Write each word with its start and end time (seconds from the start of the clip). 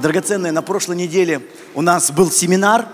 И, 0.00 0.02
драгоценные, 0.02 0.50
на 0.50 0.62
прошлой 0.62 0.96
неделе 0.96 1.42
у 1.74 1.82
нас 1.82 2.10
был 2.10 2.30
семинар, 2.30 2.88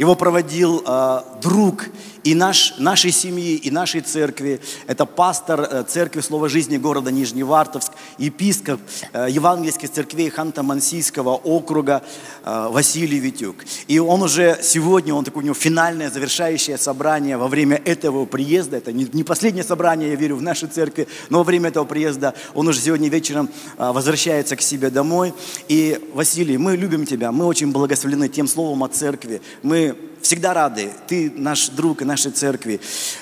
его 0.00 0.14
проводил 0.14 0.82
э, 0.86 1.20
друг 1.42 1.90
и 2.24 2.34
наш, 2.34 2.74
нашей 2.78 3.12
семьи, 3.12 3.54
и 3.54 3.70
нашей 3.70 4.00
церкви. 4.00 4.60
Это 4.86 5.04
пастор 5.04 5.60
э, 5.60 5.84
церкви 5.86 6.20
Слова 6.20 6.48
Жизни 6.48 6.78
города 6.78 7.10
Нижневартовск, 7.10 7.92
епископ 8.16 8.80
э, 9.12 9.26
евангельских 9.30 9.90
церквей 9.90 10.30
Ханта-Мансийского 10.30 11.34
округа 11.44 12.02
э, 12.44 12.68
Василий 12.70 13.18
Витюк. 13.18 13.56
И 13.88 13.98
он 13.98 14.22
уже 14.22 14.58
сегодня, 14.62 15.14
он 15.14 15.24
такое 15.24 15.42
у 15.42 15.44
него 15.44 15.54
финальное, 15.54 16.10
завершающее 16.10 16.78
собрание 16.78 17.36
во 17.36 17.48
время 17.48 17.80
этого 17.84 18.24
приезда. 18.24 18.78
Это 18.78 18.92
не, 18.92 19.06
не 19.12 19.22
последнее 19.22 19.64
собрание, 19.64 20.10
я 20.10 20.16
верю, 20.16 20.36
в 20.36 20.42
нашей 20.42 20.68
церкви, 20.68 21.08
но 21.28 21.38
во 21.38 21.44
время 21.44 21.68
этого 21.68 21.84
приезда 21.84 22.34
он 22.54 22.68
уже 22.68 22.80
сегодня 22.80 23.10
вечером 23.10 23.50
возвращается 23.76 24.56
к 24.56 24.62
себе 24.62 24.88
домой. 24.88 25.34
И, 25.68 26.10
Василий, 26.14 26.56
мы 26.56 26.76
любим 26.76 27.04
тебя, 27.04 27.32
мы 27.32 27.44
очень 27.44 27.70
благословлены 27.70 28.28
тем 28.28 28.46
словом 28.46 28.82
о 28.82 28.88
церкви. 28.88 29.42
Мы 29.62 29.89
всегда 30.22 30.54
рады. 30.54 30.90
Ты 31.06 31.32
наш 31.34 31.68
друг 31.68 32.02
и 32.02 32.04
нашей 32.04 32.32
церкви. 32.32 32.80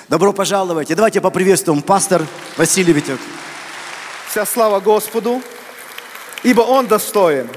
Добро 0.09 0.33
пожаловать. 0.33 0.91
И 0.91 0.95
давайте 0.95 1.20
поприветствуем 1.20 1.83
пастор 1.83 2.27
Василий 2.56 2.93
Витек. 2.93 3.20
Вся 4.30 4.45
слава 4.45 4.80
Господу, 4.80 5.42
ибо 6.42 6.62
Он 6.62 6.87
достоин. 6.87 7.48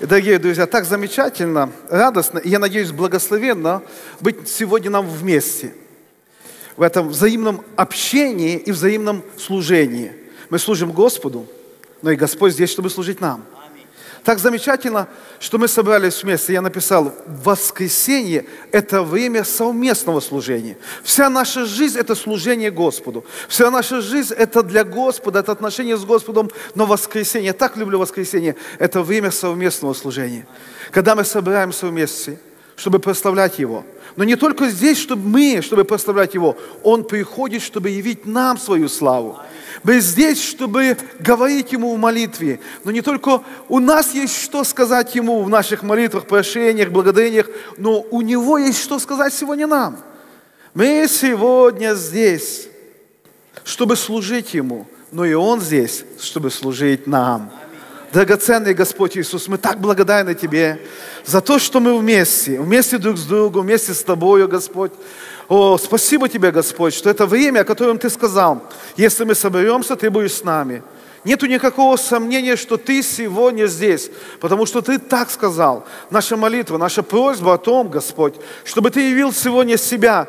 Дорогие 0.00 0.38
друзья, 0.38 0.66
так 0.66 0.86
замечательно, 0.86 1.70
радостно, 1.90 2.38
и 2.38 2.48
я 2.48 2.58
надеюсь, 2.58 2.90
благословенно 2.90 3.82
быть 4.20 4.48
сегодня 4.48 4.90
нам 4.90 5.06
вместе. 5.06 5.74
В 6.78 6.82
этом 6.82 7.10
взаимном 7.10 7.62
общении 7.76 8.56
и 8.56 8.72
взаимном 8.72 9.22
служении. 9.36 10.14
Мы 10.48 10.58
служим 10.58 10.92
Господу, 10.92 11.46
но 12.00 12.10
и 12.10 12.16
Господь 12.16 12.54
здесь, 12.54 12.70
чтобы 12.70 12.88
служить 12.88 13.20
нам. 13.20 13.44
Так 14.24 14.38
замечательно, 14.38 15.08
что 15.38 15.58
мы 15.58 15.66
собрались 15.66 16.22
вместе. 16.22 16.52
Я 16.52 16.60
написал, 16.60 17.14
воскресенье– 17.26 18.44
это 18.72 19.02
время 19.02 19.44
совместного 19.44 20.20
служения. 20.20 20.76
Вся 21.02 21.30
наша 21.30 21.64
жизнь– 21.64 21.98
это 22.00 22.14
служение 22.14 22.70
Господу. 22.70 23.24
Вся 23.48 23.70
наша 23.70 24.02
жизнь– 24.02 24.34
это 24.38 24.62
для 24.62 24.84
Господа, 24.84 25.40
это 25.40 25.52
отношение 25.52 25.96
с 25.96 26.04
Господом. 26.04 26.50
Но 26.74 26.84
воскресенье, 26.84 27.46
я 27.46 27.52
так 27.54 27.76
люблю 27.76 27.98
воскресенье, 27.98 28.56
это 28.78 29.02
время 29.02 29.30
совместного 29.30 29.94
служения. 29.94 30.46
Когда 30.90 31.14
мы 31.14 31.24
собираемся 31.24 31.86
вместе, 31.86 32.38
чтобы 32.80 32.98
прославлять 32.98 33.58
Его. 33.58 33.84
Но 34.16 34.24
не 34.24 34.36
только 34.36 34.70
здесь, 34.70 34.96
чтобы 34.96 35.28
мы, 35.28 35.60
чтобы 35.60 35.84
прославлять 35.84 36.32
Его. 36.32 36.56
Он 36.82 37.04
приходит, 37.04 37.60
чтобы 37.60 37.90
явить 37.90 38.24
нам 38.24 38.56
свою 38.56 38.88
славу. 38.88 39.38
Мы 39.82 40.00
здесь, 40.00 40.42
чтобы 40.42 40.96
говорить 41.18 41.72
Ему 41.72 41.94
в 41.94 41.98
молитве. 41.98 42.58
Но 42.84 42.90
не 42.90 43.02
только 43.02 43.42
у 43.68 43.80
нас 43.80 44.14
есть 44.14 44.42
что 44.42 44.64
сказать 44.64 45.14
Ему 45.14 45.42
в 45.42 45.50
наших 45.50 45.82
молитвах, 45.82 46.26
прошениях, 46.26 46.88
благодарениях, 46.88 47.50
но 47.76 48.00
у 48.00 48.22
Него 48.22 48.56
есть 48.56 48.80
что 48.80 48.98
сказать 48.98 49.34
сегодня 49.34 49.66
нам. 49.66 49.98
Мы 50.72 51.06
сегодня 51.06 51.94
здесь, 51.94 52.66
чтобы 53.62 53.96
служить 53.96 54.54
Ему, 54.54 54.86
но 55.12 55.26
и 55.26 55.34
Он 55.34 55.60
здесь, 55.60 56.04
чтобы 56.18 56.50
служить 56.50 57.06
нам. 57.06 57.52
Драгоценный 58.12 58.74
Господь 58.74 59.16
Иисус, 59.16 59.46
мы 59.46 59.56
так 59.56 59.80
благодарны 59.80 60.34
Тебе 60.34 60.80
за 61.24 61.40
то, 61.40 61.60
что 61.60 61.78
мы 61.78 61.96
вместе, 61.96 62.60
вместе 62.60 62.98
друг 62.98 63.16
с 63.16 63.22
другом, 63.22 63.66
вместе 63.66 63.94
с 63.94 64.02
Тобою, 64.02 64.48
Господь. 64.48 64.90
О, 65.48 65.78
спасибо 65.78 66.28
Тебе, 66.28 66.50
Господь, 66.50 66.92
что 66.92 67.08
это 67.08 67.24
время, 67.24 67.60
о 67.60 67.64
котором 67.64 67.98
Ты 67.98 68.10
сказал, 68.10 68.64
если 68.96 69.22
мы 69.22 69.36
соберемся, 69.36 69.94
Ты 69.94 70.10
будешь 70.10 70.34
с 70.34 70.42
нами. 70.42 70.82
Нету 71.22 71.46
никакого 71.46 71.96
сомнения, 71.96 72.56
что 72.56 72.78
Ты 72.78 73.04
сегодня 73.04 73.66
здесь, 73.66 74.10
потому 74.40 74.66
что 74.66 74.80
Ты 74.80 74.98
так 74.98 75.30
сказал. 75.30 75.86
Наша 76.10 76.36
молитва, 76.36 76.78
наша 76.78 77.04
просьба 77.04 77.54
о 77.54 77.58
том, 77.58 77.90
Господь, 77.90 78.34
чтобы 78.64 78.90
Ты 78.90 79.10
явил 79.10 79.32
сегодня 79.32 79.76
себя 79.76 80.26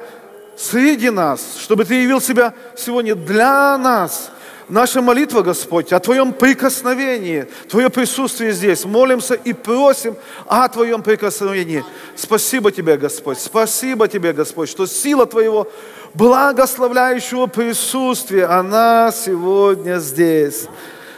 среди 0.61 1.09
нас, 1.09 1.57
чтобы 1.59 1.85
Ты 1.85 1.95
явил 1.95 2.21
себя 2.21 2.53
сегодня 2.75 3.15
для 3.15 3.77
нас– 3.77 4.31
наша 4.71 5.01
молитва, 5.01 5.41
Господь, 5.41 5.91
о 5.93 5.99
Твоем 5.99 6.33
прикосновении, 6.33 7.45
Твое 7.69 7.89
присутствие 7.89 8.53
здесь. 8.53 8.85
Молимся 8.85 9.35
и 9.35 9.53
просим 9.53 10.15
о 10.47 10.67
Твоем 10.69 11.03
прикосновении. 11.03 11.83
Спасибо 12.15 12.71
Тебе, 12.71 12.97
Господь, 12.97 13.37
спасибо 13.37 14.07
Тебе, 14.07 14.33
Господь, 14.33 14.69
что 14.69 14.87
сила 14.87 15.25
Твоего 15.25 15.67
благословляющего 16.13 17.45
присутствия, 17.47 18.45
она 18.45 19.11
сегодня 19.11 19.99
здесь. 19.99 20.67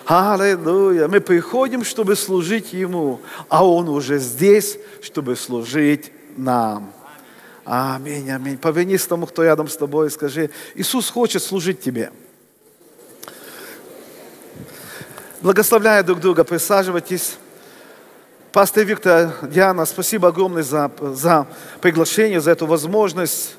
Аллилуйя. 0.05 1.07
Мы 1.07 1.21
приходим, 1.21 1.85
чтобы 1.85 2.17
служить 2.17 2.73
Ему, 2.73 3.21
а 3.47 3.65
Он 3.65 3.87
уже 3.87 4.17
здесь, 4.17 4.77
чтобы 5.01 5.37
служить 5.37 6.11
нам. 6.35 6.91
Аминь, 7.65 8.29
аминь. 8.29 8.57
Повернись 8.57 9.05
тому, 9.05 9.25
кто 9.25 9.43
рядом 9.43 9.67
с 9.67 9.77
тобой, 9.77 10.07
и 10.07 10.09
скажи, 10.09 10.49
Иисус 10.75 11.09
хочет 11.09 11.41
служить 11.41 11.81
тебе. 11.81 12.11
Благословляю 15.41 16.03
друг 16.03 16.19
друга, 16.19 16.43
присаживайтесь. 16.43 17.37
Пастор 18.51 18.83
Виктор, 18.83 19.33
Диана, 19.41 19.85
спасибо 19.85 20.27
огромное 20.27 20.63
за, 20.63 20.91
за 21.01 21.47
приглашение, 21.81 22.39
за 22.39 22.51
эту 22.51 22.67
возможность 22.67 23.55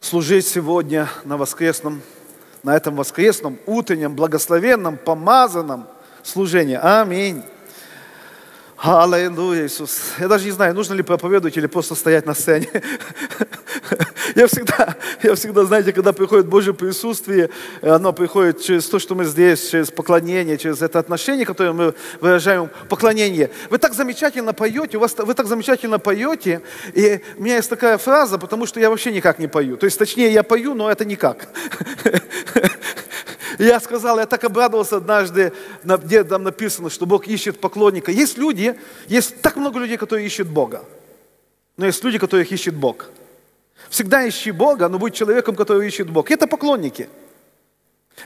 служить 0.00 0.46
сегодня 0.46 1.08
на 1.24 1.36
воскресном, 1.36 2.02
на 2.62 2.76
этом 2.76 2.96
воскресном, 2.96 3.58
утреннем, 3.66 4.14
благословенном, 4.14 4.98
помазанном 4.98 5.86
служении. 6.22 6.78
Аминь. 6.80 7.42
Аллилуйя, 8.84 9.66
Иисус. 9.66 10.00
Я 10.18 10.26
даже 10.26 10.44
не 10.44 10.50
знаю, 10.50 10.74
нужно 10.74 10.94
ли 10.94 11.04
проповедовать 11.04 11.56
или 11.56 11.68
просто 11.68 11.94
стоять 11.94 12.26
на 12.26 12.34
сцене. 12.34 12.68
Я 14.34 14.48
всегда, 14.48 14.96
я 15.22 15.36
всегда, 15.36 15.64
знаете, 15.64 15.92
когда 15.92 16.12
приходит 16.12 16.46
Божье 16.46 16.74
присутствие, 16.74 17.50
оно 17.80 18.12
приходит 18.12 18.60
через 18.60 18.88
то, 18.88 18.98
что 18.98 19.14
мы 19.14 19.24
здесь, 19.24 19.68
через 19.68 19.92
поклонение, 19.92 20.58
через 20.58 20.82
это 20.82 20.98
отношение, 20.98 21.46
которое 21.46 21.72
мы 21.72 21.94
выражаем, 22.20 22.70
поклонение. 22.88 23.50
Вы 23.70 23.78
так 23.78 23.94
замечательно 23.94 24.52
поете, 24.52 24.96
у 24.96 25.00
вас, 25.00 25.14
вы 25.16 25.34
так 25.34 25.46
замечательно 25.46 26.00
поете, 26.00 26.62
и 26.92 27.20
у 27.36 27.42
меня 27.42 27.56
есть 27.56 27.70
такая 27.70 27.98
фраза, 27.98 28.36
потому 28.38 28.66
что 28.66 28.80
я 28.80 28.90
вообще 28.90 29.12
никак 29.12 29.38
не 29.38 29.46
пою. 29.46 29.76
То 29.76 29.84
есть, 29.84 29.98
точнее, 29.98 30.32
я 30.32 30.42
пою, 30.42 30.74
но 30.74 30.90
это 30.90 31.04
никак. 31.04 31.48
Я 33.58 33.80
сказал, 33.80 34.18
я 34.18 34.26
так 34.26 34.44
обрадовался 34.44 34.96
однажды, 34.96 35.52
где 35.84 36.24
там 36.24 36.42
написано, 36.42 36.90
что 36.90 37.06
Бог 37.06 37.26
ищет 37.26 37.60
поклонника. 37.60 38.10
Есть 38.10 38.38
люди, 38.38 38.78
есть 39.08 39.42
так 39.42 39.56
много 39.56 39.78
людей, 39.78 39.96
которые 39.96 40.26
ищут 40.26 40.48
Бога. 40.48 40.84
Но 41.76 41.86
есть 41.86 42.02
люди, 42.04 42.18
которых 42.18 42.50
ищет 42.52 42.74
Бог. 42.74 43.10
Всегда 43.88 44.26
ищи 44.28 44.50
Бога, 44.50 44.88
но 44.88 44.98
будь 44.98 45.14
человеком, 45.14 45.56
который 45.56 45.86
ищет 45.86 46.08
Бог. 46.08 46.30
Это 46.30 46.46
поклонники. 46.46 47.08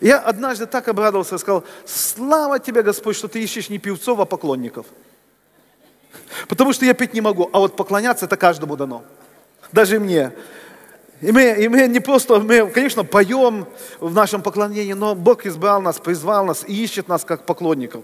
Я 0.00 0.18
однажды 0.18 0.66
так 0.66 0.88
обрадовался, 0.88 1.38
сказал, 1.38 1.64
слава 1.84 2.58
тебе, 2.58 2.82
Господь, 2.82 3.16
что 3.16 3.28
ты 3.28 3.42
ищешь 3.42 3.68
не 3.68 3.78
певцов, 3.78 4.20
а 4.20 4.24
поклонников. 4.24 4.86
Потому 6.48 6.72
что 6.72 6.84
я 6.84 6.94
петь 6.94 7.14
не 7.14 7.20
могу, 7.20 7.48
а 7.52 7.58
вот 7.58 7.76
поклоняться 7.76 8.26
это 8.26 8.36
каждому 8.36 8.76
дано. 8.76 9.04
Даже 9.72 9.98
мне. 9.98 10.32
И 11.22 11.32
мы, 11.32 11.56
и 11.58 11.66
мы 11.68 11.88
не 11.88 12.00
просто, 12.00 12.40
мы, 12.40 12.68
конечно, 12.68 13.02
поем 13.02 13.66
в 14.00 14.12
нашем 14.12 14.42
поклонении, 14.42 14.92
но 14.92 15.14
Бог 15.14 15.46
избрал 15.46 15.80
нас, 15.80 15.98
призвал 15.98 16.44
нас 16.44 16.62
и 16.68 16.84
ищет 16.84 17.08
нас 17.08 17.24
как 17.24 17.46
поклонников. 17.46 18.02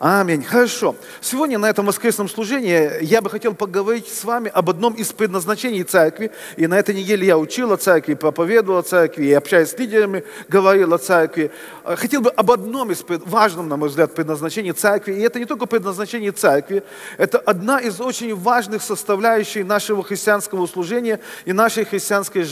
Аминь. 0.00 0.42
Хорошо. 0.42 0.96
Сегодня 1.20 1.58
на 1.58 1.70
этом 1.70 1.86
воскресном 1.86 2.28
служении 2.28 3.04
я 3.04 3.22
бы 3.22 3.30
хотел 3.30 3.54
поговорить 3.54 4.08
с 4.08 4.24
вами 4.24 4.50
об 4.52 4.70
одном 4.70 4.94
из 4.94 5.12
предназначений 5.12 5.84
церкви. 5.84 6.32
И 6.56 6.66
на 6.66 6.76
этой 6.76 6.96
неделе 6.96 7.28
я 7.28 7.38
учил 7.38 7.72
о 7.72 7.76
церкви, 7.76 8.14
проповедовал 8.14 8.80
о 8.80 8.82
церкви, 8.82 9.26
и 9.26 9.32
общаясь 9.32 9.70
с 9.70 9.78
лидерами, 9.78 10.24
говорил 10.48 10.92
о 10.94 10.98
церкви. 10.98 11.52
Хотел 11.84 12.22
бы 12.22 12.30
об 12.30 12.50
одном 12.50 12.90
из 12.90 13.04
важном, 13.06 13.68
на 13.68 13.76
мой 13.76 13.88
взгляд, 13.88 14.16
предназначений 14.16 14.72
церкви. 14.72 15.14
И 15.14 15.20
это 15.20 15.38
не 15.38 15.44
только 15.44 15.66
предназначение 15.66 16.32
церкви, 16.32 16.82
это 17.18 17.38
одна 17.38 17.78
из 17.78 18.00
очень 18.00 18.34
важных 18.34 18.82
составляющих 18.82 19.64
нашего 19.64 20.02
христианского 20.02 20.66
служения 20.66 21.20
и 21.44 21.52
нашей 21.52 21.84
христианской 21.84 22.42
жизни. 22.42 22.47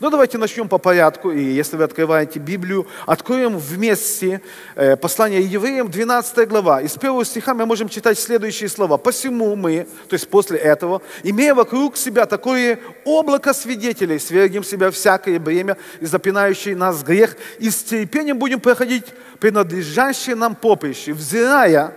Ну, 0.00 0.10
давайте 0.10 0.38
начнем 0.38 0.68
по 0.68 0.78
порядку. 0.78 1.30
И 1.30 1.42
если 1.42 1.76
вы 1.76 1.84
открываете 1.84 2.38
Библию, 2.38 2.86
откроем 3.06 3.58
вместе 3.58 4.40
э, 4.74 4.96
послание 4.96 5.42
евреям, 5.42 5.90
12 5.90 6.48
глава. 6.48 6.80
Из 6.82 6.92
первого 6.92 7.24
стиха 7.24 7.54
мы 7.54 7.66
можем 7.66 7.88
читать 7.88 8.18
следующие 8.18 8.68
слова. 8.68 8.96
«Посему 8.96 9.56
мы, 9.56 9.86
то 10.08 10.14
есть 10.14 10.28
после 10.28 10.58
этого, 10.58 11.02
имея 11.22 11.54
вокруг 11.54 11.96
себя 11.96 12.26
такое 12.26 12.78
облако 13.04 13.54
свидетелей, 13.54 14.18
свергнем 14.18 14.64
себя 14.64 14.90
всякое 14.90 15.38
бремя 15.38 15.76
и 16.00 16.06
запинающий 16.06 16.74
нас 16.74 17.02
грех, 17.02 17.36
и 17.58 17.70
с 17.70 17.82
терпением 17.82 18.38
будем 18.38 18.60
проходить 18.60 19.06
принадлежащее 19.40 20.36
нам 20.36 20.54
поприще, 20.54 21.12
взирая 21.12 21.92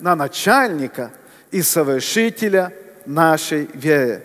на 0.00 0.16
начальника 0.16 1.10
и 1.50 1.62
совершителя 1.62 2.72
нашей 3.06 3.68
веры, 3.72 4.22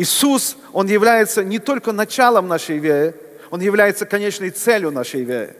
Иисус, 0.00 0.56
Он 0.72 0.86
является 0.86 1.44
не 1.44 1.58
только 1.58 1.92
началом 1.92 2.48
нашей 2.48 2.78
веры, 2.78 3.14
Он 3.50 3.60
является 3.60 4.06
конечной 4.06 4.48
целью 4.48 4.90
нашей 4.90 5.24
веры. 5.24 5.56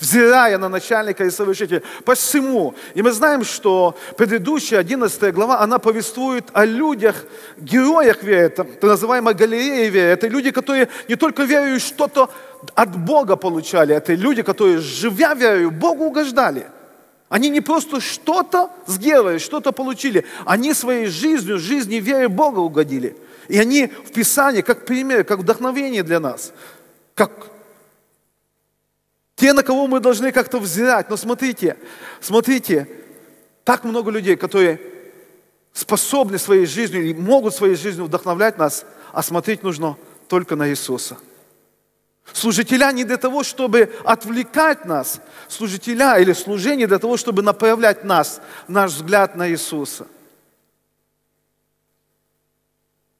взирая 0.00 0.58
на 0.58 0.68
начальника 0.68 1.24
и 1.24 1.30
совершителя. 1.30 1.82
Посему, 2.04 2.74
и 2.94 3.02
мы 3.02 3.12
знаем, 3.12 3.44
что 3.44 3.94
предыдущая 4.16 4.78
11 4.78 5.34
глава, 5.34 5.60
она 5.60 5.78
повествует 5.78 6.44
о 6.54 6.64
людях, 6.64 7.24
героях 7.58 8.22
веры, 8.22 8.42
это 8.46 8.66
называемая 8.80 9.34
галерея 9.34 9.90
веры. 9.90 10.08
Это 10.08 10.28
люди, 10.28 10.52
которые 10.52 10.88
не 11.08 11.16
только 11.16 11.42
верою 11.42 11.80
что-то 11.80 12.30
от 12.74 12.96
Бога 12.96 13.36
получали, 13.36 13.94
это 13.94 14.14
люди, 14.14 14.42
которые, 14.42 14.78
живя 14.78 15.34
верою, 15.34 15.70
Богу 15.70 16.04
угождали. 16.04 16.66
Они 17.28 17.50
не 17.50 17.60
просто 17.60 18.00
что-то 18.00 18.70
сделали, 18.86 19.38
что-то 19.38 19.72
получили, 19.72 20.24
они 20.46 20.74
своей 20.74 21.06
жизнью, 21.06 21.58
жизнью 21.58 22.00
веры 22.02 22.28
Бога 22.28 22.60
угодили. 22.60 23.16
И 23.48 23.58
они 23.58 23.86
в 23.86 24.12
Писании, 24.12 24.62
как 24.62 24.86
пример, 24.86 25.24
как 25.24 25.40
вдохновение 25.40 26.02
для 26.02 26.20
нас, 26.20 26.52
как 27.14 27.50
те, 29.36 29.52
на 29.52 29.62
кого 29.62 29.86
мы 29.86 30.00
должны 30.00 30.32
как-то 30.32 30.58
взирать. 30.58 31.10
Но 31.10 31.16
смотрите, 31.16 31.76
смотрите, 32.20 32.88
так 33.64 33.84
много 33.84 34.10
людей, 34.10 34.36
которые 34.36 34.80
способны 35.72 36.38
своей 36.38 36.66
жизнью 36.66 37.04
и 37.04 37.14
могут 37.14 37.54
своей 37.54 37.74
жизнью 37.74 38.04
вдохновлять 38.04 38.58
нас, 38.58 38.86
а 39.12 39.22
смотреть 39.22 39.62
нужно 39.62 39.96
только 40.28 40.56
на 40.56 40.68
Иисуса. 40.68 41.16
Служителя 42.32 42.90
не 42.92 43.04
для 43.04 43.18
того, 43.18 43.42
чтобы 43.42 43.92
отвлекать 44.04 44.86
нас, 44.86 45.20
служителя 45.48 46.18
или 46.18 46.32
служение 46.32 46.86
для 46.86 46.98
того, 46.98 47.16
чтобы 47.16 47.42
направлять 47.42 48.04
нас, 48.04 48.40
наш 48.66 48.92
взгляд 48.92 49.36
на 49.36 49.50
Иисуса. 49.50 50.06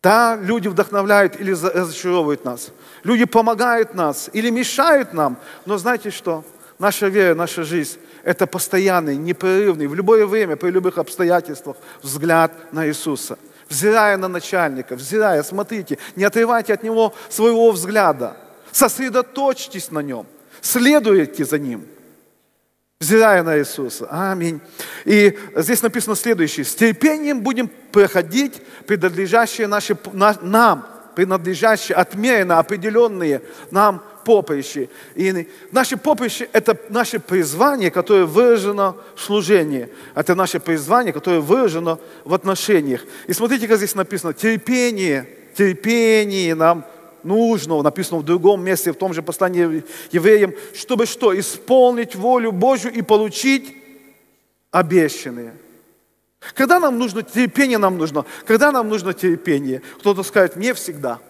Да, 0.05 0.37
люди 0.37 0.69
вдохновляют 0.69 1.41
или 1.41 1.53
разочаровывают 1.53 2.45
нас. 2.45 2.73
Люди 3.05 3.25
помогают 3.25 3.95
нас 3.95 4.29
или 4.35 4.51
мешают 4.51 5.15
нам. 5.15 5.39
Но 5.65 5.79
знаете 5.79 6.11
что? 6.11 6.45
Наша 6.79 7.09
вера, 7.09 7.35
наша 7.35 7.65
жизнь– 7.65 7.99
это 8.23 8.47
постоянный, 8.47 9.17
непрерывный, 9.17 9.87
в 9.87 9.95
любое 9.95 10.27
время, 10.27 10.57
при 10.57 10.69
любых 10.71 10.99
обстоятельствах 10.99 11.79
взгляд 12.03 12.53
на 12.71 12.87
Иисуса. 12.87 13.39
Взирая 13.71 14.19
на 14.19 14.29
начальника, 14.29 14.95
взирая, 14.95 15.43
смотрите, 15.43 15.97
не 16.17 16.25
отрывайте 16.25 16.75
от 16.75 16.83
него 16.83 17.15
своего 17.31 17.71
взгляда. 17.71 18.37
Сосредоточьтесь 18.73 19.91
на 19.91 20.01
нем, 20.01 20.27
следуйте 20.61 21.47
за 21.47 21.59
ним– 21.59 21.87
взирая 23.01 23.43
на 23.43 23.59
Иисуса. 23.59 24.07
Аминь. 24.11 24.61
И 25.05 25.37
здесь 25.57 25.83
написано 25.83 26.17
следующее. 26.17 26.65
С 26.65 26.75
терпением 26.75 27.41
будем 27.41 27.71
проходить 27.93 28.63
принадлежащие 28.87 29.67
наши, 29.67 29.97
нам, 30.13 30.87
принадлежащие, 31.15 31.97
отмеренно 31.97 32.59
определенные 32.59 33.43
нам 33.71 34.03
поприщи. 34.25 34.89
И 35.15 35.49
наши 35.71 35.97
поприщи– 35.97 36.49
это 36.53 36.77
наше 36.89 37.19
призвание, 37.19 37.91
которое 37.91 38.25
выражено 38.25 38.97
в 39.15 39.21
служении. 39.21 39.89
Это 40.15 40.35
наше 40.35 40.61
призвание, 40.61 41.13
которое 41.13 41.41
выражено 41.41 41.99
в 42.25 42.33
отношениях. 42.33 43.05
И 43.27 43.33
смотрите, 43.33 43.69
как 43.69 43.77
здесь 43.77 43.95
написано. 43.95 44.33
Терпение, 44.33 45.29
терпение 45.55 46.55
нам 46.55 46.87
нужного, 47.25 47.83
написано 47.83 48.21
в 48.21 48.25
другом 48.25 48.63
месте, 48.63 48.93
в 48.93 48.97
том 48.97 49.15
же 49.15 49.23
послании 49.23 49.83
евреям, 50.13 50.55
чтобы 50.75 51.07
что? 51.07 51.39
Исполнить 51.39 52.15
волю 52.15 52.53
Божью 52.53 52.93
и 52.93 53.03
получить 53.03 53.77
обещанные. 54.71 55.55
Когда 56.55 56.79
нам 56.79 56.99
нужно 56.99 57.23
терпение, 57.23 57.79
нам 57.79 57.97
нужно. 57.97 58.27
Когда 58.47 58.71
нам 58.71 58.89
нужно 58.89 59.15
терпение? 59.15 59.83
Кто-то 59.99 60.23
скажет, 60.23 60.57
мне 60.57 60.75
всегда. 60.75 61.21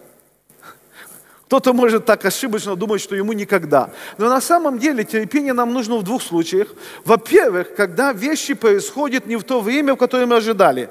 Кто-то 1.45 1.73
может 1.73 2.05
так 2.05 2.25
ошибочно 2.25 2.75
думать, 2.75 3.01
что 3.01 3.15
ему 3.15 3.31
никогда. 3.31 3.91
Но 4.17 4.29
на 4.29 4.41
самом 4.41 4.79
деле 4.79 5.03
терпение 5.03 5.53
нам 5.53 5.73
нужно 5.73 5.97
в 5.97 6.03
двух 6.03 6.23
случаях. 6.23 6.69
Во-первых, 7.05 7.75
когда 7.75 8.13
вещи 8.13 8.55
происходят 8.55 9.27
не 9.27 9.35
в 9.35 9.43
то 9.43 9.61
время, 9.61 9.93
в 9.93 9.97
которое 9.97 10.25
мы 10.25 10.37
ожидали. 10.37 10.89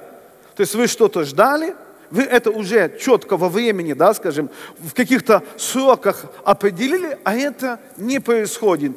То 0.55 0.61
есть 0.61 0.75
вы 0.77 0.87
что-то 0.87 1.25
ждали, 1.25 1.75
вы 2.11 2.23
это 2.23 2.51
уже 2.51 2.97
четко 3.01 3.37
во 3.37 3.49
времени, 3.49 3.93
да, 3.93 4.15
скажем, 4.15 4.51
в 4.79 4.95
каких-то 4.95 5.43
сроках 5.57 6.27
определили, 6.45 7.19
а 7.25 7.35
это 7.35 7.81
не 7.97 8.21
происходит 8.21 8.93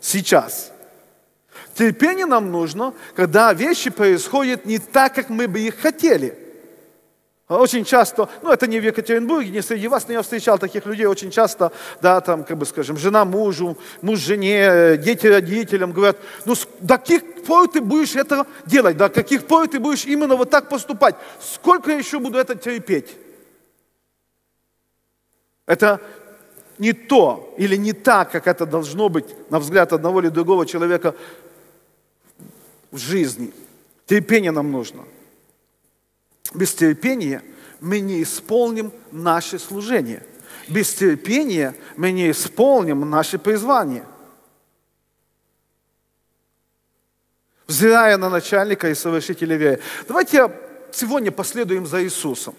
сейчас. 0.00 0.72
Терпение 1.74 2.26
нам 2.26 2.50
нужно, 2.50 2.94
когда 3.14 3.52
вещи 3.52 3.90
происходят 3.90 4.66
не 4.66 4.78
так, 4.78 5.14
как 5.14 5.28
мы 5.30 5.48
бы 5.48 5.60
их 5.60 5.78
хотели. 5.78 6.41
Очень 7.48 7.84
часто, 7.84 8.28
ну 8.42 8.50
это 8.50 8.66
не 8.66 8.78
в 8.78 8.84
Екатеринбурге, 8.84 9.50
не 9.50 9.62
среди 9.62 9.88
вас, 9.88 10.06
но 10.06 10.14
я 10.14 10.22
встречал 10.22 10.58
таких 10.58 10.86
людей 10.86 11.06
очень 11.06 11.30
часто, 11.30 11.72
да, 12.00 12.20
там, 12.20 12.44
как 12.44 12.56
бы 12.56 12.64
скажем, 12.64 12.96
жена 12.96 13.24
мужу, 13.24 13.76
муж 14.00 14.20
жене, 14.20 14.96
дети 14.96 15.26
родителям 15.26 15.92
говорят, 15.92 16.16
ну 16.44 16.54
до 16.80 16.98
каких 16.98 17.44
пор 17.44 17.68
ты 17.68 17.80
будешь 17.80 18.14
это 18.14 18.46
делать, 18.64 18.96
до 18.96 19.08
каких 19.08 19.46
пор 19.46 19.68
ты 19.68 19.80
будешь 19.80 20.04
именно 20.04 20.36
вот 20.36 20.50
так 20.50 20.68
поступать, 20.68 21.16
сколько 21.40 21.90
я 21.90 21.98
еще 21.98 22.20
буду 22.20 22.38
это 22.38 22.54
терпеть? 22.54 23.16
Это 25.66 26.00
не 26.78 26.92
то 26.92 27.54
или 27.58 27.76
не 27.76 27.92
так, 27.92 28.30
как 28.30 28.46
это 28.46 28.66
должно 28.66 29.08
быть, 29.08 29.26
на 29.50 29.58
взгляд 29.58 29.92
одного 29.92 30.20
или 30.20 30.28
другого 30.28 30.64
человека 30.64 31.14
в 32.92 32.98
жизни. 32.98 33.52
Терпение 34.06 34.52
нам 34.52 34.70
нужно 34.70 35.02
без 36.54 36.74
терпения 36.74 37.42
мы 37.80 38.00
не 38.00 38.22
исполним 38.22 38.92
наше 39.10 39.58
служение. 39.58 40.24
Без 40.68 40.92
терпения 40.94 41.74
мы 41.96 42.12
не 42.12 42.30
исполним 42.30 43.08
наше 43.08 43.38
призвание. 43.38 44.04
Взирая 47.66 48.16
на 48.16 48.28
начальника 48.28 48.88
и 48.88 48.94
совершителя 48.94 49.56
веры. 49.56 49.80
Давайте 50.06 50.50
сегодня 50.92 51.32
последуем 51.32 51.86
за 51.86 52.04
Иисусом. 52.04 52.54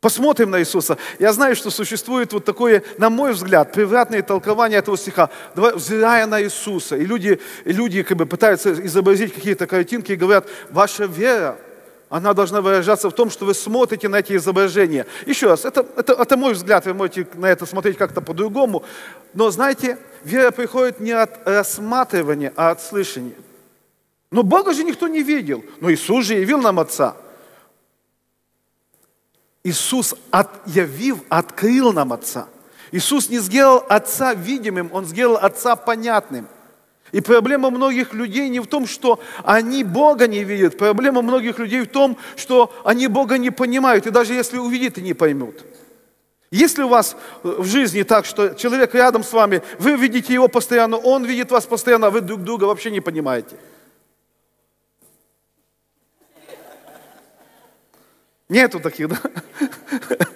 Посмотрим 0.00 0.50
на 0.50 0.60
Иисуса. 0.60 0.98
Я 1.18 1.32
знаю, 1.32 1.56
что 1.56 1.70
существует 1.70 2.32
вот 2.32 2.44
такое, 2.44 2.82
на 2.98 3.08
мой 3.08 3.32
взгляд, 3.32 3.72
превратное 3.72 4.22
толкование 4.22 4.78
этого 4.78 4.98
стиха. 4.98 5.30
Взирая 5.54 6.26
на 6.26 6.42
Иисуса. 6.42 6.96
И 6.96 7.06
люди, 7.06 7.40
и 7.64 7.72
люди 7.72 8.02
как 8.02 8.18
бы 8.18 8.26
пытаются 8.26 8.72
изобразить 8.86 9.32
какие-то 9.32 9.66
картинки 9.66 10.12
и 10.12 10.16
говорят, 10.16 10.46
ваша 10.70 11.06
вера 11.06 11.58
она 12.08 12.34
должна 12.34 12.60
выражаться 12.60 13.10
в 13.10 13.12
том, 13.12 13.30
что 13.30 13.46
вы 13.46 13.54
смотрите 13.54 14.08
на 14.08 14.16
эти 14.16 14.36
изображения. 14.36 15.06
Еще 15.26 15.48
раз, 15.48 15.64
это, 15.64 15.84
это, 15.96 16.12
это 16.12 16.36
мой 16.36 16.52
взгляд, 16.52 16.86
вы 16.86 16.94
можете 16.94 17.26
на 17.34 17.46
это 17.46 17.66
смотреть 17.66 17.96
как-то 17.96 18.20
по-другому. 18.20 18.84
Но 19.34 19.50
знаете, 19.50 19.98
вера 20.22 20.52
приходит 20.52 21.00
не 21.00 21.10
от 21.10 21.46
рассматривания, 21.46 22.52
а 22.56 22.70
от 22.70 22.80
слышания. 22.80 23.34
Но 24.30 24.42
Бога 24.42 24.72
же 24.72 24.84
никто 24.84 25.08
не 25.08 25.22
видел. 25.22 25.64
Но 25.80 25.90
Иисус 25.90 26.26
же 26.26 26.34
явил 26.34 26.60
нам 26.60 26.78
Отца. 26.78 27.16
Иисус, 29.64 30.14
отъявив, 30.30 31.18
открыл 31.28 31.92
нам 31.92 32.12
Отца. 32.12 32.46
Иисус 32.92 33.28
не 33.28 33.38
сделал 33.38 33.84
Отца 33.88 34.32
видимым, 34.32 34.90
Он 34.92 35.04
сделал 35.06 35.36
Отца 35.36 35.74
понятным. 35.74 36.46
И 37.12 37.20
проблема 37.20 37.70
многих 37.70 38.12
людей 38.14 38.48
не 38.48 38.60
в 38.60 38.66
том, 38.66 38.86
что 38.86 39.20
они 39.44 39.84
Бога 39.84 40.26
не 40.26 40.42
видят. 40.42 40.76
Проблема 40.76 41.22
многих 41.22 41.58
людей 41.58 41.82
в 41.82 41.88
том, 41.88 42.18
что 42.34 42.74
они 42.84 43.06
Бога 43.06 43.38
не 43.38 43.50
понимают. 43.50 44.06
И 44.06 44.10
даже 44.10 44.34
если 44.34 44.58
увидят, 44.58 44.98
и 44.98 45.02
не 45.02 45.14
поймут. 45.14 45.64
Если 46.50 46.82
у 46.82 46.88
вас 46.88 47.16
в 47.42 47.64
жизни 47.64 48.02
так, 48.02 48.24
что 48.24 48.54
человек 48.54 48.94
рядом 48.94 49.22
с 49.22 49.32
вами, 49.32 49.62
вы 49.78 49.96
видите 49.96 50.32
его 50.32 50.48
постоянно, 50.48 50.96
он 50.96 51.24
видит 51.24 51.50
вас 51.50 51.64
постоянно, 51.64 52.08
а 52.08 52.10
вы 52.10 52.20
друг 52.20 52.42
друга 52.42 52.64
вообще 52.64 52.90
не 52.90 53.00
понимаете. 53.00 53.56
Нету 58.48 58.78
таких, 58.78 59.08
да? 59.08 59.20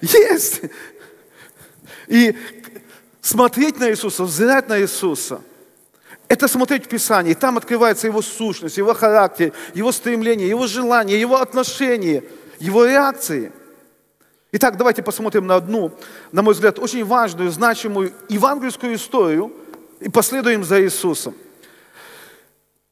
Есть. 0.00 0.62
И 2.08 2.36
смотреть 3.20 3.78
на 3.78 3.90
Иисуса, 3.90 4.24
взирать 4.24 4.68
на 4.68 4.80
Иисуса– 4.80 5.40
это 6.34 6.48
смотреть 6.48 6.86
в 6.86 6.88
Писании, 6.88 7.34
там 7.34 7.56
открывается 7.56 8.08
его 8.08 8.20
сущность, 8.20 8.76
его 8.76 8.92
характер, 8.92 9.52
его 9.72 9.92
стремление, 9.92 10.48
его 10.48 10.66
желание, 10.66 11.20
его 11.20 11.36
отношения, 11.36 12.24
его 12.58 12.84
реакции. 12.84 13.52
Итак, 14.52 14.76
давайте 14.76 15.02
посмотрим 15.02 15.46
на 15.46 15.56
одну, 15.56 15.92
на 16.32 16.42
мой 16.42 16.54
взгляд, 16.54 16.78
очень 16.78 17.04
важную, 17.04 17.50
значимую 17.50 18.12
евангельскую 18.28 18.94
историю 18.94 19.52
и 20.00 20.08
последуем 20.08 20.64
за 20.64 20.82
Иисусом. 20.82 21.34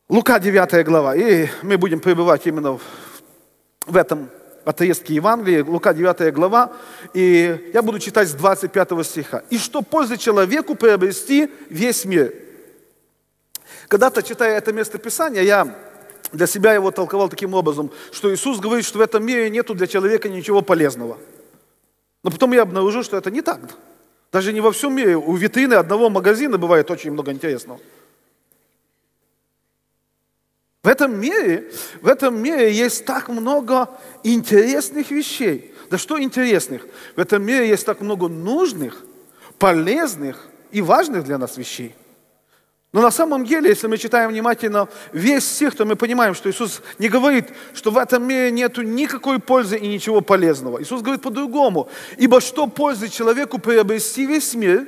Лука 0.09 0.39
9 0.39 0.85
глава, 0.87 1.17
и 1.17 1.49
мы 1.63 1.79
будем 1.79 2.01
пребывать 2.01 2.47
именно 2.47 2.79
в 3.87 3.97
этом 3.97 4.29
отрезке 4.65 5.15
Евангелия, 5.15 5.65
Лука 5.65 5.95
9 5.95 6.33
глава, 6.33 6.73
и 7.13 7.71
я 7.75 7.83
буду 7.83 7.99
читать 7.99 8.29
с 8.29 8.35
25 8.35 9.05
стиха. 9.05 9.43
«И 9.51 9.59
что 9.59 9.83
пользы 9.83 10.17
человеку 10.17 10.77
приобрести 10.77 11.51
весь 11.71 12.05
мир?» 12.05 12.33
Когда-то, 13.93 14.23
читая 14.23 14.57
это 14.57 14.73
место 14.73 14.97
Писания, 14.97 15.43
я 15.43 15.77
для 16.33 16.47
себя 16.47 16.73
его 16.73 16.91
толковал 16.91 17.29
таким 17.29 17.53
образом, 17.53 17.91
что 18.11 18.35
Иисус 18.35 18.59
говорит, 18.59 18.87
что 18.87 18.97
в 18.97 19.03
этом 19.03 19.23
мире 19.23 19.51
нету 19.51 19.75
для 19.75 19.87
человека 19.87 20.31
ничего 20.31 20.63
полезного. 20.63 21.19
Но 22.23 22.31
потом 22.31 22.53
я 22.53 22.63
обнаружил, 22.63 23.03
что 23.03 23.19
это 23.19 23.31
не 23.31 23.43
так. 23.43 23.61
Даже 24.33 24.55
не 24.55 24.63
во 24.63 24.73
всем 24.73 24.97
мире. 24.97 25.19
У 25.19 25.37
витрины 25.37 25.75
одного 25.75 26.09
магазина 26.09 26.57
бывает 26.57 26.91
очень 26.91 27.11
много 27.13 27.33
интересного. 27.33 27.81
В 30.83 30.89
этом 30.89 31.21
мире, 31.21 31.71
в 32.01 32.09
этом 32.09 32.43
мире 32.43 32.73
есть 32.73 33.05
так 33.05 33.29
много 33.29 33.91
интересных 34.25 35.11
вещей. 35.11 35.75
Да 35.91 35.99
что 35.99 36.19
интересных? 36.19 36.87
В 37.15 37.21
этом 37.21 37.45
мире 37.45 37.69
есть 37.69 37.85
так 37.85 38.01
много 38.01 38.29
нужных, 38.29 39.05
полезных 39.59 40.49
и 40.71 40.81
важных 40.81 41.25
для 41.25 41.37
нас 41.37 41.59
вещей. 41.59 41.95
Но 42.93 43.01
на 43.01 43.11
самом 43.11 43.47
деле, 43.47 43.71
если 43.71 43.87
мы 43.87 43.97
читаем 43.97 44.31
внимательно 44.31 44.87
весь 45.13 45.49
стих, 45.49 45.75
то 45.75 45.87
мы 45.87 45.97
понимаем, 45.97 46.35
что 46.35 46.51
Иисус 46.51 46.83
не 46.99 47.09
говорит, 47.09 47.47
что 47.73 47.91
в 47.91 47.97
этом 47.97 48.23
мире 48.27 48.51
нет 48.51 48.77
никакой 48.77 49.39
пользы 49.39 49.79
и 49.79 49.89
ничего 49.89 50.21
полезного. 50.21 50.83
Иисус 50.83 51.01
говорит 51.01 51.23
по-другому. 51.23 51.89
Ибо 52.19 52.43
что 52.43 52.67
пользы 52.67 53.09
человеку 53.09 53.59
приобрести 53.59 54.27
весь 54.27 54.55
мир, 54.55 54.87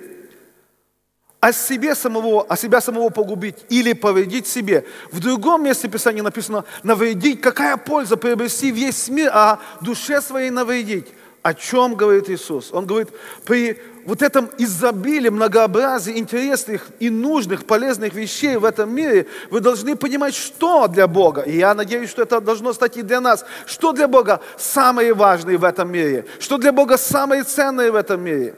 а 1.41 1.53
себе 1.53 1.95
самого, 1.95 2.45
а 2.47 2.57
себя 2.57 2.83
самого 2.83 3.09
погубить 3.09 3.65
или 3.71 3.95
повредить 3.95 4.47
себе. 4.47 4.87
В 5.11 5.21
другом 5.21 5.65
месте 5.65 5.89
Писания 5.89 6.23
написано 6.23 6.65
навредить. 6.83 7.41
Какая 7.41 7.79
польза 7.79 8.19
приобрести 8.19 8.71
весь 8.71 9.09
мир, 9.09 9.31
а 9.33 9.61
душе 9.81 10.21
своей 10.21 10.51
навредить? 10.51 11.07
О 11.43 11.53
чем 11.53 11.95
говорит 11.95 12.31
Иисус? 12.31 12.71
Он 12.73 12.87
говорит, 12.87 13.11
при 13.45 13.79
вот 14.07 14.23
этом 14.23 14.51
изобилии, 14.59 15.31
многообразии 15.31 16.19
интересных 16.19 16.87
и 16.99 17.11
нужных, 17.11 17.67
полезных 17.67 18.15
вещей 18.15 18.57
в 18.57 18.65
этом 18.65 18.95
мире, 18.95 19.27
вы 19.51 19.61
должны 19.61 19.97
понимать, 19.97 20.35
что 20.35 20.89
для 20.89 21.07
Бога. 21.07 21.43
И 21.43 21.57
я 21.57 21.75
надеюсь, 21.75 22.11
что 22.11 22.23
это 22.23 22.41
должно 22.41 22.73
стать 22.73 22.97
и 22.97 23.03
для 23.03 23.21
нас. 23.21 23.45
Что 23.67 23.93
для 23.93 24.09
Бога 24.09 24.41
самое 24.59 25.15
важное 25.15 25.57
в 25.57 25.65
этом 25.65 25.91
мире? 25.91 26.27
Что 26.39 26.59
для 26.59 26.73
Бога 26.73 26.99
самое 26.99 27.45
ценное 27.45 27.91
в 27.91 27.95
этом 27.95 28.23
мире? 28.23 28.55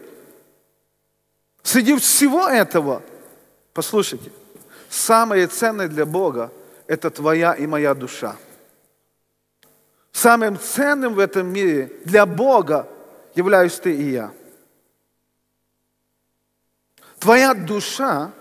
Среди 1.62 1.96
всего 1.96 2.48
этого, 2.48 3.02
послушайте, 3.72 4.30
самое 4.88 5.46
ценное 5.46 5.88
для 5.88 6.06
Бога– 6.06 6.52
это 6.86 7.10
твоя 7.10 7.52
и 7.52 7.66
моя 7.66 7.94
душа. 7.94 8.36
Самым 10.12 10.58
ценным 10.58 11.14
в 11.14 11.18
этом 11.18 11.46
мире 11.46 11.92
для 12.04 12.24
Бога 12.24 12.88
являюсь 13.34 13.74
ты 13.74 13.94
и 13.94 14.10
я. 14.10 14.30
Твоя 17.18 17.54
душа, 17.54 18.32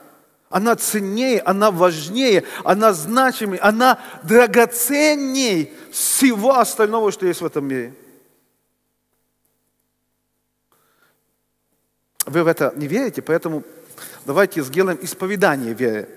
она 0.50 0.76
ценнее, 0.76 1.40
она 1.42 1.72
важнее, 1.72 2.44
она 2.64 2.94
значимее, 2.94 3.60
она 3.60 4.00
драгоценней 4.24 5.74
всего 5.92 6.58
остального, 6.58 7.12
что 7.12 7.26
есть 7.26 7.42
в 7.42 7.46
этом 7.46 7.66
мире. 7.66 7.94
Вы 12.26 12.44
в 12.44 12.48
это 12.48 12.74
не 12.76 12.88
верите, 12.88 13.22
поэтому 13.22 13.64
давайте 14.26 14.62
сделаем 14.64 14.98
исповедание 15.02 15.74
веры. 15.74 16.10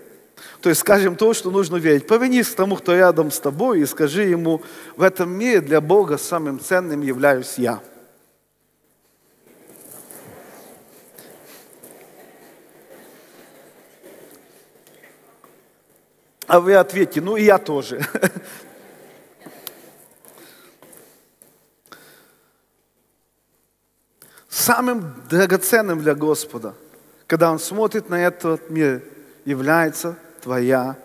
То 0.61 0.69
есть 0.69 0.81
скажем 0.81 1.17
то, 1.17 1.35
что 1.35 1.51
нужно 1.51 1.77
верить. 1.77 2.07
Повернись 2.07 2.49
к 2.49 2.55
тому, 2.55 2.77
кто 2.77 2.95
рядом 2.95 3.31
с 3.31 3.39
тобой, 3.39 3.81
и 3.81 3.87
скажи 3.87 4.23
ему, 4.23 4.63
в 4.97 5.03
этом 5.03 5.31
мире 5.31 5.61
для 5.61 5.81
Бога 5.81 6.17
самым 6.17 6.61
ценным 6.61 7.03
являюсь 7.03 7.55
я. 7.59 7.81
А 16.49 16.59
вы 16.61 16.75
ответьте, 16.75 17.21
ну 17.21 17.37
и 17.37 17.45
я 17.45 17.59
тоже. 17.59 18.01
Самым 24.49 25.15
драгоценным 25.29 26.01
для 26.01 26.15
Господа, 26.15 26.75
когда 27.27 27.53
Он 27.53 27.59
смотрит 27.59 28.09
на 28.09 28.25
этот 28.27 28.71
мир, 28.71 29.05
является 29.45 30.17
твоя 30.41 30.97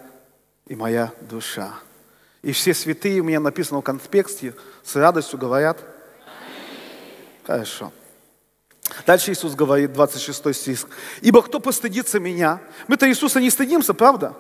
и 0.68 0.76
моя 0.76 1.12
душа. 1.20 1.74
И 2.42 2.54
все 2.54 2.74
святые, 2.74 3.20
у 3.20 3.26
меня 3.26 3.42
написано 3.42 3.82
в 3.82 3.84
конспекте, 3.84 4.56
с 4.82 4.96
радостью 4.96 5.38
говорят. 5.38 5.78
Хорошо. 7.46 7.92
Дальше 9.06 9.34
Иисус 9.34 9.56
говорит, 9.56 9.92
26 9.92 10.56
стих. 10.56 10.88
«Ибо 11.20 11.42
кто 11.42 11.60
постыдится 11.60 12.22
меня?» 12.22 12.62
Мы-то 12.88 13.10
Иисуса 13.10 13.42
не 13.42 13.50
стыдимся, 13.50 13.94
правда? 13.94 14.38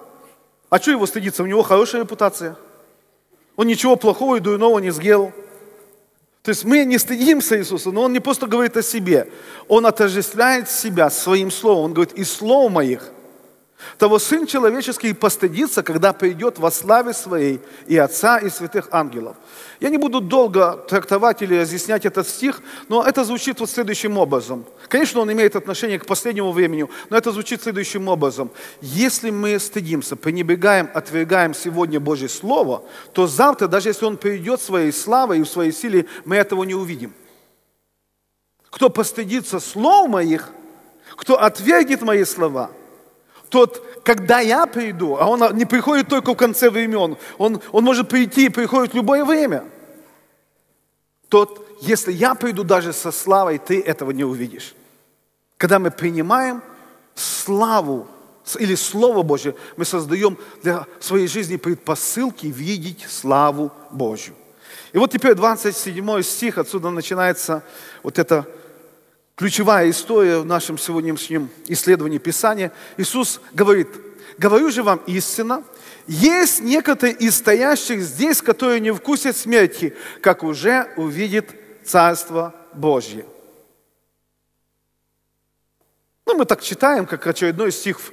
А 0.73 0.79
что 0.79 0.89
его 0.89 1.05
стыдиться? 1.05 1.43
У 1.43 1.45
него 1.45 1.61
хорошая 1.61 2.01
репутация. 2.01 2.55
Он 3.55 3.67
ничего 3.67 3.95
плохого 3.95 4.37
и 4.37 4.39
дурного 4.39 4.79
не 4.79 4.89
сделал. 4.89 5.31
То 6.41 6.49
есть 6.49 6.65
мы 6.65 6.83
не 6.83 6.97
стыдимся 6.97 7.59
Иисуса, 7.59 7.91
но 7.91 8.01
Он 8.01 8.11
не 8.11 8.19
просто 8.19 8.47
говорит 8.47 8.75
о 8.75 8.81
себе. 8.81 9.31
Он 9.67 9.85
отождествляет 9.85 10.67
себя 10.67 11.11
своим 11.11 11.51
словом. 11.51 11.83
Он 11.85 11.93
говорит, 11.93 12.15
из 12.15 12.33
слов 12.33 12.71
моих– 12.71 13.11
того 13.97 14.19
Сын 14.19 14.45
Человеческий 14.47 15.13
постыдится, 15.13 15.83
когда 15.83 16.13
придет 16.13 16.57
во 16.57 16.71
славе 16.71 17.13
Своей 17.13 17.61
и 17.87 17.97
Отца, 17.97 18.37
и 18.37 18.49
святых 18.49 18.87
ангелов. 18.91 19.35
Я 19.79 19.89
не 19.89 19.97
буду 19.97 20.21
долго 20.21 20.77
трактовать 20.89 21.41
или 21.41 21.59
разъяснять 21.59 22.05
этот 22.05 22.27
стих, 22.27 22.61
но 22.89 23.03
это 23.03 23.23
звучит 23.23 23.59
вот 23.59 23.69
следующим 23.69 24.17
образом. 24.17 24.65
Конечно, 24.87 25.21
он 25.21 25.31
имеет 25.31 25.55
отношение 25.55 25.99
к 25.99 26.05
последнему 26.05 26.51
времени, 26.51 26.87
но 27.09 27.17
это 27.17 27.31
звучит 27.31 27.61
следующим 27.61 28.07
образом. 28.07 28.51
Если 28.81 29.31
мы 29.31 29.59
стыдимся, 29.59 30.15
пренебрегаем, 30.15 30.89
отвергаем 30.93 31.53
сегодня 31.53 31.99
Божье 31.99 32.29
Слово, 32.29 32.83
то 33.13 33.27
завтра, 33.27 33.67
даже 33.67 33.89
если 33.89 34.05
Он 34.05 34.17
придет 34.17 34.61
своей 34.61 34.91
славой 34.91 35.39
и 35.39 35.43
в 35.43 35.49
своей 35.49 35.71
силе, 35.71 36.05
мы 36.25 36.35
этого 36.35 36.63
не 36.63 36.75
увидим. 36.75 37.13
Кто 38.69 38.89
постыдится 38.89 39.59
слов 39.59 40.09
моих, 40.09 40.49
кто 41.15 41.39
отвергнет 41.39 42.01
мои 42.01 42.23
слова– 42.23 42.71
тот, 43.53 44.01
когда 44.03 44.39
я 44.39 44.65
приду, 44.65 45.15
а 45.15 45.27
он 45.27 45.55
не 45.55 45.65
приходит 45.65 46.07
только 46.07 46.33
в 46.33 46.35
конце 46.35 46.71
времен, 46.71 47.17
он, 47.37 47.61
он 47.71 47.83
может 47.83 48.09
прийти 48.09 48.47
и 48.47 48.49
приходит 48.49 48.93
в 48.93 48.95
любое 48.95 49.23
время. 49.23 49.63
Тот, 51.29 51.63
если 51.79 52.11
я 52.11 52.33
приду 52.33 52.63
даже 52.63 52.93
со 52.93 53.11
славой, 53.11 53.59
ты 53.59 53.79
этого 53.79 54.09
не 54.09 54.23
увидишь. 54.23 54.73
Когда 55.57 55.77
мы 55.77 55.91
принимаем 55.91 56.63
славу 57.13 58.07
или 58.57 58.73
Слово 58.73 59.21
Божье, 59.21 59.53
мы 59.77 59.85
создаем 59.85 60.35
для 60.63 60.87
своей 60.99 61.27
жизни 61.27 61.57
предпосылки 61.57 62.47
видеть 62.47 63.05
славу 63.07 63.71
Божью. 63.91 64.33
И 64.93 64.97
вот 64.97 65.11
теперь 65.11 65.35
27 65.35 66.23
стих, 66.23 66.57
отсюда 66.57 66.89
начинается 66.89 67.63
вот 68.01 68.17
это 68.17 68.47
ключевая 69.35 69.89
история 69.89 70.39
в 70.39 70.45
нашем 70.45 70.77
сегодняшнем 70.77 71.49
исследовании 71.67 72.17
Писания. 72.17 72.71
Иисус 72.97 73.41
говорит, 73.53 73.87
говорю 74.37 74.69
же 74.69 74.83
вам 74.83 75.01
истинно, 75.07 75.63
есть 76.05 76.61
некоторые 76.61 77.15
из 77.15 77.37
стоящих 77.37 78.01
здесь, 78.01 78.41
которые 78.41 78.79
не 78.79 78.91
вкусят 78.93 79.37
смерти, 79.37 79.95
как 80.21 80.43
уже 80.43 80.93
увидит 80.97 81.49
Царство 81.85 82.53
Божье. 82.73 83.25
Ну, 86.25 86.35
мы 86.37 86.45
так 86.45 86.61
читаем, 86.61 87.05
как 87.05 87.25
очередной 87.27 87.71
стих 87.71 87.99
в, 87.99 88.11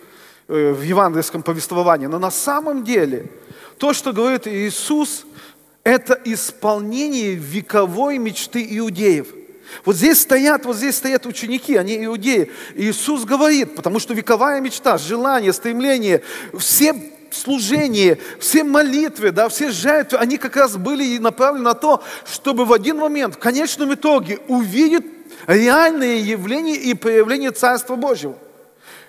э, 0.49 0.73
в 0.73 0.83
евангельском 0.83 1.43
повествовании, 1.43 2.07
но 2.07 2.19
на 2.19 2.31
самом 2.31 2.85
деле 2.85 3.31
то, 3.79 3.93
что 3.93 4.13
говорит 4.13 4.47
Иисус, 4.47 5.25
это 5.85 6.21
исполнение 6.25 7.35
вековой 7.35 8.19
мечты 8.19 8.67
иудеев– 8.71 9.29
вот 9.85 9.97
здесь 9.97 10.21
стоят, 10.21 10.65
вот 10.67 10.77
здесь 10.77 10.97
стоят 10.97 11.27
ученики, 11.27 11.77
они 11.77 12.05
иудеи. 12.05 12.51
И 12.75 12.91
Иисус 12.91 13.25
говорит, 13.25 13.75
потому 13.75 13.99
что 13.99 14.15
вековая 14.15 14.61
мечта, 14.61 14.99
желание, 14.99 15.53
стремление, 15.53 16.23
все 16.59 16.95
служения, 17.31 18.19
все 18.41 18.65
молитвы, 18.65 19.31
да, 19.31 19.49
все 19.49 19.71
жертвы, 19.71 20.19
они 20.19 20.37
как 20.37 20.57
раз 20.57 20.77
были 20.77 21.19
направлены 21.19 21.65
на 21.65 21.75
то, 21.75 22.03
чтобы 22.31 22.65
в 22.65 22.73
один 22.73 22.99
момент, 22.99 23.37
в 23.37 23.39
конечном 23.39 23.95
итоге, 23.95 24.39
увидеть 24.49 25.05
реальные 25.47 26.21
явления 26.21 26.77
и 26.77 26.95
проявления 26.95 27.53
Царства 27.53 27.97
Божьего. 27.97 28.37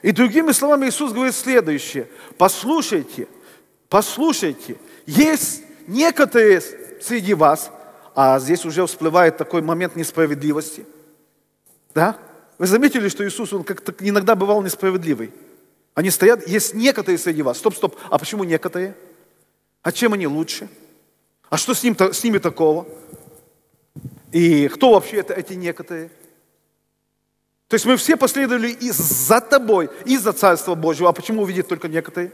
И 0.02 0.12
другими 0.12 0.52
словами 0.52 0.88
Иисус 0.88 1.12
говорит 1.12 1.36
следующее. 1.36 2.08
Послушайте, 2.38 3.28
послушайте, 3.90 4.78
есть 5.06 5.64
некоторые 5.88 6.62
среди 7.02 7.34
вас, 7.34 7.72
а 8.16 8.40
здесь 8.40 8.66
уже 8.66 8.86
всплывает 8.86 9.38
такой 9.38 9.62
момент 9.62 9.96
несправедливости. 9.96 10.86
Да? 11.94 12.18
Вы 12.58 12.68
заметили, 12.68 13.10
что 13.10 13.28
Иисус, 13.28 13.54
он 13.54 13.64
как-то 13.64 13.94
иногда 14.00 14.36
бывал 14.36 14.62
несправедливый. 14.62 15.34
Они 15.94 16.10
стоят, 16.10 16.48
есть 16.48 16.74
некоторые 16.74 17.18
среди 17.18 17.42
вас. 17.42 17.58
Стоп, 17.58 17.76
стоп, 17.76 17.98
а 18.10 18.18
почему 18.18 18.44
некоторые? 18.44 18.96
А 19.82 19.92
чем 19.92 20.14
они 20.14 20.28
лучше? 20.28 20.70
А 21.50 21.58
что 21.58 21.74
с, 21.74 21.84
ним, 21.84 21.98
с 22.00 22.24
ними 22.24 22.38
такого? 22.38 22.88
И 24.32 24.68
кто 24.70 24.94
вообще 24.94 25.18
это 25.18 25.34
эти 25.34 25.54
некоторые? 25.54 26.10
То 27.68 27.76
есть 27.76 27.86
мы 27.86 27.98
все 27.98 28.18
последовали 28.18 28.70
и 28.70 28.92
за 28.92 29.42
тобой, 29.42 29.90
и 30.06 30.18
за 30.18 30.34
Царство 30.34 30.76
Божьего. 30.76 31.10
А 31.10 31.14
почему 31.14 31.44
увидит 31.44 31.68
только 31.68 31.88
некоторые? 31.88 32.32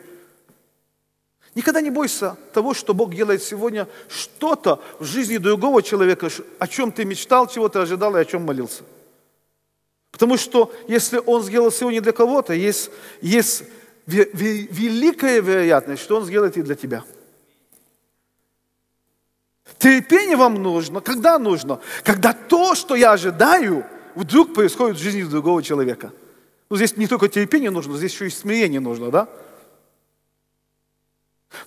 Никогда 1.58 1.82
не 1.82 1.90
бойся 1.90 2.38
того, 2.54 2.76
что 2.76 2.94
Бог 2.94 3.16
делает 3.16 3.42
сегодня 3.42 3.88
что-то 4.10 4.80
в 5.00 5.06
жизни 5.06 5.38
другого 5.38 5.82
человека, 5.82 6.30
о 6.60 6.68
чем 6.68 6.92
ты 6.92 7.04
мечтал, 7.04 7.48
чего 7.48 7.68
ты 7.68 7.80
ожидал 7.80 8.16
и 8.16 8.20
о 8.20 8.26
чем 8.26 8.44
молился. 8.44 8.84
Потому 10.12 10.38
что 10.38 10.72
если 10.88 11.20
Он 11.26 11.42
сделал 11.42 11.72
сегодня 11.72 12.00
для 12.00 12.12
кого-то, 12.12 12.54
есть, 12.54 12.92
есть 13.22 13.64
великая 14.06 15.42
вероятность, 15.42 16.04
что 16.04 16.18
Он 16.18 16.26
сделает 16.26 16.58
и 16.58 16.62
для 16.62 16.76
тебя. 16.76 17.04
Терпение 19.80 20.38
вам 20.38 20.62
нужно. 20.62 21.02
Когда 21.02 21.40
нужно? 21.40 21.80
Когда 22.04 22.34
то, 22.34 22.76
что 22.76 22.94
я 22.94 23.14
ожидаю, 23.14 23.84
вдруг 24.14 24.54
происходит 24.54 24.98
в 24.98 25.02
жизни 25.02 25.24
другого 25.24 25.64
человека. 25.64 26.14
Ну, 26.70 26.78
здесь 26.78 26.96
не 26.98 27.08
только 27.08 27.30
терпение 27.30 27.72
нужно, 27.72 27.98
здесь 27.98 28.14
еще 28.14 28.28
и 28.28 28.30
смирение 28.30 28.80
нужно, 28.80 29.10
да? 29.10 29.28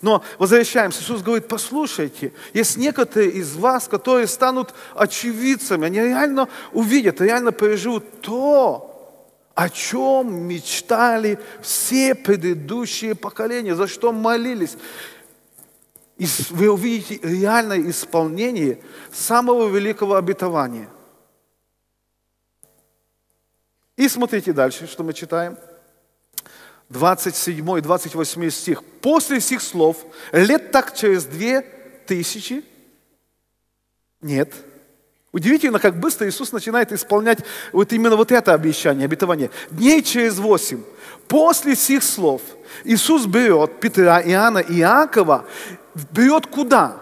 Но 0.02 0.22
возвращаемся, 0.38 1.02
Иисус 1.02 1.22
говорит, 1.22 1.48
послушайте, 1.48 2.32
есть 2.52 2.76
некоторые 2.76 3.30
из 3.30 3.54
вас, 3.56 3.88
которые 3.88 4.26
станут 4.26 4.74
очевидцами, 4.94 5.86
они 5.86 6.00
реально 6.00 6.48
увидят, 6.72 7.20
реально 7.20 7.52
переживут 7.52 8.20
то, 8.20 8.86
о 9.54 9.68
чем 9.68 10.46
мечтали 10.46 11.38
все 11.60 12.14
предыдущие 12.14 13.14
поколения, 13.14 13.74
за 13.74 13.88
что 13.88 14.12
молились. 14.12 14.76
И 16.16 16.26
вы 16.50 16.70
увидите 16.70 17.18
реальное 17.22 17.90
исполнение 17.90 18.80
самого 19.12 19.68
великого 19.68 20.16
обетования. 20.16 20.88
И 23.96 24.08
смотрите 24.08 24.52
дальше, 24.52 24.86
что 24.86 25.02
мы 25.02 25.12
читаем. 25.12 25.58
27 26.90 27.78
и 27.78 27.80
28 27.80 28.50
стих. 28.50 28.82
После 29.00 29.40
сих 29.40 29.62
слов, 29.62 29.96
лет 30.32 30.72
так 30.72 30.94
через 30.94 31.24
две 31.24 31.62
тысячи, 32.06 32.64
нет. 34.20 34.52
Удивительно, 35.32 35.78
как 35.78 35.98
быстро 36.00 36.28
Иисус 36.28 36.50
начинает 36.50 36.92
исполнять 36.92 37.38
вот 37.72 37.92
именно 37.92 38.16
вот 38.16 38.32
это 38.32 38.52
обещание, 38.52 39.04
обетование. 39.04 39.50
Дней 39.70 40.02
через 40.02 40.38
восемь, 40.38 40.82
после 41.28 41.76
сих 41.76 42.02
слов, 42.02 42.42
Иисус 42.82 43.26
берет 43.26 43.78
Петра, 43.78 44.20
Иоанна 44.20 44.58
и 44.58 44.80
Иакова, 44.80 45.46
берет 46.10 46.48
куда? 46.48 46.96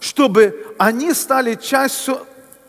Чтобы 0.00 0.74
они 0.78 1.14
стали 1.14 1.54
частью 1.54 2.18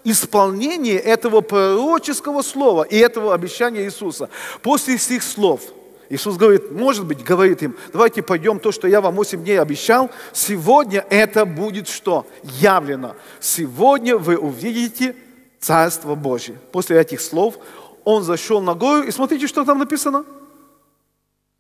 исполнения 0.04 1.00
этого 1.00 1.42
пророческого 1.42 2.44
слова 2.44 2.84
и 2.84 2.96
этого 2.96 3.34
обещания 3.34 3.86
Иисуса. 3.86 4.30
После 4.62 5.00
сих 5.00 5.24
слов– 5.24 5.62
Иисус 6.14 6.38
говорит, 6.38 6.72
может 6.72 7.08
быть, 7.08 7.24
говорит 7.24 7.64
им, 7.64 7.76
давайте 7.92 8.22
пойдем, 8.22 8.60
то, 8.60 8.72
что 8.72 8.88
я 8.88 9.02
вам 9.02 9.16
8 9.16 9.44
дней 9.44 9.60
обещал, 9.60 10.12
сегодня 10.32 11.04
это 11.10 11.44
будет 11.44 11.88
что? 11.88 12.28
Явлено. 12.44 13.16
Сегодня 13.40 14.16
вы 14.16 14.38
увидите 14.38 15.16
Царство 15.60 16.14
Божье. 16.14 16.60
После 16.72 17.00
этих 17.00 17.20
слов 17.20 17.58
он 18.04 18.22
зашел 18.22 18.62
на 18.62 18.76
гору, 18.76 19.02
и 19.02 19.10
смотрите, 19.10 19.48
что 19.48 19.66
там 19.66 19.80
написано. 19.80 20.24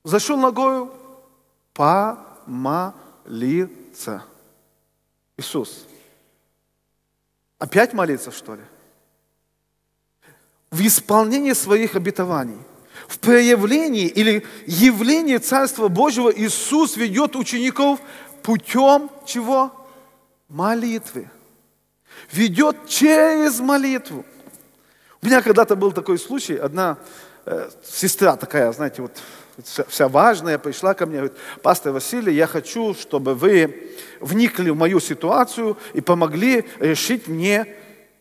Зашел 0.03 0.38
на 0.38 0.51
гору, 0.51 0.93
помолиться. 2.45 2.93
Иисус. 5.36 5.88
Опять 7.57 7.93
молиться, 7.93 8.29
что 8.29 8.53
ли? 8.53 8.62
В 10.69 10.79
исполнении 10.86 11.53
своих 11.53 11.95
обетований– 11.95 12.60
в 13.07 13.19
проявлении 13.19 14.07
или 14.07 14.45
явлении 14.65 15.38
Царства 15.38 15.88
Божьего 15.88 16.29
Иисус 16.29 16.98
ведет 16.98 17.36
учеников 17.36 18.00
путем 18.41 19.10
чего? 19.25 19.72
Молитвы. 20.50 21.29
Ведет 22.31 22.88
через 22.88 23.60
молитву. 23.60 24.25
У 25.22 25.25
меня 25.25 25.41
когда-то 25.41 25.75
был 25.75 25.91
такой 25.91 26.19
случай, 26.19 26.55
одна 26.55 26.98
э, 27.46 27.70
сестра 27.83 28.35
такая, 28.35 28.72
знаете, 28.74 29.01
вот 29.01 29.11
вся, 29.87 30.07
важная, 30.07 30.57
пришла 30.57 30.94
ко 30.94 31.05
мне, 31.05 31.18
говорит, 31.18 31.37
пастор 31.61 31.94
Василий, 31.94 32.33
я 32.33 32.48
хочу, 32.48 32.94
чтобы 32.94 33.33
вы 33.35 33.92
вникли 34.20 34.70
в 34.70 34.75
мою 34.75 35.00
ситуацию 35.00 35.77
и 35.94 36.01
помогли 36.01 36.66
решить 36.79 37.27
мне 37.27 37.68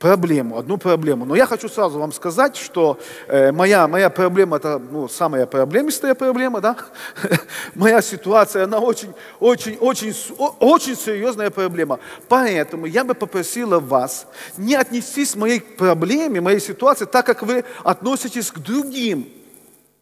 проблему, 0.03 0.59
одну 0.59 0.79
проблему. 0.79 1.25
Но 1.25 1.37
я 1.37 1.47
хочу 1.47 1.69
сразу 1.69 2.01
вам 2.01 2.12
сказать, 2.12 2.57
что 2.57 2.99
э, 3.29 3.53
моя, 3.53 3.87
моя 3.87 4.11
проблема, 4.11 4.57
это 4.57 4.81
ну, 4.81 5.07
самая 5.09 5.47
проблемистая 5.47 6.17
проблема, 6.17 6.61
да? 6.61 6.77
моя 7.77 8.03
ситуация, 8.03 8.65
она 8.65 8.81
очень, 8.81 9.15
очень, 9.38 9.77
очень, 9.77 10.12
очень 10.59 10.97
серьезная 10.97 11.51
проблема. 11.51 12.01
Поэтому 12.29 12.87
я 12.87 13.05
бы 13.05 13.15
попросила 13.15 13.79
вас 13.79 14.27
не 14.57 14.75
отнестись 14.75 15.35
к 15.35 15.37
моей 15.37 15.61
проблеме, 15.61 16.41
моей 16.41 16.61
ситуации, 16.61 17.05
так 17.05 17.25
как 17.25 17.43
вы 17.43 17.65
относитесь 17.85 18.51
к 18.51 18.59
другим 18.59 19.29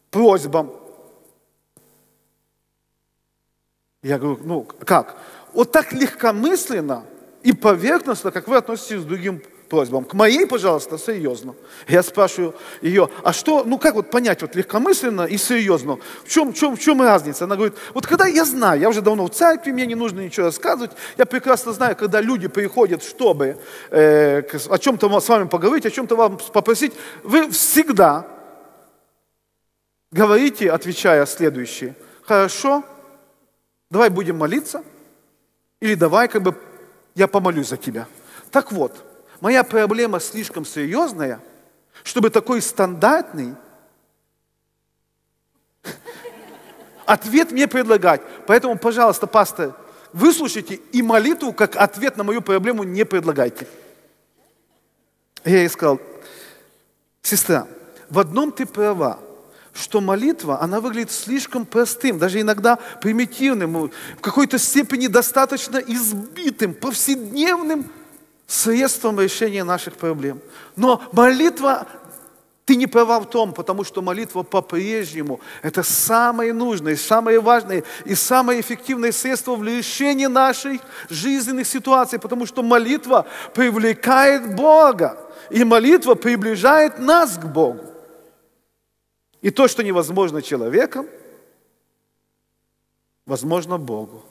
просьбам. 0.09 0.71
Я 4.01 4.17
говорю, 4.17 4.39
ну 4.43 4.67
как? 4.83 5.15
Вот 5.53 5.71
так 5.71 5.93
легкомысленно 5.93 7.03
и 7.43 7.53
поверхностно, 7.53 8.31
как 8.31 8.47
вы 8.47 8.57
относитесь 8.57 9.03
к 9.03 9.07
другим 9.07 9.43
просьбам. 9.71 10.03
К 10.03 10.13
моей, 10.13 10.45
пожалуйста, 10.45 10.97
серьезно. 10.97 11.55
Я 11.87 12.03
спрашиваю 12.03 12.53
ее, 12.81 13.09
а 13.23 13.31
что, 13.31 13.63
ну 13.63 13.77
как 13.79 13.95
вот 13.95 14.11
понять 14.11 14.41
вот 14.41 14.53
легкомысленно 14.53 15.21
и 15.21 15.37
серьезно? 15.37 15.97
В 16.25 16.29
чем, 16.29 16.51
в 16.51 16.57
чем, 16.57 16.75
в 16.75 16.79
чем 16.79 17.01
разница? 17.01 17.45
Она 17.45 17.55
говорит, 17.55 17.77
вот 17.93 18.05
когда 18.05 18.27
я 18.27 18.43
знаю, 18.43 18.81
я 18.81 18.89
уже 18.89 19.01
давно 19.01 19.25
в 19.27 19.29
церкви, 19.29 19.71
мне 19.71 19.85
не 19.85 19.95
нужно 19.95 20.19
ничего 20.19 20.47
рассказывать, 20.47 20.91
я 21.17 21.25
прекрасно 21.25 21.71
знаю, 21.71 21.95
когда 21.95 22.19
люди 22.19 22.49
приходят, 22.49 23.01
чтобы 23.01 23.57
э, 23.91 24.41
о 24.69 24.77
чем-то 24.77 25.19
с 25.21 25.29
вами 25.29 25.47
поговорить, 25.47 25.85
о 25.85 25.91
чем-то 25.91 26.17
вам 26.17 26.37
попросить, 26.51 26.91
вы 27.23 27.49
всегда 27.49 28.27
говорите, 30.11 30.69
отвечая 30.69 31.25
следующее, 31.25 31.95
хорошо, 32.23 32.83
давай 33.89 34.09
будем 34.09 34.37
молиться, 34.37 34.83
или 35.79 35.95
давай 35.95 36.27
как 36.27 36.41
бы 36.41 36.55
я 37.15 37.29
помолюсь 37.29 37.69
за 37.69 37.77
тебя. 37.77 38.07
Так 38.51 38.73
вот, 38.73 39.10
моя 39.41 39.63
проблема 39.63 40.19
слишком 40.19 40.65
серьезная, 40.65 41.41
чтобы 42.03 42.29
такой 42.29 42.61
стандартный 42.61 43.55
ответ 47.05 47.51
мне 47.51 47.67
предлагать. 47.67 48.21
Поэтому, 48.47 48.77
пожалуйста, 48.77 49.27
пастор, 49.27 49.75
выслушайте 50.13 50.75
и 50.75 51.01
молитву 51.01 51.51
как 51.51 51.75
ответ 51.75 52.15
на 52.15 52.23
мою 52.23 52.41
проблему 52.41 52.83
не 52.83 53.03
предлагайте. 53.03 53.67
Я 55.43 55.57
ей 55.57 55.69
сказал, 55.69 55.99
сестра, 57.21 57.67
в 58.09 58.19
одном 58.19 58.51
ты 58.51 58.65
права, 58.65 59.19
что 59.73 60.01
молитва, 60.01 60.61
она 60.61 60.79
выглядит 60.79 61.11
слишком 61.11 61.65
простым, 61.65 62.19
даже 62.19 62.41
иногда 62.41 62.77
примитивным, 63.01 63.89
в 64.17 64.21
какой-то 64.21 64.59
степени 64.59 65.07
достаточно 65.07 65.77
избитым, 65.77 66.73
повседневным 66.73 67.89
средством 68.51 69.19
решения 69.19 69.63
наших 69.63 69.95
проблем. 69.95 70.41
Но 70.75 71.01
молитва, 71.13 71.87
ты 72.65 72.75
не 72.75 72.85
права 72.85 73.19
в 73.19 73.29
том, 73.29 73.53
потому 73.53 73.83
что 73.85 74.01
молитва 74.01 74.43
по-прежнему– 74.43 75.39
это 75.61 75.83
самое 75.83 76.51
нужное, 76.51 76.97
самое 76.97 77.39
важное 77.39 77.83
и 78.03 78.13
самое 78.13 78.59
эффективное 78.59 79.13
средство 79.13 79.55
в 79.55 79.63
решении 79.63 80.25
наших 80.25 80.81
жизненных 81.09 81.65
ситуаций, 81.65 82.19
потому 82.19 82.45
что 82.45 82.61
молитва 82.61 83.25
привлекает 83.53 84.55
Бога, 84.55 85.17
и 85.49 85.63
молитва 85.63 86.15
приближает 86.15 86.99
нас 86.99 87.37
к 87.37 87.45
Богу. 87.45 87.85
И 89.41 89.49
то, 89.49 89.67
что 89.67 89.81
невозможно 89.81 90.41
человеком, 90.41 91.07
возможно 93.25 93.77
Богу. 93.77 94.23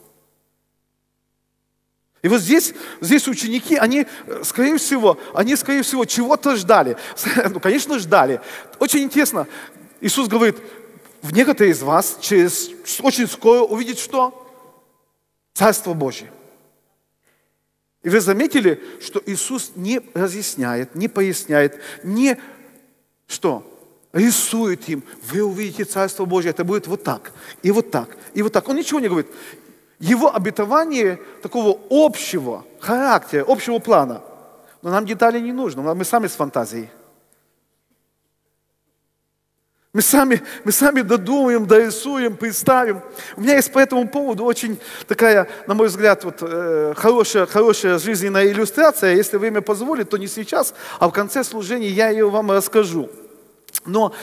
И 2.21 2.27
вот 2.27 2.39
здесь, 2.41 2.73
здесь 2.99 3.27
ученики, 3.27 3.75
они, 3.75 4.05
скорее 4.43 4.77
всего, 4.77 5.17
они, 5.33 5.55
скорее 5.55 5.81
всего, 5.81 6.05
чего-то 6.05 6.55
ждали. 6.55 6.97
Ну, 7.49 7.59
конечно, 7.59 7.97
ждали. 7.97 8.41
Очень 8.79 9.01
интересно, 9.01 9.47
Иисус 10.01 10.27
говорит, 10.27 10.57
в 11.21 11.33
некоторые 11.33 11.71
из 11.71 11.81
вас 11.81 12.17
через 12.21 12.69
очень 13.01 13.27
скоро 13.27 13.61
увидит 13.61 13.99
что? 13.99 14.37
Царство 15.53 15.93
Божье. 15.93 16.31
И 18.03 18.09
вы 18.09 18.19
заметили, 18.19 18.81
что 18.99 19.21
Иисус 19.25 19.73
не 19.75 20.01
разъясняет, 20.13 20.95
не 20.95 21.07
поясняет, 21.07 21.79
не 22.03 22.37
что? 23.27 23.67
Рисует 24.11 24.89
им. 24.89 25.03
Вы 25.23 25.43
увидите 25.43 25.85
Царство 25.85 26.25
Божье, 26.25 26.49
это 26.49 26.63
будет 26.63 26.87
вот 26.87 27.03
так, 27.03 27.31
и 27.63 27.71
вот 27.71 27.91
так, 27.91 28.17
и 28.33 28.41
вот 28.41 28.53
так. 28.53 28.67
Он 28.67 28.75
ничего 28.75 28.99
не 28.99 29.07
говорит 29.07 29.29
его 30.01 30.35
обетование 30.35 31.21
такого 31.41 31.79
общего 31.89 32.65
характера, 32.79 33.45
общего 33.47 33.79
плана. 33.79 34.21
Но 34.81 34.89
нам 34.89 35.05
детали 35.05 35.39
не 35.39 35.53
нужно, 35.53 35.93
мы 35.93 36.03
сами 36.03 36.27
с 36.27 36.31
фантазией. 36.31 36.89
Мы 39.93 40.01
сами, 40.01 40.41
мы 40.63 40.71
сами 40.71 41.01
додумаем, 41.01 41.67
дорисуем, 41.67 42.37
представим. 42.37 43.01
У 43.35 43.41
меня 43.41 43.55
есть 43.55 43.71
по 43.73 43.77
этому 43.77 44.07
поводу 44.07 44.45
очень 44.45 44.79
такая, 45.05 45.49
на 45.67 45.73
мой 45.73 45.87
взгляд, 45.87 46.23
вот, 46.23 46.37
э, 46.41 46.93
хорошая, 46.95 47.45
хорошая 47.45 47.99
жизненная 47.99 48.47
иллюстрация. 48.47 49.13
Если 49.13 49.35
время 49.35 49.61
позволит, 49.61 50.09
то 50.09 50.17
не 50.17 50.27
сейчас, 50.27 50.73
а 50.97 51.09
в 51.09 51.11
конце 51.11 51.43
служения 51.43 51.89
я 51.89 52.09
ее 52.09 52.29
вам 52.29 52.51
расскажу. 52.51 53.09
Но 53.85 54.13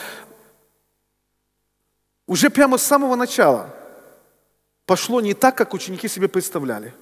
уже 2.27 2.49
прямо 2.49 2.79
с 2.79 2.83
самого 2.83 3.15
начала 3.15 3.78
пошло 4.89 5.21
не 5.21 5.35
так, 5.35 5.55
как 5.55 5.75
ученики 5.75 6.09
себе 6.09 6.29
представляли. 6.29 6.95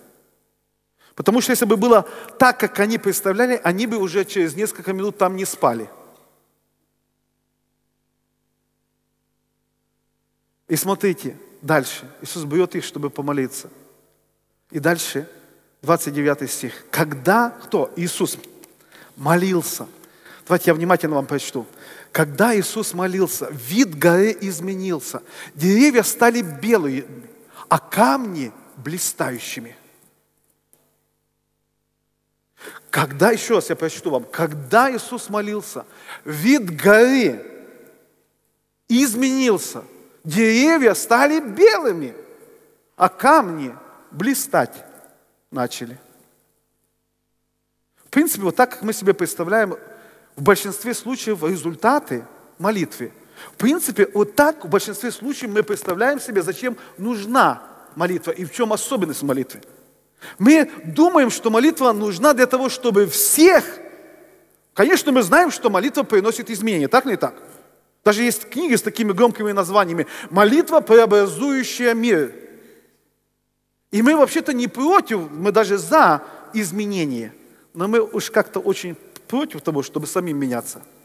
Потому 1.14 1.40
что 1.40 1.52
если 1.52 1.66
бы 1.66 1.76
было 1.76 2.02
так, 2.36 2.58
как 2.58 2.80
они 2.80 2.98
представляли, 2.98 3.60
они 3.62 3.86
бы 3.86 3.96
уже 3.96 4.24
через 4.24 4.56
несколько 4.56 4.92
минут 4.92 5.18
там 5.18 5.36
не 5.36 5.44
спали. 5.44 5.88
И 10.66 10.74
смотрите, 10.74 11.36
дальше. 11.62 12.10
Иисус 12.22 12.42
берет 12.42 12.74
их, 12.74 12.84
чтобы 12.84 13.08
помолиться. 13.08 13.70
И 14.72 14.80
дальше, 14.80 15.30
29 15.82 16.50
стих. 16.50 16.84
Когда 16.90 17.50
кто? 17.50 17.92
Иисус 17.94 18.36
молился. 19.14 19.86
Давайте 20.44 20.70
я 20.70 20.74
внимательно 20.74 21.14
вам 21.14 21.26
прочту. 21.26 21.64
Когда 22.10 22.58
Иисус 22.58 22.94
молился, 22.94 23.48
вид 23.52 23.96
горы 23.96 24.36
изменился. 24.40 25.22
Деревья 25.54 26.02
стали 26.02 26.42
белые, 26.42 27.06
а 27.68 27.78
камни 27.78 28.52
блистающими– 28.76 29.76
когда, 32.90 33.30
еще 33.30 33.56
раз 33.56 33.68
я 33.68 33.76
прочту 33.76 34.10
вам, 34.10 34.24
когда 34.24 34.90
Иисус 34.90 35.28
молился, 35.28 35.84
вид 36.24 36.74
горы 36.80 37.44
изменился, 38.88 39.84
деревья 40.24 40.94
стали 40.94 41.40
белыми, 41.40 42.14
а 42.96 43.10
камни 43.10 43.76
блистать 44.10 44.84
начали. 45.50 45.98
В 47.96 48.08
принципе, 48.08 48.44
вот 48.44 48.56
так, 48.56 48.70
как 48.70 48.82
мы 48.82 48.94
себе 48.94 49.12
представляем, 49.12 49.76
в 50.34 50.42
большинстве 50.42 50.94
случаев 50.94 51.42
результаты 51.42 52.24
молитвы. 52.58 53.12
В 53.52 53.56
принципе, 53.56 54.08
вот 54.14 54.34
так 54.34 54.64
в 54.64 54.68
большинстве 54.68 55.10
случаев 55.10 55.50
мы 55.52 55.62
представляем 55.62 56.20
себе, 56.20 56.42
зачем 56.42 56.76
нужна 56.96 57.62
молитва 57.94 58.30
и 58.30 58.44
в 58.44 58.52
чем 58.52 58.72
особенность 58.72 59.22
молитвы. 59.22 59.60
Мы 60.38 60.70
думаем, 60.84 61.30
что 61.30 61.50
молитва 61.50 61.92
нужна 61.92 62.32
для 62.32 62.46
того, 62.46 62.68
чтобы 62.68 63.06
всех... 63.06 63.64
Конечно, 64.74 65.12
мы 65.12 65.22
знаем, 65.22 65.50
что 65.50 65.70
молитва 65.70 66.02
приносит 66.02 66.50
изменения, 66.50 66.88
так 66.88 67.06
ли 67.06 67.16
так? 67.16 67.34
Даже 68.04 68.22
есть 68.22 68.48
книги 68.48 68.74
с 68.74 68.82
такими 68.82 69.12
громкими 69.12 69.52
названиями 69.52 70.06
«Молитва, 70.30 70.80
преобразующая 70.80 71.94
мир». 71.94 72.32
И 73.90 74.02
мы 74.02 74.16
вообще-то 74.16 74.52
не 74.52 74.68
против, 74.68 75.30
мы 75.30 75.52
даже 75.52 75.78
за 75.78 76.22
изменения, 76.52 77.32
но 77.74 77.88
мы 77.88 78.00
уж 78.00 78.30
как-то 78.30 78.60
очень 78.60 78.96
против 79.28 79.62
того, 79.62 79.82
чтобы 79.82 80.06
самим 80.06 80.38
меняться– 80.38 80.82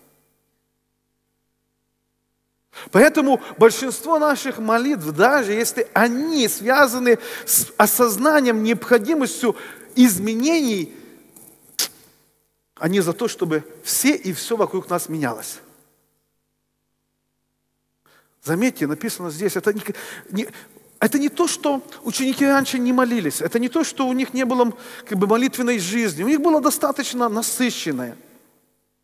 Поэтому 2.91 3.41
большинство 3.57 4.17
наших 4.17 4.57
молитв, 4.57 5.12
даже 5.12 5.53
если 5.53 5.88
они 5.93 6.47
связаны 6.47 7.19
с 7.45 7.67
осознанием 7.77 8.63
необходимостью 8.63 9.55
изменений, 9.95 10.95
они 12.75 13.01
за 13.01 13.13
то, 13.13 13.27
чтобы 13.27 13.63
все 13.84 14.15
и 14.15 14.34
все 14.34 14.55
вокруг 14.55 14.89
нас 14.89 15.10
менялось. 15.10 15.60
Заметьте, 18.43 18.88
написано 18.88 19.29
здесь, 19.29 19.55
это 19.55 19.71
не, 19.73 19.84
не, 20.31 20.47
это 20.99 21.19
не 21.19 21.29
то, 21.29 21.47
что 21.47 21.84
ученики 22.01 22.43
раньше 22.43 22.79
не 22.79 22.91
молились, 22.91 23.41
это 23.41 23.60
не 23.60 23.69
то, 23.69 23.84
что 23.84 24.07
у 24.07 24.13
них 24.13 24.34
не 24.34 24.45
было 24.45 24.73
как 25.07 25.19
бы, 25.19 25.27
молитвенной 25.27 25.77
жизни, 25.77 26.23
у 26.23 26.27
них 26.27 26.41
было 26.41 26.60
достаточно 26.62 27.29
насыщенное– 27.29 28.17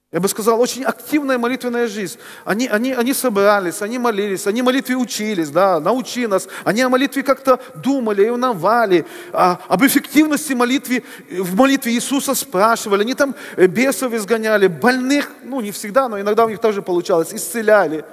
я 0.09 0.21
бы 0.21 0.29
сказал, 0.29 0.61
очень 0.61 0.85
активная 0.85 1.37
молитвенная 1.37 1.87
жизнь. 1.87 2.17
Они, 2.45 2.67
они, 2.67 2.93
они 2.93 3.13
собирались, 3.13 3.81
они 3.81 3.99
молились, 3.99 4.47
они 4.47 4.61
молитве 4.61 4.95
учились, 4.95 5.49
да, 5.49 5.81
научи 5.81 6.27
нас. 6.27 6.47
Они 6.63 6.81
о 6.81 6.87
молитве 6.87 7.23
как-то 7.23 7.59
думали, 7.75 8.25
и 8.25 8.29
узнавали. 8.29 9.05
А, 9.33 9.59
об 9.67 9.85
эффективности 9.85 10.53
молитвы, 10.53 11.03
в 11.29 11.55
молитве 11.57 11.91
Иисуса 11.91 12.35
спрашивали. 12.35 13.01
Они 13.01 13.15
там 13.15 13.35
э, 13.57 13.67
бесов 13.67 14.13
изгоняли, 14.13 14.67
больных, 14.67 15.29
ну 15.43 15.59
не 15.59 15.71
всегда, 15.71 16.07
но 16.07 16.21
иногда 16.21 16.45
у 16.45 16.49
них 16.49 16.59
тоже 16.59 16.81
получалось, 16.81 17.33
исцеляли. 17.33 18.05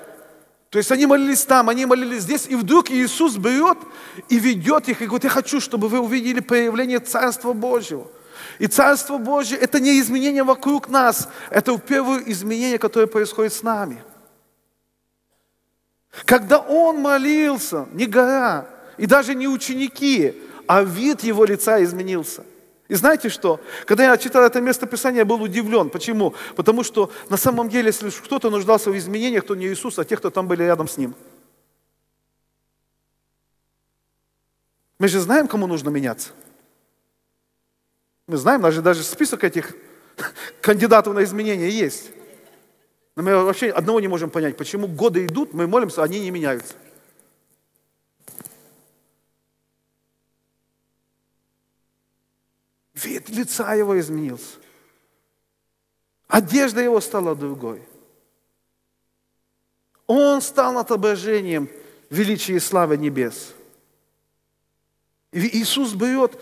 То 0.70 0.78
есть 0.78 0.90
они 0.90 1.06
молились 1.06 1.44
там, 1.44 1.68
они 1.68 1.86
молились 1.86 2.22
здесь, 2.22 2.46
и 2.48 2.56
вдруг 2.56 2.90
Иисус 2.90 3.36
берет 3.36 3.78
и 4.28 4.40
ведет 4.40 4.88
их, 4.88 5.00
и 5.00 5.06
говорит, 5.06 5.22
я 5.22 5.30
хочу, 5.30 5.60
чтобы 5.60 5.86
вы 5.86 6.00
увидели 6.00 6.40
появление 6.40 6.98
Царства 6.98 7.52
Божьего. 7.52 8.08
И 8.58 8.66
Царство 8.66 9.18
Божье– 9.18 9.58
это 9.60 9.80
не 9.80 10.00
изменение 10.00 10.44
вокруг 10.44 10.88
нас, 10.88 11.28
это 11.50 11.76
первое 11.78 12.22
изменение, 12.26 12.78
которое 12.78 13.06
происходит 13.06 13.52
с 13.52 13.62
нами. 13.62 14.02
Когда 16.24 16.58
он 16.58 17.00
молился, 17.00 17.86
не 17.92 18.06
гора, 18.06 18.68
и 18.96 19.06
даже 19.06 19.34
не 19.34 19.48
ученики, 19.48 20.40
а 20.68 20.82
вид 20.82 21.22
его 21.22 21.44
лица 21.44 21.82
изменился. 21.82 22.44
И 22.86 22.94
знаете 22.94 23.28
что? 23.28 23.60
Когда 23.86 24.04
я 24.04 24.16
читал 24.16 24.44
это 24.44 24.60
место 24.60 24.86
Писания, 24.86 25.20
я 25.20 25.24
был 25.24 25.42
удивлен. 25.42 25.90
Почему? 25.90 26.34
Потому 26.54 26.84
что 26.84 27.10
на 27.30 27.36
самом 27.36 27.68
деле, 27.68 27.86
если 27.86 28.10
кто-то 28.10 28.50
нуждался 28.50 28.90
в 28.90 28.96
изменениях, 28.96 29.44
то 29.46 29.54
не 29.54 29.66
Иисус, 29.66 29.98
а 29.98 30.04
те, 30.04 30.16
кто 30.16 30.30
там 30.30 30.46
были 30.46 30.62
рядом 30.62 30.86
с 30.86 30.96
Ним. 30.96 31.14
Мы 34.98 35.08
же 35.08 35.18
знаем, 35.20 35.48
кому 35.48 35.66
нужно 35.66 35.88
меняться. 35.88 36.30
Мы 38.26 38.36
знаем, 38.36 38.62
даже, 38.62 38.80
даже 38.80 39.02
список 39.02 39.44
этих 39.44 39.74
кандидатов 40.60 41.14
на 41.14 41.22
изменения 41.24 41.68
есть. 41.68 42.10
Но 43.16 43.22
мы 43.22 43.44
вообще 43.44 43.70
одного 43.70 44.00
не 44.00 44.08
можем 44.08 44.30
понять, 44.30 44.56
почему 44.56 44.88
годы 44.88 45.26
идут, 45.26 45.52
мы 45.52 45.66
молимся, 45.66 46.02
а 46.02 46.04
они 46.04 46.20
не 46.20 46.30
меняются. 46.30 46.74
Вид 52.94 53.28
лица 53.28 53.74
его 53.74 53.98
изменился. 54.00 54.56
Одежда 56.26 56.80
его 56.80 57.00
стала 57.00 57.36
другой. 57.36 57.82
Он 60.06 60.40
стал 60.40 60.78
отображением 60.78 61.68
величия 62.10 62.54
и 62.54 62.60
славы 62.60 62.96
небес. 62.96 63.54
И 65.32 65.60
Иисус 65.60 65.92
берет 65.92 66.40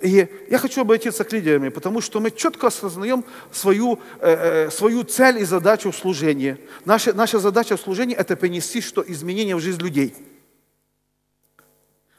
и 0.00 0.28
я 0.48 0.58
хочу 0.58 0.80
обратиться 0.80 1.24
к 1.24 1.32
лидерам, 1.32 1.70
потому 1.70 2.00
что 2.00 2.20
мы 2.20 2.30
четко 2.30 2.68
осознаем 2.68 3.24
свою, 3.52 3.98
э, 4.20 4.66
э, 4.66 4.70
свою 4.70 5.04
цель 5.04 5.38
и 5.38 5.44
задачу 5.44 5.90
в 5.90 5.96
служении. 5.96 6.56
Наша, 6.84 7.12
наша 7.12 7.38
задача 7.38 7.76
в 7.76 7.80
служении– 7.80 8.16
это 8.18 8.36
принести 8.36 8.80
что 8.80 9.04
изменения 9.06 9.54
в 9.54 9.60
жизнь 9.60 9.80
людей. 9.80 10.14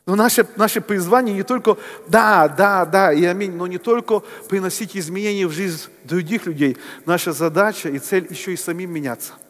Но 0.05 0.15
наше, 0.15 0.47
наше 0.55 0.81
призвание 0.81 1.33
не 1.33 1.43
только 1.43 1.77
«да, 2.07 2.47
да, 2.47 2.85
да» 2.85 3.13
и 3.13 3.23
«аминь», 3.25 3.53
но 3.53 3.65
не 3.67 3.77
только 3.77 4.21
приносить 4.49 4.95
изменения 4.95 5.47
в 5.47 5.51
жизнь 5.51 5.89
других 6.03 6.45
людей. 6.45 6.77
Наша 7.05 7.33
задача 7.33 7.89
и 7.89 7.97
цель 7.97 8.27
еще 8.29 8.53
и 8.53 8.57
самим 8.57 8.91
меняться– 8.91 9.33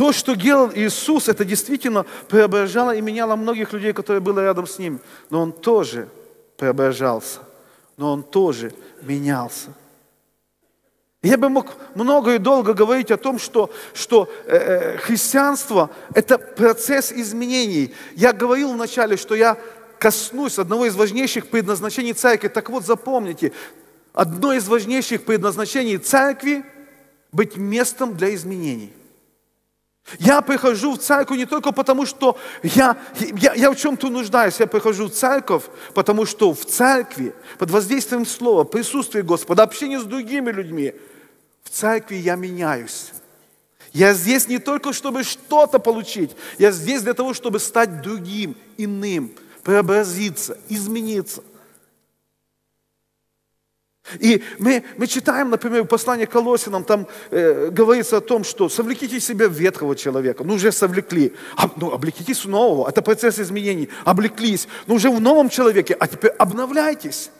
То, 0.00 0.12
что 0.12 0.34
делал 0.34 0.70
Иисус, 0.74 1.28
это 1.28 1.44
действительно 1.44 2.06
преображало 2.26 2.96
и 2.96 3.02
меняло 3.02 3.36
многих 3.36 3.74
людей, 3.74 3.92
которые 3.92 4.22
были 4.22 4.40
рядом 4.40 4.66
с 4.66 4.78
Ним. 4.78 4.98
Но 5.28 5.42
Он 5.42 5.52
тоже 5.52 6.08
преображался, 6.56 7.40
но 7.98 8.10
Он 8.10 8.22
тоже 8.22 8.72
менялся. 9.02 9.74
Я 11.22 11.36
бы 11.36 11.50
мог 11.50 11.74
много 11.94 12.34
и 12.34 12.38
долго 12.38 12.72
говорить 12.72 13.10
о 13.10 13.18
том, 13.18 13.38
что, 13.38 13.70
что 13.92 14.26
э, 14.46 14.56
э 14.56 14.96
христианство– 14.96 15.90
это 16.14 16.38
процесс 16.38 17.12
изменений. 17.12 17.92
Я 18.16 18.32
говорил 18.32 18.72
вначале, 18.72 19.18
что 19.18 19.34
я 19.34 19.58
коснусь 19.98 20.58
одного 20.58 20.86
из 20.86 20.96
важнейших 20.96 21.48
предназначений 21.48 22.14
церкви. 22.14 22.48
Так 22.48 22.70
вот, 22.70 22.86
запомните, 22.86 23.52
одно 24.14 24.54
из 24.54 24.66
важнейших 24.66 25.26
предназначений 25.26 25.98
церкви– 25.98 26.64
быть 27.32 27.58
местом 27.58 28.16
для 28.16 28.34
изменений. 28.34 28.94
Я 30.18 30.40
прихожу 30.40 30.94
в 30.94 30.98
церковь 30.98 31.38
не 31.38 31.46
только 31.46 31.72
потому, 31.72 32.04
что 32.06 32.36
я, 32.62 32.96
я, 33.36 33.54
я 33.54 33.70
в 33.70 33.76
чем-то 33.76 34.08
нуждаюсь, 34.08 34.58
я 34.58 34.66
прихожу 34.66 35.06
в 35.06 35.12
церковь, 35.12 35.64
потому 35.94 36.26
что 36.26 36.52
в 36.52 36.64
церкви, 36.64 37.34
под 37.58 37.70
воздействием 37.70 38.26
слова, 38.26 38.64
присутствия 38.64 39.22
Господа, 39.22 39.62
общение 39.62 40.00
с 40.00 40.04
другими 40.04 40.50
людьми, 40.50 40.94
в 41.62 41.70
церкви 41.70 42.16
я 42.16 42.34
меняюсь. 42.34 43.12
Я 43.92 44.14
здесь 44.14 44.48
не 44.48 44.58
только, 44.58 44.92
чтобы 44.92 45.24
что-то 45.24 45.78
получить, 45.78 46.36
я 46.58 46.70
здесь 46.72 47.02
для 47.02 47.14
того, 47.14 47.34
чтобы 47.34 47.58
стать 47.58 48.02
другим, 48.02 48.56
иным, 48.76 49.32
преобразиться, 49.62 50.58
измениться. 50.68 51.42
И 54.18 54.42
мы, 54.58 54.82
мы 54.96 55.06
читаем, 55.06 55.50
например, 55.50 55.84
послание 55.84 56.26
к 56.26 56.30
Колосинам, 56.30 56.84
там 56.84 57.06
э, 57.30 57.70
говорится 57.70 58.16
о 58.16 58.20
том, 58.20 58.44
что 58.44 58.68
совлеките 58.68 59.20
себя 59.20 59.46
ветхого 59.46 59.94
человека. 59.94 60.44
Ну, 60.44 60.54
уже 60.54 60.72
совлекли. 60.72 61.32
А, 61.56 61.70
ну, 61.76 61.92
облекитесь 61.92 62.44
в 62.44 62.48
нового. 62.48 62.88
Это 62.88 63.02
процесс 63.02 63.38
изменений. 63.38 63.88
Облеклись. 64.04 64.68
Ну, 64.86 64.94
уже 64.94 65.10
в 65.10 65.20
новом 65.20 65.48
человеке. 65.48 65.96
А 65.98 66.06
теперь 66.06 66.32
обновляйтесь. 66.32 67.30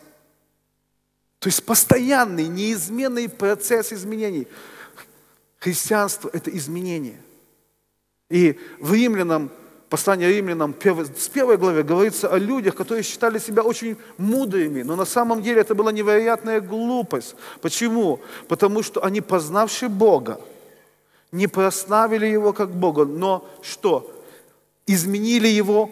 То 1.39 1.49
есть 1.49 1.65
постоянный, 1.65 2.47
неизменный 2.49 3.29
процесс 3.29 3.93
изменений. 3.93 4.47
Христианство– 5.59 6.31
это 6.33 6.51
изменение. 6.57 7.21
И 8.29 8.59
в 8.79 8.95
Римлянам, 8.95 9.51
послание 9.91 10.31
Римлянам, 10.33 10.75
с 11.17 11.29
первой 11.29 11.59
главе 11.59 11.83
говорится 11.83 12.29
о 12.29 12.39
людях, 12.39 12.75
которые 12.75 13.03
считали 13.03 13.39
себя 13.39 13.63
очень 13.63 13.97
мудрыми, 14.17 14.83
но 14.83 14.97
на 14.97 15.05
самом 15.05 15.43
деле 15.43 15.61
это 15.61 15.75
была 15.75 15.93
невероятная 15.93 16.61
глупость. 16.61 17.35
Почему? 17.61 18.21
Потому 18.49 18.83
что 18.83 19.05
они, 19.05 19.21
познавшие 19.21 19.89
Бога, 19.89 20.41
не 21.33 21.49
прославили 21.49 22.27
Его 22.27 22.53
как 22.53 22.71
Бога, 22.71 23.05
но 23.05 23.47
что? 23.63 24.11
Изменили 24.87 25.49
Его 25.49 25.91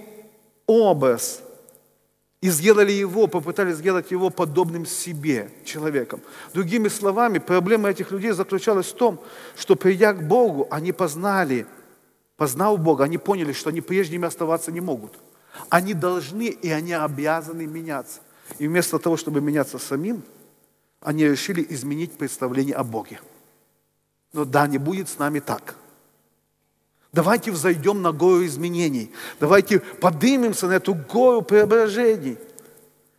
образ– 0.67 1.43
и 2.41 2.51
сделали 2.51 2.93
его, 2.93 3.27
попытались 3.27 3.77
сделать 3.77 4.13
его 4.13 4.31
подобным 4.31 4.87
себе, 4.87 5.51
человеком. 5.65 6.21
Другими 6.55 6.89
словами, 6.89 7.39
проблема 7.39 7.91
этих 7.91 8.13
людей 8.13 8.31
заключалась 8.31 8.87
в 8.87 8.95
том, 8.95 9.19
что 9.57 9.75
придя 9.75 10.13
к 10.13 10.27
Богу, 10.27 10.69
они 10.71 10.93
познали, 10.93 11.67
познав 12.39 12.81
Бога, 12.81 13.05
они 13.05 13.19
поняли, 13.19 13.53
что 13.53 13.69
они 13.69 13.83
прежними 13.83 14.27
оставаться 14.27 14.73
не 14.73 14.81
могут. 14.81 15.13
Они 15.69 15.93
должны 15.93 16.45
и 16.45 16.71
они 16.71 16.95
обязаны 16.95 17.67
меняться. 17.67 18.21
И 18.59 18.67
вместо 18.67 18.99
того, 18.99 19.19
чтобы 19.19 19.43
меняться 19.43 19.79
самим, 19.79 20.23
они 21.03 21.25
решили 21.25 21.67
изменить 21.69 22.13
представление 22.13 22.77
о 22.77 22.85
Боге. 22.85 23.21
Но 24.33 24.47
да, 24.47 24.67
не 24.67 24.79
будет 24.79 25.11
с 25.11 25.19
нами 25.19 25.41
так– 25.41 25.77
Давайте 27.13 27.51
взойдем 27.51 28.03
на 28.03 28.13
гору 28.13 28.45
изменений. 28.45 29.11
Давайте 29.41 29.81
поднимемся 29.81 30.67
на 30.67 30.75
эту 30.75 30.95
гору 30.95 31.43
преображений. 31.43 32.37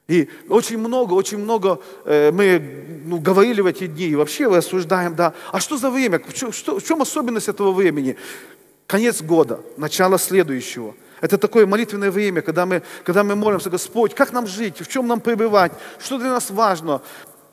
И 0.08 0.30
очень 0.48 0.78
много, 0.78 1.14
очень 1.14 1.38
много 1.38 1.80
э, 2.06 2.32
мы 2.32 3.04
ну, 3.06 3.20
говорили 3.20 3.62
в 3.62 3.66
эти 3.66 3.88
дни, 3.88 4.08
и 4.08 4.16
вообще 4.16 4.48
рассуждаем, 4.48 5.16
да, 5.16 5.34
а 5.52 5.60
что 5.60 5.78
за 5.78 5.92
время, 5.92 6.20
чем, 6.34 6.52
что, 6.52 6.80
в 6.80 6.84
чем 6.84 7.02
особенность 7.02 7.48
этого 7.48 7.72
времени? 7.72 8.16
Конец 8.89 9.21
года, 9.21 9.62
начало 9.78 10.17
следующего. 10.17 10.95
Это 11.21 11.38
такое 11.38 11.67
молитвенное 11.67 12.10
время, 12.10 12.41
когда 12.41 12.65
мы, 12.65 12.82
когда 13.04 13.23
мы 13.23 13.36
молимся, 13.36 13.69
Господь, 13.69 14.15
как 14.15 14.34
нам 14.34 14.47
жить, 14.47 14.82
в 14.82 14.88
чем 14.88 15.06
нам 15.06 15.21
пребывать, 15.21 15.71
что 15.99 16.17
для 16.17 16.30
нас 16.30 16.49
важно, 16.49 17.04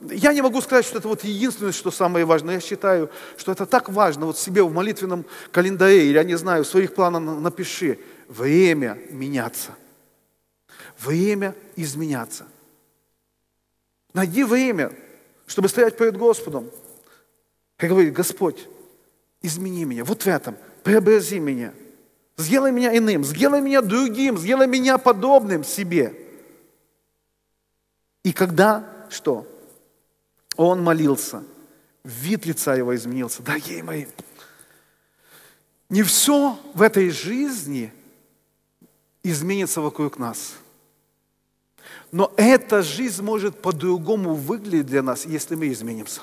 я 0.01 0.33
не 0.33 0.41
могу 0.41 0.63
сказать, 0.63 0.87
что 0.87 0.97
это 0.97 1.09
вот 1.09 1.25
единственное, 1.25 1.73
что 1.73 1.91
самое 1.91 2.25
важное. 2.25 2.55
Я 2.55 2.61
считаю, 2.61 3.11
что 3.37 3.53
это 3.53 3.67
так 3.67 3.91
важно. 3.91 4.25
Вот 4.25 4.39
себе 4.39 4.63
в 4.63 4.73
молитвенном 4.73 5.27
календаре, 5.53 6.07
или 6.07 6.15
я 6.15 6.25
не 6.25 6.37
знаю, 6.37 6.65
в 6.65 6.69
своих 6.69 6.95
планах 6.95 7.39
напиши. 7.39 7.99
Время 8.29 8.99
меняться. 9.11 9.73
Время 10.99 11.55
изменяться. 11.77 12.47
Найди 14.15 14.43
время, 14.43 14.91
чтобы 15.47 15.69
стоять 15.69 15.99
перед 15.99 16.17
Господом. 16.17 16.71
И 17.79 17.87
говорить, 17.87 18.15
Господь, 18.15 18.67
измени 19.43 19.85
меня 19.85 20.03
вот 20.03 20.23
в 20.23 20.27
этом, 20.27 20.57
преобрази 20.87 21.41
меня. 21.41 21.75
Сделай 22.37 22.71
меня 22.71 22.97
иным, 22.97 23.25
сделай 23.25 23.61
меня 23.61 23.83
другим, 23.83 24.39
сделай 24.39 24.69
меня 24.69 24.99
подобным 24.99 25.65
себе. 25.65 26.15
И 28.23 28.33
когда 28.33 28.89
что? 29.11 29.49
Он 30.55 30.85
молился. 30.85 31.43
Вид 32.05 32.47
лица 32.47 32.77
его 32.77 32.95
изменился. 32.95 33.43
Дорогие 33.43 33.83
мои, 33.83 34.07
не 35.89 36.05
все 36.05 36.57
в 36.73 36.83
этой 36.83 37.11
жизни 37.11 37.93
изменится 39.25 39.81
вокруг 39.81 40.21
нас. 40.21 40.55
Но 42.13 42.33
эта 42.37 42.83
жизнь 42.83 43.25
может 43.25 43.61
по-другому 43.61 44.35
выглядеть 44.35 44.87
для 44.87 45.03
нас, 45.03 45.27
если 45.27 45.57
мы 45.57 45.67
изменимся. 45.73 46.21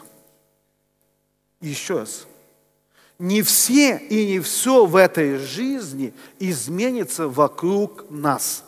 Еще 1.59 1.99
раз. 1.99 2.27
Не 3.23 3.41
все 3.41 3.99
и 4.09 4.25
не 4.25 4.39
все 4.41 4.85
в 4.85 4.97
этой 4.97 5.37
жизни 5.37 6.13
изменится 6.39 7.29
вокруг 7.29 8.03
нас. 8.09 8.65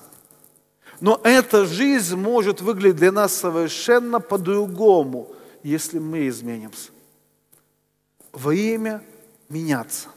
Но 1.01 1.19
эта 1.25 1.65
жизнь 1.65 2.15
может 2.15 2.61
выглядеть 2.61 2.95
для 2.95 3.11
нас 3.11 3.33
совершенно 3.33 4.21
по-другому, 4.21 5.29
если 5.61 5.99
мы 5.99 6.29
изменимся. 6.29 6.91
Время 8.31 9.03
меняться. 9.49 10.07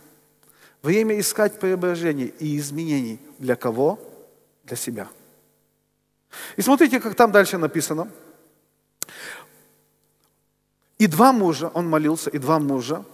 Время 0.83 1.19
искать 1.19 1.59
преображений 1.59 2.33
и 2.39 2.57
изменений. 2.59 3.19
Для 3.41 3.57
кого? 3.57 3.99
Для 4.63 4.77
себя. 4.77 5.09
И 6.57 6.63
смотрите, 6.63 7.01
как 7.01 7.17
там 7.17 7.33
дальше 7.33 7.59
написано. 7.59 8.09
И 10.97 11.09
два 11.09 11.33
мужа, 11.33 11.73
он 11.75 11.89
молился, 11.89 12.31
и 12.31 12.39
два 12.39 12.61
мужа, 12.61 13.05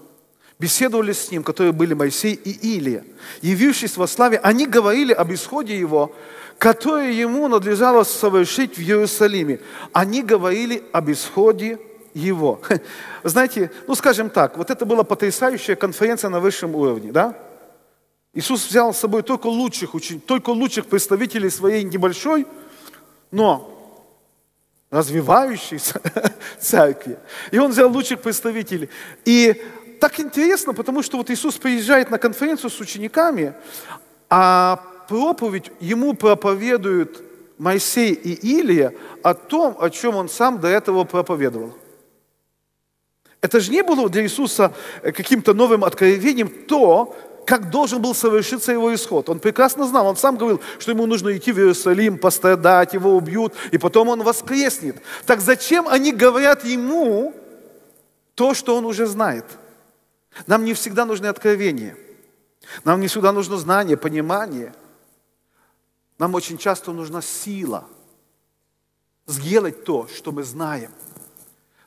беседовали 0.59 1.13
с 1.13 1.31
ним, 1.31 1.43
которые 1.43 1.73
были 1.73 1.95
Моисей 1.95 2.35
и 2.35 2.77
Илия. 2.77 3.05
Явившись 3.43 3.97
во 3.97 4.07
славе, 4.07 4.39
они 4.39 4.67
говорили 4.67 5.13
об 5.13 5.33
исходе 5.33 5.79
его, 5.79 6.15
которое 6.59 7.13
ему 7.13 7.49
надлежало 7.49 8.05
совершить 8.05 8.77
в 8.77 8.81
Иерусалиме. 8.81 9.61
Они 9.93 10.23
говорили 10.23 10.83
об 10.93 11.11
исходе 11.11 11.79
его. 12.15 12.61
Знаете, 13.25 13.71
ну 13.87 13.95
скажем 13.95 14.31
так, 14.31 14.57
вот 14.57 14.71
это 14.71 14.87
была 14.87 15.03
потрясающая 15.03 15.77
конференция 15.77 16.31
на 16.31 16.41
высшем 16.41 16.75
уровне, 16.75 17.13
да? 17.13 17.37
Иисус 18.33 18.67
взял 18.67 18.93
с 18.93 18.99
собой 18.99 19.23
только 19.23 19.47
лучших, 19.47 19.93
только 20.27 20.51
лучших 20.51 20.87
представителей 20.87 21.51
своей 21.51 21.85
небольшой, 21.85 22.47
но 23.31 23.71
развивающейся 24.91 26.01
церкви. 26.61 27.19
И 27.51 27.59
он 27.59 27.71
взял 27.71 27.91
лучших 27.91 28.21
представителей. 28.21 28.89
И 29.25 29.63
так 30.01 30.21
интересно, 30.21 30.75
потому 30.75 31.03
что 31.03 31.17
вот 31.17 31.31
Иисус 31.31 31.57
приезжает 31.57 32.11
на 32.11 32.19
конференцию 32.19 32.71
с 32.71 32.81
учениками, 32.81 33.55
а 34.29 34.83
проповедь 35.09 35.71
ему 35.81 36.15
проповедуют 36.15 37.23
Моисей 37.59 38.13
и 38.13 38.33
Илия 38.33 38.95
о 39.23 39.35
том, 39.35 39.77
о 39.79 39.91
чем 39.91 40.17
он 40.17 40.29
сам 40.29 40.61
до 40.61 40.69
этого 40.69 41.05
проповедовал. 41.05 41.75
Это 43.41 43.61
же 43.61 43.71
не 43.71 43.83
было 43.83 44.09
для 44.09 44.23
Иисуса 44.23 44.73
э, 45.03 45.13
каким-то 45.13 45.53
новым 45.53 45.85
откровением 45.85 46.49
то, 46.49 47.15
как 47.45 47.71
должен 47.71 48.01
был 48.01 48.15
совершиться 48.15 48.73
его 48.73 48.95
исход. 48.95 49.29
Он 49.29 49.39
прекрасно 49.39 49.87
знал, 49.87 50.07
он 50.07 50.17
сам 50.17 50.37
говорил, 50.37 50.63
что 50.79 50.93
ему 50.93 51.05
нужно 51.05 51.37
идти 51.37 51.53
в 51.53 51.59
Иерусалим, 51.59 52.19
пострадать, 52.19 52.95
его 52.95 53.15
убьют, 53.15 53.53
и 53.71 53.77
потом 53.77 54.09
он 54.09 54.23
воскреснет. 54.23 54.97
Так 55.27 55.41
зачем 55.41 55.87
они 55.89 56.13
говорят 56.13 56.65
ему 56.65 57.35
то, 58.35 58.55
что 58.55 58.77
он 58.77 58.87
уже 58.87 59.07
знает? 59.07 59.45
Нам 60.47 60.65
не 60.65 60.75
всегда 60.75 61.05
нужны 61.05 61.27
откровения. 61.27 61.97
Нам 62.85 63.01
не 63.01 63.09
всегда 63.09 63.33
нужно 63.33 63.57
знание, 63.57 63.97
понимание. 63.97 64.75
Нам 66.19 66.35
очень 66.35 66.59
часто 66.59 66.93
нужна 66.93 67.23
сила 67.23 67.87
сделать 69.27 69.85
то, 69.85 70.09
что 70.09 70.33
мы 70.33 70.43
знаем– 70.43 70.91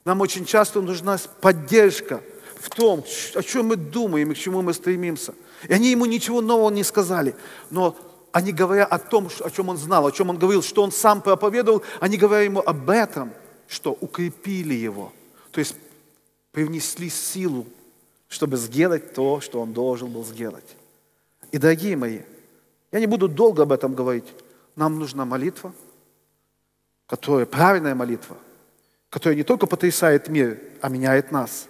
нам 0.08 0.22
очень 0.22 0.46
часто 0.46 0.80
нужна 0.80 1.18
поддержка 1.42 2.22
в 2.62 2.70
том, 2.70 3.04
о 3.36 3.44
чем 3.44 3.66
мы 3.66 3.76
думаем 3.76 4.32
и 4.32 4.36
к 4.36 4.38
чему 4.38 4.62
мы 4.62 4.74
стремимся. 4.74 5.36
И 5.68 5.74
они 5.74 5.92
ему 5.92 6.06
ничего 6.06 6.40
нового 6.40 6.70
не 6.70 6.86
сказали, 6.86 7.36
но 7.70 7.94
они 8.32 8.54
говоря 8.54 8.86
о 8.86 9.00
том, 9.00 9.30
о 9.42 9.50
чем 9.50 9.68
он 9.68 9.76
знал, 9.76 10.08
о 10.08 10.14
чем 10.14 10.30
он 10.30 10.38
говорил, 10.38 10.64
что 10.64 10.82
он 10.82 10.94
сам 10.94 11.22
проповедовал, 11.22 11.84
они 12.00 12.16
говоря 12.16 12.44
ему 12.44 12.62
об 12.62 12.90
этом, 12.90 13.34
что 13.68 13.98
укрепили 14.00 14.76
его. 14.76 15.12
То 15.52 15.60
есть 15.60 15.76
привнесли 16.54 17.10
силу, 17.10 17.68
чтобы 18.28 18.58
сделать 18.58 19.14
то, 19.14 19.40
что 19.42 19.62
он 19.62 19.74
должен 19.74 20.12
был 20.12 20.26
сделать. 20.26 20.76
И, 21.52 21.58
дорогие 21.58 21.96
мои, 21.96 22.22
я 22.92 23.00
не 23.00 23.08
буду 23.08 23.28
долго 23.28 23.64
об 23.64 23.72
этом 23.72 23.94
говорить. 23.94 24.28
Нам 24.76 25.00
нужна 25.00 25.26
молитва, 25.26 25.74
которая 27.08 27.46
правильная 27.46 27.96
молитва, 27.96 28.38
которая 29.10 29.36
не 29.36 29.44
только 29.44 29.66
потрясает 29.66 30.28
мир, 30.28 30.60
а 30.82 30.90
меняет 30.90 31.32
нас. 31.32 31.68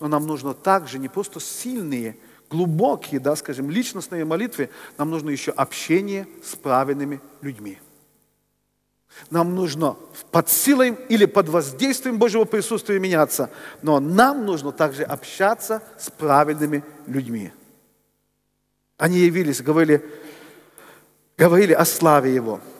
Но 0.00 0.08
нам 0.08 0.26
нужно 0.26 0.54
также 0.54 0.98
не 0.98 1.08
просто 1.08 1.40
сильные, 1.40 2.16
глубокие, 2.48 3.20
да, 3.20 3.36
скажем, 3.36 3.70
личностные 3.70 4.24
молитвы, 4.24 4.70
нам 4.96 5.10
нужно 5.10 5.30
еще 5.30 5.50
общение 5.50 6.26
с 6.42 6.54
правильными 6.54 7.20
людьми. 7.42 7.78
Нам 9.30 9.54
нужно 9.54 9.96
под 10.30 10.48
силой 10.48 10.96
или 11.08 11.24
под 11.26 11.48
воздействием 11.48 12.18
Божьего 12.18 12.44
присутствия 12.44 12.98
меняться, 12.98 13.50
но 13.82 14.00
нам 14.00 14.46
нужно 14.46 14.72
также 14.72 15.02
общаться 15.02 15.82
с 15.98 16.10
правильными 16.10 16.84
людьми. 17.06 17.52
Они 18.96 19.18
явились, 19.18 19.62
говорили, 19.62 20.04
говорили 21.36 21.72
о 21.72 21.84
славе 21.84 22.34
Его– 22.34 22.60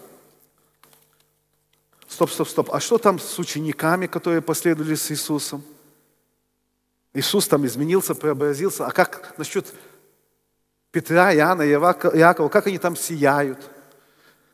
Стоп, 2.19 2.31
стоп, 2.31 2.49
стоп. 2.49 2.75
А 2.75 2.81
что 2.81 2.99
там 2.99 3.21
с 3.21 3.39
учениками, 3.39 4.09
которые 4.09 4.43
последовали 4.43 4.97
с 4.97 5.09
Иисусом? 5.13 5.63
Иисус 7.15 7.47
там 7.47 7.65
изменился, 7.65 8.17
преобразился. 8.17 8.87
А 8.87 8.91
как 8.91 9.35
насчет 9.39 9.73
Петра, 10.91 11.33
Иоанна, 11.33 11.63
Иакова, 11.63 12.49
как 12.49 12.67
они 12.67 12.79
там 12.79 12.97
сияют? 12.97 13.71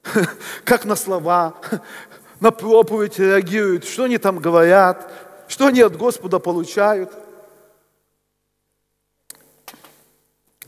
Как 0.64 0.85
на 0.85 0.97
слова? 0.97 1.55
на 2.40 2.51
проповедь 2.51 3.19
реагируют, 3.19 3.85
что 3.85 4.05
они 4.05 4.19
там 4.19 4.38
говорят, 4.38 5.11
что 5.49 5.67
они 5.67 5.81
от 5.81 5.97
Господа 5.97 6.38
получают. 6.38 7.12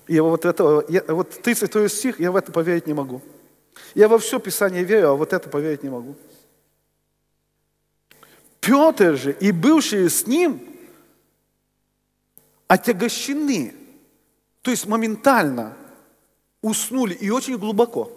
И 0.06 0.20
вот 0.20 0.44
это, 0.44 0.84
я, 0.88 1.02
вот 1.08 1.30
32 1.42 1.88
стих, 1.88 2.20
я 2.20 2.30
в 2.30 2.36
это 2.36 2.52
поверить 2.52 2.86
не 2.86 2.94
могу. 2.94 3.20
Я 3.94 4.08
во 4.08 4.18
все 4.18 4.38
Писание 4.38 4.84
верю, 4.84 5.10
а 5.10 5.14
вот 5.14 5.32
это 5.32 5.48
поверить 5.48 5.82
не 5.82 5.90
могу. 5.90 6.16
Петр 8.60 9.16
же 9.16 9.32
и 9.32 9.52
бывшие 9.52 10.08
с 10.08 10.26
ним 10.26 10.76
отягощены, 12.68 13.74
то 14.62 14.70
есть 14.70 14.86
моментально 14.86 15.76
уснули 16.62 17.14
и 17.14 17.30
очень 17.30 17.58
глубоко. 17.58 18.10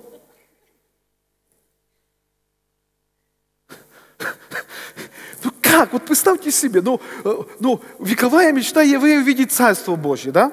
Ну 5.43 5.51
как? 5.79 5.93
Вот 5.93 6.03
представьте 6.03 6.51
себе, 6.51 6.81
ну, 6.81 6.99
э, 7.23 7.33
ну 7.61 7.81
вековая 7.99 8.51
мечта 8.51 8.81
еврея 8.81 9.19
увидеть 9.19 9.53
Царство 9.53 9.95
Божье, 9.95 10.33
да? 10.33 10.51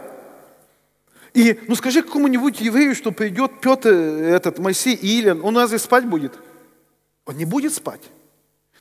И, 1.35 1.59
ну 1.67 1.75
скажи 1.75 2.03
какому-нибудь 2.03 2.61
еврею, 2.61 2.95
что 2.95 3.11
придет 3.11 3.61
Петр, 3.61 3.91
этот 3.91 4.61
Моисей 4.61 4.95
и 4.95 5.21
Илин, 5.21 5.41
он 5.43 5.57
разве 5.57 5.81
спать 5.81 6.07
будет? 6.07 6.35
Он 7.25 7.37
не 7.37 7.45
будет 7.45 7.75
спать. 7.75 8.03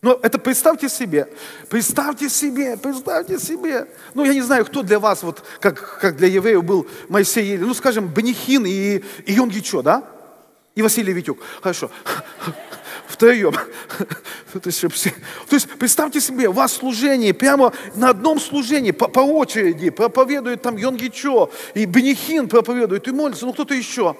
Но 0.03 0.19
это 0.21 0.37
представьте 0.37 0.87
себе, 0.87 1.27
представьте 1.67 2.29
себе, 2.29 2.77
представьте 2.77 3.39
себе. 3.39 3.87
Ну, 4.13 4.23
я 4.23 4.33
не 4.35 4.41
знаю, 4.41 4.65
кто 4.65 4.83
для 4.83 4.99
вас, 4.99 5.23
вот, 5.23 5.43
как, 5.59 5.99
как 5.99 6.15
для 6.15 6.27
евреев 6.27 6.63
был 6.63 6.85
Моисей, 7.09 7.55
или, 7.55 7.63
ну, 7.63 7.73
скажем, 7.73 8.07
Бенихин 8.07 8.67
и, 8.67 9.01
и 9.25 9.33
Йонгичо, 9.33 9.81
да? 9.81 10.03
И 10.75 10.83
Василий 10.83 11.11
Витюк. 11.11 11.39
Хорошо. 11.59 11.89
Втроем. 13.07 13.53
То 14.53 14.69
есть, 15.51 15.69
представьте 15.77 16.19
себе, 16.19 16.49
у 16.49 16.53
вас 16.53 16.73
служение, 16.73 17.33
прямо 17.33 17.73
на 17.95 18.09
одном 18.09 18.39
служении, 18.39 18.91
по, 18.91 19.07
по 19.07 19.19
очереди, 19.19 19.89
проповедует 19.89 20.61
там 20.61 20.77
Йонгичо, 20.77 21.49
и 21.73 21.85
Бенихин 21.85 22.47
проповедует, 22.47 23.07
и 23.07 23.11
молится, 23.11 23.45
ну 23.45 23.53
кто-то 23.53 23.73
еще. 23.73 24.15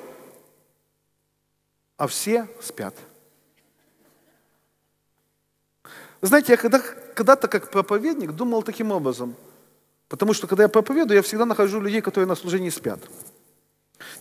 А 1.98 2.08
все 2.08 2.48
спят. 2.62 2.96
Знаете, 6.22 6.54
я 6.54 6.58
когда, 6.58 6.80
когда-то 6.80 7.48
как 7.48 7.70
проповедник 7.72 8.32
думал 8.32 8.64
таким 8.64 8.92
образом. 8.92 9.36
Потому 10.08 10.34
что 10.34 10.48
когда 10.48 10.64
я 10.64 10.70
проповедую, 10.70 11.18
я 11.18 11.22
всегда 11.22 11.46
нахожу 11.46 11.80
людей, 11.82 12.02
которые 12.02 12.28
на 12.28 12.36
служении 12.36 12.70
спят. 12.70 13.00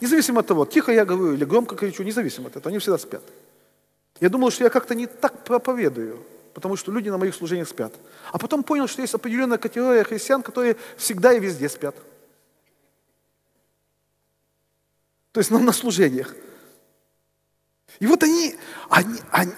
Независимо 0.00 0.40
от 0.40 0.46
того, 0.46 0.64
тихо 0.64 0.92
я 0.92 1.05
говорю 1.05 1.35
или 1.35 1.44
громко 1.44 1.77
кричу, 1.77 2.03
независимо 2.03 2.48
от 2.48 2.57
этого, 2.57 2.70
они 2.70 2.79
всегда 2.79 2.98
спят. 2.98 3.22
Я 4.20 4.29
думал, 4.29 4.50
что 4.50 4.64
я 4.64 4.70
как-то 4.70 4.94
не 4.94 5.07
так 5.07 5.44
проповедую, 5.44 6.24
потому 6.55 6.77
что 6.77 6.92
люди 6.92 7.09
на 7.09 7.18
моих 7.18 7.35
служениях 7.35 7.68
спят. 7.68 7.92
А 8.33 8.38
потом 8.38 8.62
понял, 8.62 8.87
что 8.87 9.03
есть 9.03 9.14
определенная 9.14 9.59
категория 9.59 10.05
христиан, 10.05 10.42
которые 10.42 10.77
всегда 10.96 11.33
и 11.33 11.40
везде 11.40 11.68
спят. 11.68 11.96
То 15.33 15.40
есть 15.40 15.50
на, 15.50 15.59
на 15.59 15.72
служениях. 15.72 16.35
И 17.98 18.07
вот 18.07 18.22
они, 18.22 18.57
они, 18.88 19.18
они, 19.31 19.53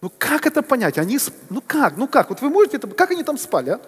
ну 0.00 0.10
как 0.18 0.46
это 0.46 0.62
понять? 0.62 0.98
Они, 0.98 1.18
ну 1.48 1.62
как, 1.64 1.96
ну 1.96 2.08
как? 2.08 2.30
Вот 2.30 2.40
вы 2.40 2.50
можете 2.50 2.76
это, 2.78 2.88
как 2.88 3.12
они 3.12 3.22
там 3.22 3.38
спали, 3.38 3.70
а? 3.70 3.80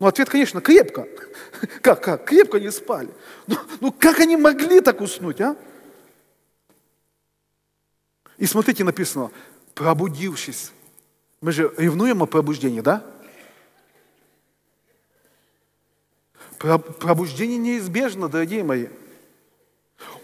Ну 0.00 0.06
ответ, 0.06 0.28
конечно, 0.28 0.60
крепко. 0.60 1.06
Как, 1.80 2.02
как? 2.02 2.24
Крепко 2.24 2.58
не 2.58 2.70
спали. 2.72 3.08
Ну, 3.46 3.56
ну 3.80 3.92
как 3.92 4.18
они 4.18 4.36
могли 4.36 4.80
так 4.80 5.00
уснуть, 5.00 5.40
а? 5.40 5.56
И 8.38 8.46
смотрите, 8.46 8.84
написано, 8.84 9.30
пробудившись. 9.74 10.72
Мы 11.40 11.52
же 11.52 11.72
ревнуем 11.76 12.22
о 12.22 12.26
пробуждении, 12.26 12.80
да? 12.80 13.04
Пробуждение 16.58 17.58
неизбежно, 17.58 18.28
дорогие 18.28 18.64
мои. 18.64 18.88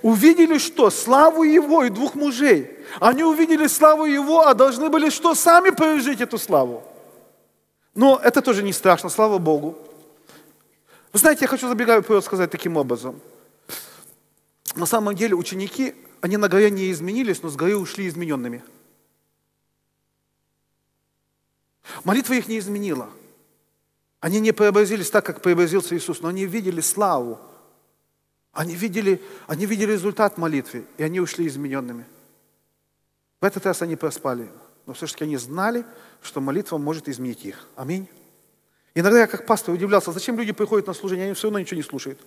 Увидели 0.02 0.58
что? 0.58 0.90
Славу 0.90 1.42
Его 1.42 1.84
и 1.84 1.90
двух 1.90 2.14
мужей. 2.14 2.78
Они 3.00 3.22
увидели 3.22 3.66
славу 3.66 4.06
Его, 4.06 4.46
а 4.46 4.54
должны 4.54 4.88
были 4.88 5.10
что? 5.10 5.34
Сами 5.34 5.70
пережить 5.70 6.20
эту 6.20 6.38
славу. 6.38 6.82
Но 7.94 8.18
это 8.22 8.40
тоже 8.40 8.62
не 8.62 8.72
страшно, 8.72 9.10
слава 9.10 9.38
Богу. 9.38 9.76
Вы 11.12 11.18
знаете, 11.18 11.42
я 11.42 11.48
хочу 11.48 11.68
забегаю 11.68 12.02
вперед 12.02 12.24
сказать 12.24 12.50
таким 12.50 12.76
образом. 12.76 13.20
На 14.76 14.86
самом 14.86 15.14
деле 15.14 15.34
ученики, 15.34 15.94
они 16.20 16.37
на 16.37 16.48
горе 16.48 16.70
не 16.70 16.90
изменились, 16.90 17.42
но 17.42 17.48
с 17.48 17.56
горы 17.56 17.76
ушли 17.76 18.09
измененными. 18.09 18.62
Молитва 22.04 22.35
их 22.35 22.48
не 22.48 22.59
изменила. 22.59 23.11
Они 24.20 24.38
не 24.40 24.52
преобразились 24.52 25.11
так, 25.11 25.24
как 25.24 25.42
преобразился 25.42 25.96
Иисус, 25.96 26.20
но 26.20 26.28
они 26.28 26.46
видели 26.46 26.80
славу 26.80 27.40
они 28.52 28.74
видели, 28.74 29.22
они 29.46 29.66
видели 29.66 29.92
результат 29.92 30.37
молитвы, 30.37 30.85
и 30.98 31.02
они 31.02 31.20
ушли 31.20 31.46
измененными. 31.46 32.04
В 33.40 33.44
этот 33.44 33.64
раз 33.64 33.83
они 33.83 33.96
проспали, 33.96 34.48
но 34.87 34.92
все-таки 34.92 35.24
они 35.24 35.37
знали, 35.37 35.85
что 36.20 36.40
молитва 36.40 36.76
может 36.78 37.09
изменить 37.09 37.44
их. 37.44 37.66
Аминь. 37.76 38.09
Иногда 38.94 39.20
я 39.20 39.26
как 39.28 39.46
пастор 39.46 39.74
удивлялся, 39.74 40.12
зачем 40.12 40.37
люди 40.37 40.52
приходят 40.52 40.88
на 40.88 40.94
служение, 40.94 41.26
они 41.26 41.35
все 41.35 41.46
равно 41.46 41.61
ничего 41.61 41.76
не 41.76 41.85
слушают. 41.85 42.20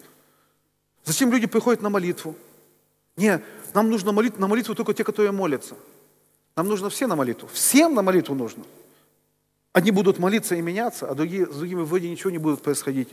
Зачем 1.04 1.32
люди 1.32 1.46
приходят 1.46 1.82
на 1.82 1.90
молитву? 1.90 2.36
Не, 3.16 3.42
нам 3.74 3.90
нужно 3.90 4.12
молить, 4.12 4.40
на 4.40 4.48
молитву 4.48 4.76
только 4.76 4.94
те, 4.94 5.04
которые 5.04 5.32
молятся. 5.32 5.76
Нам 6.56 6.68
нужно 6.68 6.90
все 6.90 7.08
на 7.08 7.16
молитву. 7.16 7.50
Всем 7.52 7.94
на 7.96 8.02
молитву 8.02 8.36
нужно. 8.36 8.64
Одни 9.72 9.92
будут 9.92 10.20
молиться 10.20 10.56
и 10.56 10.62
меняться, 10.62 11.10
а 11.10 11.16
другие, 11.16 11.46
с 11.52 11.56
другими 11.56 11.82
вроде 11.82 12.10
ничего 12.10 12.30
не 12.30 12.38
будет 12.38 12.62
происходить. 12.62 13.10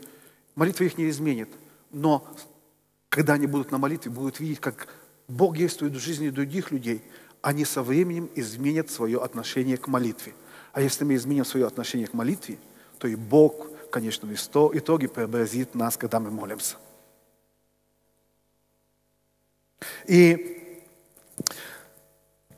Молитва 0.55 0.85
их 0.85 0.99
не 0.99 1.09
изменит. 1.09 1.49
Но 1.91 2.27
когда 3.09 3.35
они 3.35 3.47
будут 3.47 3.71
на 3.71 3.79
молитве, 3.79 4.11
будут 4.11 4.41
видеть, 4.41 4.61
как 4.61 4.89
Бог 5.27 5.57
действует 5.57 5.95
в 5.95 5.99
жизни 5.99 6.29
других 6.29 6.71
людей, 6.71 7.03
они 7.41 7.65
со 7.65 7.83
временем 7.83 8.29
изменят 8.35 8.91
свое 8.91 9.23
отношение 9.23 9.79
к 9.79 9.89
молитве. 9.89 10.35
А 10.73 10.83
если 10.83 11.05
мы 11.05 11.15
изменим 11.15 11.45
свое 11.45 11.67
отношение 11.67 12.07
к 12.07 12.15
молитве, 12.15 12.59
то 12.99 13.09
и 13.09 13.17
Бог, 13.17 13.69
конечно, 13.91 14.29
в 14.29 14.33
итоге 14.77 15.09
преобразит 15.09 15.75
нас, 15.75 15.97
когда 15.97 16.21
мы 16.21 16.31
молимся. 16.31 16.77
И 20.07 20.79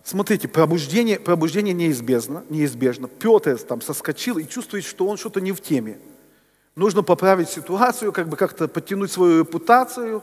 смотрите, 0.04 0.48
пробуждение, 0.48 1.18
пробуждение 1.18 1.74
неизбежно, 1.74 2.44
неизбежно. 2.48 3.08
Петр 3.08 3.58
там 3.58 3.80
соскочил 3.80 4.38
и 4.38 4.48
чувствует, 4.48 4.84
что 4.84 5.06
он 5.06 5.16
что-то 5.16 5.40
не 5.40 5.52
в 5.52 5.60
теме. 5.60 5.98
Нужно 6.74 7.02
поправить 7.02 7.50
ситуацию, 7.50 8.12
как 8.12 8.28
бы 8.28 8.36
как-то 8.36 8.66
подтянуть 8.66 9.12
свою 9.12 9.40
репутацию. 9.40 10.22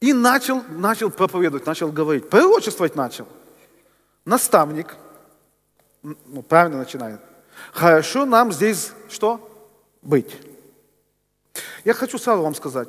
И 0.00 0.12
начал, 0.12 0.62
начал 0.68 1.10
проповедовать, 1.10 1.64
начал 1.64 1.90
говорить, 1.90 2.28
пророчествовать 2.28 2.96
начал. 2.96 3.26
Наставник, 4.24 4.96
ну, 6.02 6.42
правильно 6.42 6.78
начинает. 6.78 7.20
Хорошо 7.72 8.24
нам 8.24 8.52
здесь 8.52 8.92
что? 9.08 9.48
Быть. 10.02 10.36
Я 11.84 11.94
хочу 11.94 12.18
сразу 12.18 12.42
вам 12.42 12.54
сказать, 12.54 12.88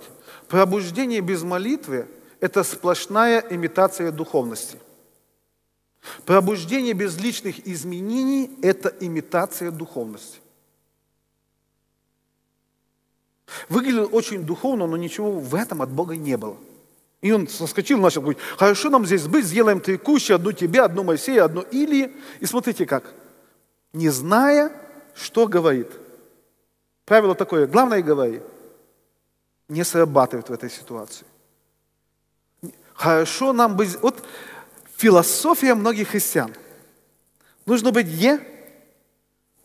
пробуждение 0.54 1.20
без 1.22 1.42
молитвы– 1.42 2.08
это 2.40 2.64
сплошная 2.64 3.44
имитация 3.50 4.12
духовности. 4.12 4.78
Пробуждение 6.28 6.94
без 6.94 7.18
личных 7.18 7.68
изменений– 7.68 8.52
это 8.62 8.94
имитация 9.00 9.72
духовности. 9.72 10.42
Выглядел 13.68 14.08
очень 14.12 14.44
духовно, 14.44 14.86
но 14.86 14.96
ничего 14.96 15.32
в 15.32 15.56
этом 15.56 15.82
от 15.82 15.90
Бога 15.90 16.16
не 16.16 16.38
было. 16.38 16.58
И 17.22 17.32
он 17.32 17.48
соскочил, 17.48 17.98
начал 17.98 18.22
говорить, 18.22 18.42
хорошо 18.56 18.92
нам 18.92 19.08
здесь 19.08 19.26
быть, 19.26 19.46
сделаем 19.46 19.80
три 19.80 19.98
кущи, 19.98 20.34
одну 20.34 20.52
тебе, 20.52 20.84
одну 20.84 21.04
Моисея, 21.04 21.46
одну 21.46 21.62
Илии. 21.62 22.12
И 22.42 22.46
смотрите 22.46 22.86
как, 22.86 23.12
не 23.92 24.10
зная, 24.10 24.72
что 25.16 25.48
говорит. 25.48 25.90
Правило 27.06 27.34
такое, 27.34 27.66
главное 27.66 28.04
говори. 28.04 28.44
Не 29.68 29.84
срабатывает 29.84 30.50
в 30.50 30.54
этой 30.54 30.70
ситуации. 30.70 31.26
Хорошо 32.94 33.54
нам 33.54 33.76
быть... 33.76 34.00
Вот 34.02 34.26
философия 34.98 35.74
многих 35.74 36.10
христиан. 36.10 36.54
Нужно 37.66 37.92
быть 37.92 38.08
где? 38.08 38.40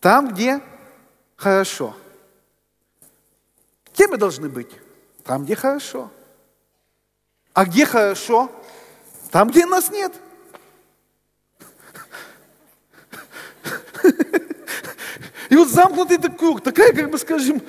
Там, 0.01 0.33
где 0.33 0.61
хорошо. 1.37 1.97
Где 3.93 4.07
мы 4.09 4.17
должны 4.17 4.49
быть? 4.49 4.71
Там, 5.25 5.45
где 5.45 5.57
хорошо. 5.57 6.11
А 7.53 7.65
где 7.65 7.85
хорошо? 7.85 8.51
Там, 9.31 9.49
где 9.51 9.67
нас 9.67 9.91
нет. 9.91 10.13
И 15.51 15.57
вот 15.57 15.69
замкнутый 15.69 16.19
такой 16.19 16.39
круг, 16.39 16.63
такая, 16.63 16.93
как 16.93 17.11
бы 17.11 17.19
скажем, 17.19 17.61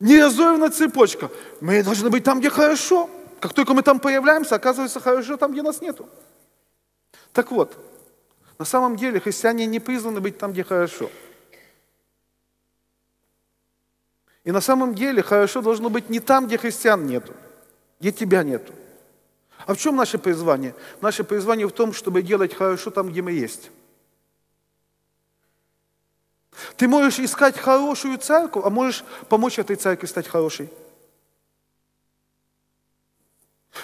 неразорванная 0.00 0.70
цепочка. 0.70 1.30
Мы 1.60 1.82
должны 1.82 2.10
быть 2.10 2.24
там, 2.24 2.40
где 2.40 2.50
хорошо. 2.50 3.10
Как 3.40 3.52
только 3.52 3.74
мы 3.74 3.82
там 3.82 4.00
появляемся, 4.00 4.54
оказывается 4.54 5.00
хорошо 5.00 5.36
там, 5.36 5.52
где 5.52 5.62
нас 5.62 5.80
нету. 5.80 6.08
Так 7.32 7.50
вот, 7.50 7.76
на 8.58 8.64
самом 8.64 8.96
деле 8.96 9.20
христиане 9.20 9.66
не 9.66 9.80
призваны 9.80 10.20
быть 10.20 10.38
там, 10.38 10.52
где 10.52 10.64
хорошо. 10.64 11.10
И 14.44 14.52
на 14.52 14.60
самом 14.60 14.94
деле 14.94 15.22
хорошо 15.22 15.60
должно 15.60 15.90
быть 15.90 16.08
не 16.08 16.20
там, 16.20 16.46
где 16.46 16.56
христиан 16.56 17.04
нету, 17.04 17.34
где 18.00 18.12
тебя 18.12 18.42
нету. 18.42 18.72
А 19.66 19.74
в 19.74 19.78
чем 19.78 19.96
наше 19.96 20.18
призвание? 20.18 20.74
Наше 21.00 21.24
призвание 21.24 21.66
в 21.66 21.72
том, 21.72 21.92
чтобы 21.92 22.22
делать 22.22 22.54
хорошо 22.54 22.90
там, 22.90 23.08
где 23.08 23.22
мы 23.22 23.32
есть. 23.32 23.70
Ты 26.76 26.88
можешь 26.88 27.18
искать 27.18 27.58
хорошую 27.58 28.18
церковь, 28.18 28.64
а 28.64 28.70
можешь 28.70 29.04
помочь 29.28 29.58
этой 29.58 29.76
церкви 29.76 30.06
стать 30.06 30.28
хорошей. 30.28 30.70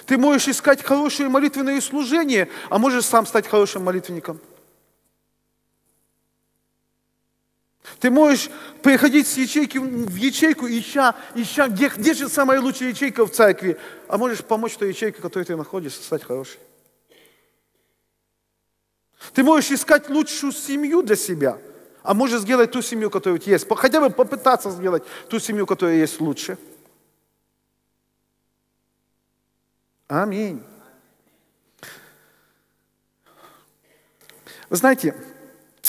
Ты 0.07 0.17
можешь 0.17 0.49
искать 0.49 0.83
хорошие 0.83 1.29
молитвенные 1.29 1.81
служения, 1.81 2.49
а 2.71 2.79
можешь 2.79 3.05
сам 3.05 3.27
стать 3.27 3.47
хорошим 3.47 3.85
молитвенником. 3.85 4.41
Ты 8.01 8.11
можешь 8.11 8.51
приходить 8.83 9.27
с 9.29 9.37
ячейки 9.37 9.79
в 9.79 10.15
ячейку, 10.15 10.67
ища, 10.67 11.15
ища 11.35 11.69
где, 11.69 11.89
где 11.89 12.15
же 12.15 12.29
самая 12.29 12.61
лучшая 12.61 12.91
ячейка 12.91 13.27
в 13.27 13.31
церкви, 13.31 13.79
а 14.09 14.19
можешь 14.19 14.45
помочь 14.45 14.77
той 14.77 14.89
ячейке, 14.89 15.19
в 15.19 15.23
которой 15.23 15.45
ты 15.45 15.57
находишься, 15.57 16.03
стать 16.03 16.25
хорошей. 16.25 16.59
Ты 19.35 19.45
можешь 19.45 19.71
искать 19.71 20.09
лучшую 20.09 20.53
семью 20.53 21.03
для 21.03 21.17
себя, 21.17 21.59
а 22.03 22.15
можешь 22.15 22.41
сделать 22.41 22.71
ту 22.71 22.83
семью, 22.83 23.11
которая 23.11 23.41
есть. 23.45 23.67
Хотя 23.69 24.01
бы 24.01 24.11
попытаться 24.11 24.71
сделать 24.71 25.03
ту 25.29 25.39
семью, 25.39 25.67
которая 25.67 25.97
есть 25.97 26.21
лучше. 26.21 26.59
Аминь. 30.09 30.63
Вы 34.69 34.77
знаете, 34.77 35.15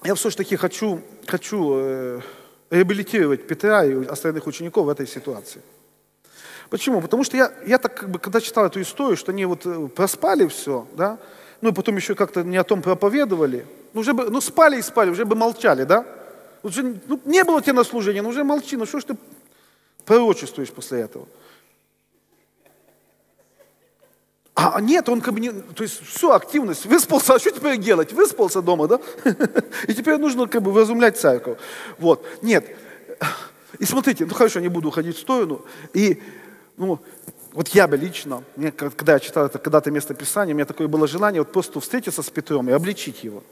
я 0.04 0.16
все-таки 0.16 0.56
хочу, 0.56 1.02
хочу 1.26 1.74
э, 1.78 2.22
реабилитировать 2.70 3.48
Петра 3.48 3.86
и 3.86 4.06
остальных 4.06 4.48
учеников 4.48 4.86
в 4.86 4.90
этой 4.90 5.08
ситуации. 5.08 5.62
Почему? 6.70 7.02
Потому 7.02 7.24
что 7.24 7.38
я, 7.38 7.54
я 7.66 7.78
так, 7.78 7.96
как 7.96 8.10
бы, 8.10 8.20
когда 8.20 8.42
читал 8.42 8.66
эту 8.66 8.82
историю, 8.82 9.16
что 9.16 9.32
они 9.32 9.46
вот 9.46 9.66
э, 9.66 9.88
проспали 9.88 10.48
все, 10.48 10.88
да, 10.94 11.20
ну 11.62 11.70
и 11.70 11.74
потом 11.74 11.96
еще 11.96 12.16
как-то 12.16 12.44
не 12.44 12.58
о 12.58 12.64
том 12.64 12.82
проповедовали, 12.82 13.66
уже 14.00 14.14
бы, 14.14 14.30
ну 14.30 14.42
спали 14.42 14.78
и 14.78 14.82
спали, 14.82 15.10
уже 15.10 15.26
бы 15.26 15.36
молчали, 15.36 15.84
да? 15.84 16.06
Уже, 16.64 17.00
ну, 17.08 17.20
не 17.26 17.44
было 17.44 17.62
тебя 17.62 17.74
на 17.74 17.84
служении, 17.84 18.22
ну 18.22 18.30
уже 18.30 18.44
молчи, 18.44 18.76
ну 18.78 18.86
что 18.86 19.00
ж 19.00 19.04
ты 19.04 19.18
пророчествуешь 20.06 20.72
после 20.72 21.02
этого? 21.02 21.28
А 24.56 24.80
нет, 24.80 25.10
он 25.10 25.22
как 25.22 25.34
бы 25.34 25.40
не, 25.40 25.52
то 25.52 25.84
есть 25.84 26.02
все, 26.06 26.32
активность, 26.32 26.86
выспался, 26.86 27.34
а 27.34 27.40
что 27.40 27.52
теперь 27.52 27.78
делать? 27.78 28.14
Выспался 28.14 28.62
дома, 28.62 28.88
да? 28.88 29.00
И 29.88 29.94
теперь 29.94 30.18
нужно 30.18 30.48
как 30.48 30.62
бы 30.62 30.72
вразумлять 30.72 31.20
церковь. 31.20 31.58
Вот, 31.98 32.26
нет. 32.42 32.66
И 33.80 33.86
смотрите, 33.86 34.26
ну 34.26 34.34
хорошо, 34.34 34.60
не 34.60 34.70
буду 34.70 34.90
уходить 34.90 35.18
в 35.18 35.20
сторону. 35.20 35.66
И, 35.94 36.22
ну, 36.78 37.00
вот 37.52 37.70
я 37.70 37.88
бы 37.88 37.98
лично, 37.98 38.44
мне, 38.56 38.72
когда 38.72 39.14
я 39.14 39.20
читал 39.20 39.48
это 39.48 39.58
когда-то 39.58 39.90
место 39.90 40.14
Писания, 40.14 40.54
у 40.54 40.56
меня 40.58 40.66
такое 40.66 40.88
было 40.88 41.08
желание 41.08 41.42
вот 41.42 41.52
просто 41.52 41.80
встретиться 41.80 42.22
с 42.22 42.30
Петром 42.30 42.70
и 42.70 42.74
обличить 42.74 43.24
его 43.24 43.44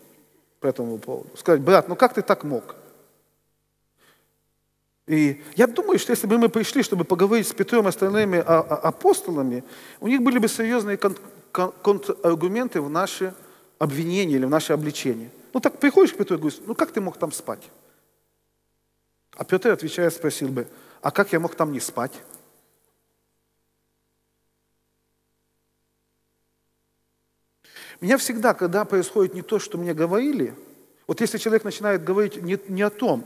по 0.62 0.68
этому 0.68 0.97
поводу. 0.99 1.30
Сказать, 1.36 1.59
брат, 1.62 1.89
ну 1.89 1.97
как 1.97 2.14
ты 2.14 2.22
так 2.22 2.45
мог? 2.45 2.76
И 5.07 5.43
я 5.55 5.68
думаю, 5.68 5.99
что 5.99 6.12
если 6.12 6.28
бы 6.28 6.38
мы 6.38 6.47
пришли, 6.47 6.84
чтобы 6.84 7.03
поговорить 7.03 7.47
с 7.47 7.53
Петром 7.53 7.86
и 7.86 7.89
остальными 7.89 8.38
апостолами, 8.38 9.64
у 9.99 10.07
них 10.07 10.22
были 10.22 10.38
бы 10.38 10.47
серьезные 10.47 10.97
контраргументы 10.97 12.80
в 12.80 12.89
наши 12.89 13.34
обвинения 13.80 14.36
или 14.36 14.45
в 14.45 14.49
наше 14.49 14.72
обличение. 14.72 15.32
Ну 15.53 15.59
так 15.59 15.80
приходишь 15.80 16.14
к 16.14 16.18
Петру 16.18 16.38
и 16.38 16.39
говоришь, 16.39 16.62
ну 16.66 16.76
как 16.76 16.91
ты 16.91 17.01
мог 17.01 17.18
там 17.18 17.32
спать? 17.32 17.70
А 19.36 19.43
Петр, 19.43 19.72
отвечая, 19.72 20.09
спросил 20.12 20.49
бы, 20.49 20.68
а 21.01 21.09
как 21.12 21.34
я 21.34 21.39
мог 21.39 21.55
там 21.55 21.72
не 21.72 21.80
спать? 21.80 22.14
Меня 28.02 28.18
всегда, 28.18 28.56
когда 28.56 28.84
происходит 28.84 29.36
не 29.36 29.43
то, 29.43 29.60
что 29.60 29.78
мне 29.78 29.93
говорили, 29.93 30.56
вот 31.06 31.22
если 31.22 31.38
человек 31.38 31.64
начинает 31.64 32.04
говорить 32.04 32.41
не, 32.41 32.60
не 32.68 32.82
о 32.82 32.89
том, 32.89 33.24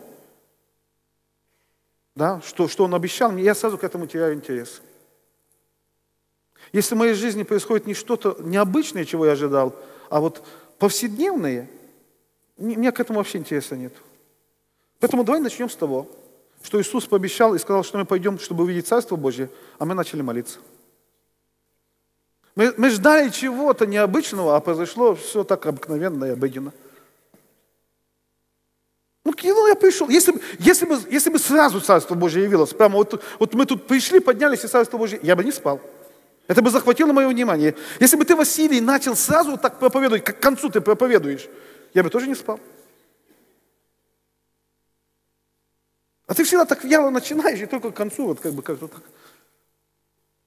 да, 2.14 2.42
что, 2.42 2.68
что 2.68 2.84
он 2.84 2.94
обещал 2.94 3.36
я 3.38 3.56
сразу 3.56 3.78
к 3.78 3.84
этому 3.84 4.06
теряю 4.06 4.36
интерес. 4.36 4.82
Если 6.74 6.94
в 6.94 6.98
моей 6.98 7.14
жизни 7.14 7.44
происходит 7.44 7.88
не 7.88 7.94
что-то 7.94 8.38
необычное, 8.42 9.06
чего 9.06 9.26
я 9.26 9.34
ожидал, 9.34 9.76
а 10.10 10.20
вот 10.20 10.46
повседневное, 10.78 11.70
мне 12.58 12.92
к 12.92 13.00
этому 13.00 13.20
вообще 13.20 13.38
интереса 13.38 13.78
нет. 13.78 13.94
Поэтому 15.00 15.24
давай 15.24 15.40
начнем 15.40 15.70
с 15.70 15.76
того, 15.76 16.10
что 16.64 16.82
Иисус 16.82 17.06
пообещал 17.06 17.54
и 17.54 17.60
сказал, 17.60 17.84
что 17.84 17.98
мы 17.98 18.06
пойдем, 18.06 18.40
чтобы 18.40 18.64
увидеть 18.64 18.88
Царство 18.88 19.16
Божье, 19.16 19.50
а 19.78 19.86
мы 19.86 19.94
начали 19.94 20.22
молиться. 20.22 20.60
Мы, 22.56 22.74
мы 22.78 22.90
ждали 22.90 23.30
чего-то 23.30 23.86
необычного, 23.86 24.56
а 24.56 24.62
произошло 24.62 25.16
все 25.16 25.44
так 25.44 25.66
обыкновенно 25.66 26.26
и 26.26 26.30
обыденно. 26.30 26.74
Ну, 29.26 29.34
ну 29.44 29.68
я 29.68 29.76
пришел. 29.76 30.08
Если, 30.08 30.34
если, 30.60 30.86
бы, 30.86 30.98
если 31.10 31.30
бы 31.30 31.40
сразу 31.40 31.82
Царство 31.82 32.16
Божье 32.16 32.44
явилось, 32.44 32.74
прямо 32.74 32.96
вот, 32.96 33.22
вот 33.40 33.54
мы 33.54 33.66
тут 33.66 33.88
пришли, 33.88 34.20
поднялись, 34.20 34.64
и 34.64 34.68
Царство 34.68 34.98
Божье, 34.98 35.20
я 35.22 35.36
бы 35.36 35.44
не 35.44 35.52
спал. 35.52 35.82
Это 36.48 36.62
бы 36.62 36.70
захватило 36.70 37.12
мое 37.12 37.28
внимание. 37.28 37.76
Если 38.00 38.16
бы 38.16 38.24
ты, 38.24 38.36
Василий, 38.36 38.80
начал 38.80 39.16
сразу 39.16 39.58
так 39.58 39.80
проповедовать, 39.80 40.24
как 40.24 40.40
к 40.40 40.42
концу 40.42 40.70
ты 40.70 40.80
проповедуешь, 40.80 41.50
я 41.94 42.04
бы 42.04 42.10
тоже 42.10 42.28
не 42.28 42.36
спал. 42.36 42.60
А 46.28 46.34
ты 46.34 46.44
всегда 46.44 46.66
так 46.66 46.84
вяло 46.84 47.10
начинаешь, 47.10 47.60
и 47.60 47.66
только 47.66 47.92
к 47.92 47.96
концу 47.96 48.28
вот 48.28 48.40
как 48.40 48.54
бы 48.54 48.62
как-то 48.62 48.88
так 48.88 49.02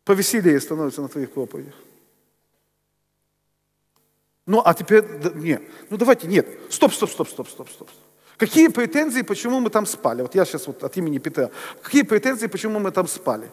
повеселее 0.05 0.59
становится 0.61 1.03
на 1.03 1.09
твоих 1.09 1.33
проповедях. 1.33 1.75
Ну, 4.49 4.63
а 4.65 4.73
теперь, 4.73 5.05
нет, 5.35 5.63
ну 5.91 5.99
давайте, 5.99 6.27
нет, 6.27 6.49
стоп, 6.71 6.95
стоп, 6.95 7.11
стоп, 7.11 7.29
стоп, 7.29 7.51
стоп, 7.51 7.69
стоп. 7.69 7.89
Какие 8.39 8.69
претензии, 8.69 9.21
почему 9.21 9.61
мы 9.61 9.69
там 9.69 9.85
спали? 9.85 10.23
Вот 10.23 10.35
я 10.35 10.47
сейчас 10.47 10.67
вот 10.67 10.83
от 10.83 10.97
имени 10.97 11.19
Петра. 11.19 11.51
Какие 11.83 12.01
претензии, 12.01 12.47
почему 12.47 12.79
мы 12.79 12.91
там 12.91 13.07
спали? 13.09 13.51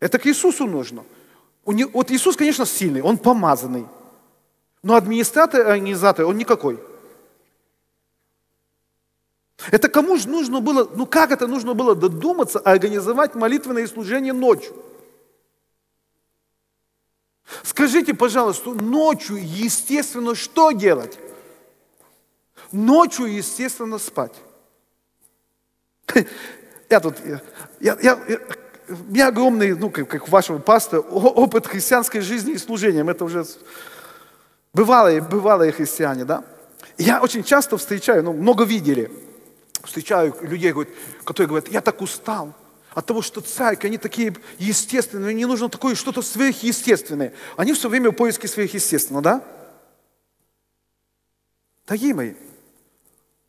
Это 0.00 0.18
к 0.18 0.26
Иисусу 0.26 0.66
нужно. 0.66 1.04
Вот 1.64 2.10
Иисус, 2.10 2.36
конечно, 2.36 2.66
сильный, 2.66 3.00
Он 3.00 3.16
помазанный. 3.16 3.86
Но 4.82 4.96
администратор, 4.96 5.60
организатор, 5.60 6.26
Он 6.26 6.36
никакой. 6.36 6.80
Это 9.70 9.88
кому 9.88 10.16
же 10.16 10.28
нужно 10.28 10.60
было, 10.60 10.90
ну 10.96 11.06
как 11.06 11.30
это 11.30 11.46
нужно 11.46 11.74
было 11.74 11.94
додуматься, 11.94 12.58
организовать 12.58 13.36
молитвенное 13.36 13.86
служение 13.86 14.32
ночью? 14.32 14.74
Скажите, 17.62 18.14
пожалуйста, 18.14 18.70
ночью, 18.70 19.38
естественно, 19.40 20.34
что 20.34 20.72
делать? 20.72 21.18
Ночью, 22.72 23.26
естественно, 23.26 23.98
спать. 23.98 24.34
Я 26.88 27.00
тут, 27.00 27.16
я, 27.26 27.40
я, 27.80 27.98
я, 28.00 28.38
у 28.88 29.12
меня 29.12 29.26
огромный, 29.26 29.74
ну, 29.74 29.90
как, 29.90 30.06
как 30.06 30.28
вашего 30.28 30.58
пастора, 30.58 31.00
опыт 31.00 31.66
христианской 31.66 32.20
жизни 32.20 32.52
и 32.52 32.58
служением. 32.58 33.08
Это 33.08 33.24
уже 33.24 33.44
бывалые, 34.72 35.20
бывалые 35.20 35.72
христиане, 35.72 36.24
да? 36.24 36.44
Я 36.96 37.20
очень 37.20 37.42
часто 37.42 37.76
встречаю, 37.76 38.22
ну, 38.22 38.32
много 38.32 38.62
видели, 38.62 39.10
встречаю 39.82 40.32
людей, 40.42 40.72
которые 41.24 41.48
говорят, 41.48 41.68
я 41.68 41.80
так 41.80 42.00
устал 42.00 42.54
от 42.96 43.04
того, 43.04 43.20
что 43.20 43.42
церковь, 43.42 43.84
они 43.84 43.98
такие 43.98 44.34
естественные, 44.56 45.34
мне 45.34 45.46
нужно 45.46 45.68
такое 45.68 45.94
что-то 45.94 46.22
сверхъестественное. 46.22 47.34
Они 47.58 47.74
все 47.74 47.90
время 47.90 48.08
в 48.08 48.14
поиске 48.14 48.48
сверхъестественного, 48.48 49.22
да? 49.22 49.44
Дорогие 51.86 52.14
мои, 52.14 52.34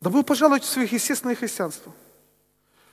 Добро 0.02 0.22
пожаловать 0.22 0.64
в 0.64 0.68
сверхъестественное 0.68 1.34
христианство. 1.34 1.94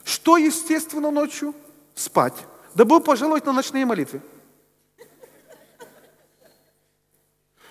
Что 0.06 0.38
естественно 0.38 1.12
ночью? 1.12 1.54
Спать. 1.94 2.34
Добро 2.74 3.02
пожаловать 3.02 3.46
на 3.46 3.52
ночные 3.52 3.86
молитвы. 3.86 4.22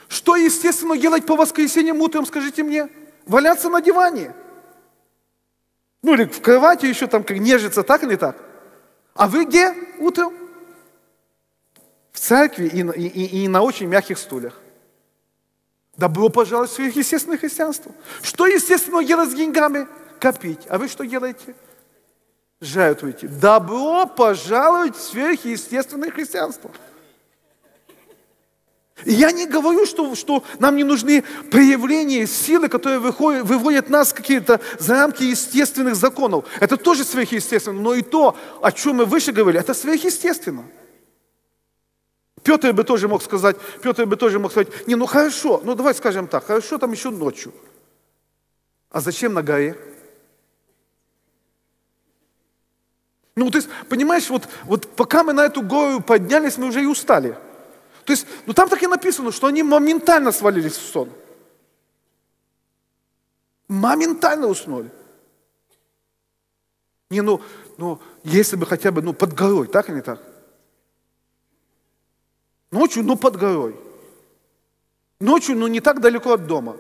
Что 0.09 0.37
естественно 0.37 0.99
делать 0.99 1.25
по 1.25 1.37
воскресеньям 1.37 2.03
утром, 2.03 2.27
скажите 2.27 2.63
мне? 2.63 2.91
Валяться 3.25 3.71
на 3.71 3.81
диване. 3.81 4.35
Ну 6.03 6.13
или 6.13 6.25
в 6.25 6.43
кровати 6.43 6.85
еще 6.85 7.07
там 7.07 7.25
как 7.25 7.39
нежиться, 7.39 7.83
так 7.83 8.03
или 8.03 8.17
так? 8.17 8.44
А 9.15 9.29
вы 9.29 9.45
где 9.45 9.73
утром? 9.99 10.35
В 12.13 12.19
церкви 12.19 12.67
и, 12.67 12.81
и, 12.81 13.45
и 13.45 13.49
на 13.49 13.63
очень 13.63 13.87
мягких 13.87 14.19
стульях. 14.19 14.61
Добро 15.97 16.29
пожаловать 16.29 16.71
в 16.71 16.75
сверхъестественное 16.75 17.39
христианство. 17.39 17.93
Что 18.23 18.47
естественно 18.47 19.05
делать 19.05 19.31
с 19.31 19.35
деньгами? 19.35 19.87
Копить. 20.19 20.61
А 20.69 20.79
вы 20.79 20.89
что 20.89 21.05
делаете? 21.05 21.55
Жертвуете. 22.61 23.29
Добро 23.29 24.07
пожаловать 24.07 24.97
в 24.97 25.01
сверхъестественное 25.01 26.11
христианство. 26.11 26.71
И 29.05 29.13
я 29.13 29.33
не 29.33 29.47
говорю, 29.47 29.87
что, 29.87 30.15
что 30.15 30.45
нам 30.61 30.77
не 30.77 30.85
нужны 30.85 31.25
проявления 31.51 32.27
силы, 32.27 32.69
которые 32.69 33.01
выходят, 33.01 33.45
выводят 33.45 33.91
нас 33.91 34.13
какие-то 34.13 34.61
за 34.79 34.95
рамки 34.95 35.25
естественных 35.25 35.97
законов. 35.97 36.45
Это 36.61 36.77
тоже 36.77 37.05
сверхъестественно, 37.05 37.81
но 37.81 37.95
и 37.95 38.03
то, 38.03 38.37
о 38.63 38.71
чем 38.71 38.97
мы 38.97 39.05
выше 39.05 39.33
говорили, 39.33 39.61
это 39.61 39.75
сверхъестественно. 39.75 40.65
Петр 42.45 42.73
бы 42.73 42.85
тоже 42.85 43.09
мог 43.09 43.23
сказать, 43.23 43.57
Петр 43.83 44.07
бы 44.07 44.17
тоже 44.17 44.39
мог 44.39 44.53
сказать, 44.53 44.87
не, 44.87 44.95
ну 44.95 45.07
хорошо, 45.07 45.61
ну 45.65 45.75
давай 45.75 45.95
скажем 45.95 46.29
так, 46.29 46.47
хорошо 46.47 46.79
там 46.79 46.93
еще 46.93 47.11
ночью. 47.11 47.53
А 48.91 49.01
зачем 49.01 49.35
на 49.35 49.43
горе? 49.43 49.77
Ну, 53.35 53.51
то 53.51 53.59
есть, 53.59 53.69
понимаешь, 53.89 54.31
вот, 54.31 54.47
вот 54.65 54.87
пока 54.95 55.25
мы 55.25 55.33
на 55.33 55.47
эту 55.47 55.63
гору 55.63 56.01
поднялись, 56.01 56.57
мы 56.57 56.69
уже 56.69 56.83
и 56.83 56.87
устали. 56.87 57.37
То 58.05 58.13
есть, 58.13 58.27
ну 58.47 58.53
там 58.53 58.69
так 58.69 58.83
и 58.83 58.87
написано, 58.87 59.33
что 59.33 59.47
они 59.47 59.63
моментально 59.63 60.33
свалились 60.33 60.77
в 60.77 60.87
сон. 60.87 61.11
Моментально 63.69 64.47
уснули. 64.47 64.91
Не, 67.11 67.23
ну, 67.23 67.41
ну, 67.79 68.01
если 68.23 68.57
бы 68.57 68.67
хотя 68.67 68.91
бы, 68.91 69.03
ну, 69.03 69.13
под 69.13 69.35
горой, 69.35 69.69
так 69.69 69.89
или 69.89 69.97
не 69.97 70.03
так? 70.03 70.21
Ночью, 72.71 73.05
ну, 73.05 73.17
под 73.17 73.37
горой. 73.37 73.77
Ночью, 75.21 75.57
ну, 75.57 75.67
не 75.67 75.81
так 75.81 76.01
далеко 76.01 76.33
от 76.33 76.47
дома. 76.47 76.77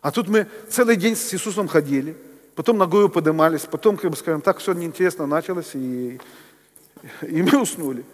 А 0.00 0.12
тут 0.12 0.28
мы 0.28 0.48
целый 0.70 0.96
день 0.96 1.16
с 1.16 1.34
Иисусом 1.34 1.66
ходили, 1.66 2.16
потом 2.54 2.78
на 2.78 2.86
гору 2.86 3.08
поднимались, 3.08 3.62
потом, 3.62 3.96
как 3.96 4.10
бы 4.10 4.16
скажем 4.16 4.40
так, 4.40 4.58
все 4.58 4.72
неинтересно 4.72 5.26
началось, 5.26 5.74
и, 5.74 6.20
и 7.22 7.42
мы 7.42 7.60
уснули. 7.60 8.04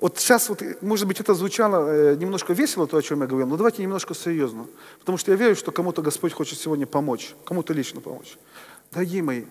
Вот 0.00 0.18
сейчас, 0.18 0.48
вот, 0.48 0.62
может 0.80 1.06
быть, 1.06 1.20
это 1.20 1.34
звучало 1.34 1.86
э, 1.88 2.16
немножко 2.16 2.54
весело, 2.54 2.86
то, 2.86 2.96
о 2.96 3.02
чем 3.02 3.20
я 3.20 3.26
говорил, 3.26 3.46
но 3.46 3.58
давайте 3.58 3.82
немножко 3.82 4.14
серьезно. 4.14 4.66
Потому 4.98 5.18
что 5.18 5.30
я 5.30 5.36
верю, 5.36 5.54
что 5.54 5.72
кому-то 5.72 6.00
Господь 6.00 6.32
хочет 6.32 6.58
сегодня 6.58 6.86
помочь, 6.86 7.34
кому-то 7.44 7.74
лично 7.74 8.00
помочь. 8.00 8.38
Дорогие 8.90 9.22
мои, 9.22 9.44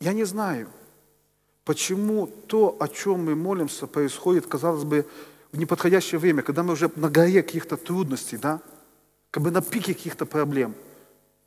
я 0.00 0.14
не 0.14 0.24
знаю, 0.24 0.68
почему 1.66 2.26
то, 2.26 2.74
о 2.80 2.88
чем 2.88 3.26
мы 3.26 3.34
молимся, 3.34 3.86
происходит, 3.86 4.46
казалось 4.46 4.84
бы, 4.84 5.04
в 5.52 5.58
неподходящее 5.58 6.18
время, 6.18 6.42
когда 6.42 6.62
мы 6.62 6.72
уже 6.72 6.90
на 6.96 7.10
горе 7.10 7.42
каких-то 7.42 7.76
трудностей, 7.76 8.38
да, 8.38 8.62
как 9.30 9.42
бы 9.42 9.50
на 9.50 9.60
пике 9.60 9.92
каких-то 9.92 10.24
проблем. 10.24 10.74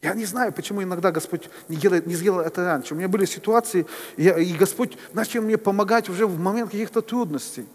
Я 0.03 0.13
не 0.13 0.25
знаю, 0.25 0.53
почему 0.53 0.83
иногда 0.83 1.11
Господь 1.11 1.49
не, 1.67 1.77
делает, 1.77 2.05
не 2.05 2.13
сделал 2.13 2.41
это 2.41 2.63
раньше. 2.63 2.93
У 2.93 2.97
меня 2.97 3.07
были 3.07 3.25
ситуации, 3.25 3.87
и, 4.17 4.23
я, 4.23 4.37
и 4.37 4.53
Господь 4.53 4.97
начал 5.13 5.41
мне 5.41 5.57
помогать 5.57 6.09
уже 6.09 6.27
в 6.27 6.37
момент 6.37 6.69
каких-то 6.69 7.01
трудностей 7.01 7.65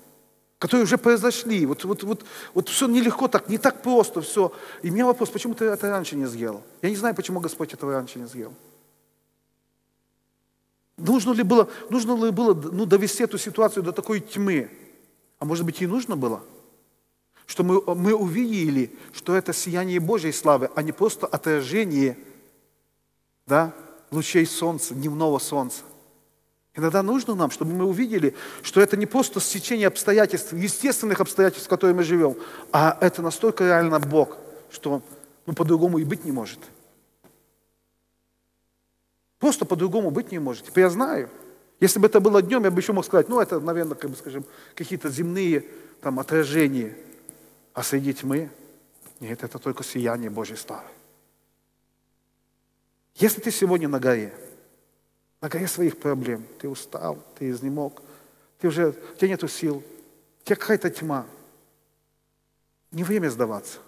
которые 0.58 0.84
уже 0.84 0.98
произошли. 0.98 1.66
Вот, 1.66 1.84
вот, 1.84 2.02
вот, 2.02 2.24
вот 2.54 2.68
все 2.68 2.88
нелегко 2.88 3.28
так, 3.28 3.48
не 3.48 3.58
так 3.58 3.82
просто 3.82 4.20
все. 4.20 4.52
И 4.82 4.90
у 4.90 4.92
меня 4.92 5.06
вопрос, 5.06 5.30
почему 5.30 5.54
ты 5.54 5.66
это 5.66 5.90
раньше 5.90 6.16
не 6.16 6.26
сделал? 6.26 6.62
Я 6.82 6.90
не 6.90 6.96
знаю, 6.96 7.14
почему 7.14 7.40
Господь 7.40 7.72
этого 7.72 7.92
раньше 7.92 8.18
не 8.18 8.26
сделал. 8.26 8.52
Нужно 10.96 11.32
ли 11.32 11.44
было, 11.44 11.68
нужно 11.90 12.24
ли 12.24 12.32
было 12.32 12.54
ну, 12.54 12.84
довести 12.84 13.22
эту 13.22 13.38
ситуацию 13.38 13.84
до 13.84 13.92
такой 13.92 14.18
тьмы? 14.18 14.68
А 15.38 15.44
может 15.44 15.64
быть 15.64 15.80
и 15.80 15.86
нужно 15.86 16.16
было? 16.16 16.42
Что 17.46 17.62
мы, 17.62 17.80
мы 17.94 18.12
увидели, 18.12 18.92
что 19.12 19.36
это 19.36 19.52
сияние 19.52 20.00
Божьей 20.00 20.32
славы, 20.32 20.70
а 20.74 20.82
не 20.82 20.90
просто 20.90 21.26
отражение 21.26 22.18
да, 23.46 23.72
лучей 24.10 24.44
солнца, 24.44 24.92
дневного 24.92 25.38
солнца. 25.38 25.82
Иногда 26.78 27.02
нужно 27.02 27.34
нам, 27.34 27.50
чтобы 27.50 27.72
мы 27.72 27.84
увидели, 27.84 28.36
что 28.62 28.80
это 28.80 28.96
не 28.96 29.04
просто 29.04 29.40
стечение 29.40 29.88
обстоятельств, 29.88 30.52
естественных 30.52 31.20
обстоятельств, 31.20 31.66
в 31.66 31.68
которых 31.68 31.96
мы 31.96 32.04
живем, 32.04 32.36
а 32.70 32.96
это 33.00 33.20
настолько 33.20 33.64
реально 33.64 33.98
Бог, 33.98 34.38
что 34.70 35.02
ну, 35.44 35.54
по-другому 35.54 35.98
и 35.98 36.04
быть 36.04 36.24
не 36.24 36.30
может. 36.30 36.60
Просто 39.40 39.64
по-другому 39.64 40.12
быть 40.12 40.30
не 40.30 40.38
может. 40.38 40.66
Теперь 40.66 40.84
я 40.84 40.90
знаю. 40.90 41.28
Если 41.80 41.98
бы 41.98 42.06
это 42.06 42.20
было 42.20 42.42
днем, 42.42 42.62
я 42.62 42.70
бы 42.70 42.80
еще 42.80 42.92
мог 42.92 43.04
сказать, 43.04 43.28
ну, 43.28 43.40
это, 43.40 43.58
наверное, 43.58 43.96
как 43.96 44.10
бы, 44.10 44.16
скажем, 44.16 44.44
какие-то 44.76 45.08
земные 45.10 45.64
там, 46.00 46.20
отражения. 46.20 46.96
А 47.74 47.82
среди 47.82 48.14
тьмы, 48.14 48.50
нет, 49.18 49.42
это 49.42 49.58
только 49.58 49.82
сияние 49.82 50.30
Божьей 50.30 50.56
славы. 50.56 50.86
Если 53.16 53.40
ты 53.40 53.50
сегодня 53.50 53.88
на 53.88 53.98
горе, 53.98 54.32
на 55.40 55.48
горе 55.48 55.68
своих 55.68 55.98
проблем. 55.98 56.44
Ты 56.58 56.68
устал, 56.68 57.18
ты 57.38 57.50
изнемог, 57.50 58.02
ты 58.58 58.68
уже, 58.68 58.88
у 58.90 59.16
тебя 59.16 59.28
нету 59.28 59.48
сил, 59.48 59.76
у 59.76 60.44
тебя 60.44 60.56
какая-то 60.56 60.90
тьма. 60.90 61.26
Не 62.90 63.04
время 63.04 63.28
сдаваться. 63.30 63.78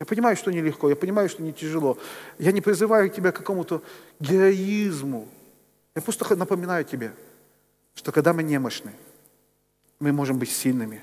Я 0.00 0.06
понимаю, 0.06 0.36
что 0.36 0.50
нелегко, 0.50 0.88
я 0.90 0.96
понимаю, 0.96 1.28
что 1.28 1.42
не 1.42 1.52
тяжело. 1.52 1.96
Я 2.38 2.52
не 2.52 2.60
призываю 2.60 3.08
тебя 3.08 3.32
к 3.32 3.36
какому-то 3.36 3.82
героизму. 4.20 5.28
Я 5.94 6.02
просто 6.02 6.34
напоминаю 6.36 6.84
тебе, 6.84 7.14
что 7.94 8.10
когда 8.10 8.32
мы 8.32 8.42
немощны, 8.42 8.92
мы 10.00 10.12
можем 10.12 10.38
быть 10.38 10.50
сильными 10.50 11.02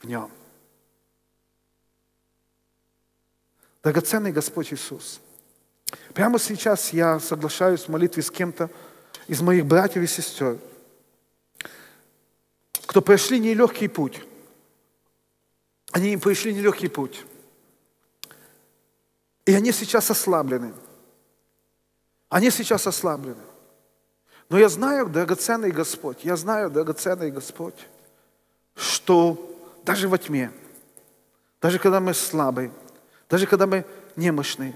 в 0.00 0.06
Нем. 0.06 0.30
Драгоценный 3.82 4.30
Господь 4.30 4.72
Иисус, 4.72 5.20
прямо 6.14 6.38
сейчас 6.38 6.92
я 6.92 7.18
соглашаюсь 7.18 7.82
в 7.82 7.88
молитве 7.88 8.22
с 8.22 8.30
кем-то, 8.30 8.70
из 9.28 9.40
моих 9.40 9.66
братьев 9.66 10.02
и 10.02 10.06
сестер, 10.06 10.58
кто 12.86 13.00
прошли 13.00 13.38
нелегкий 13.38 13.88
путь. 13.88 14.20
Они 15.92 16.16
прошли 16.16 16.54
нелегкий 16.54 16.88
путь. 16.88 17.24
И 19.44 19.54
они 19.54 19.72
сейчас 19.72 20.10
ослаблены. 20.10 20.72
Они 22.28 22.50
сейчас 22.50 22.86
ослаблены. 22.86 23.42
Но 24.48 24.58
я 24.58 24.68
знаю, 24.68 25.08
драгоценный 25.08 25.70
Господь, 25.70 26.24
я 26.24 26.36
знаю, 26.36 26.70
драгоценный 26.70 27.30
Господь, 27.30 27.88
что 28.74 29.58
даже 29.84 30.08
во 30.08 30.18
тьме, 30.18 30.50
даже 31.60 31.78
когда 31.78 32.00
мы 32.00 32.12
слабы, 32.12 32.70
даже 33.30 33.46
когда 33.46 33.66
мы 33.66 33.86
немощны, 34.16 34.74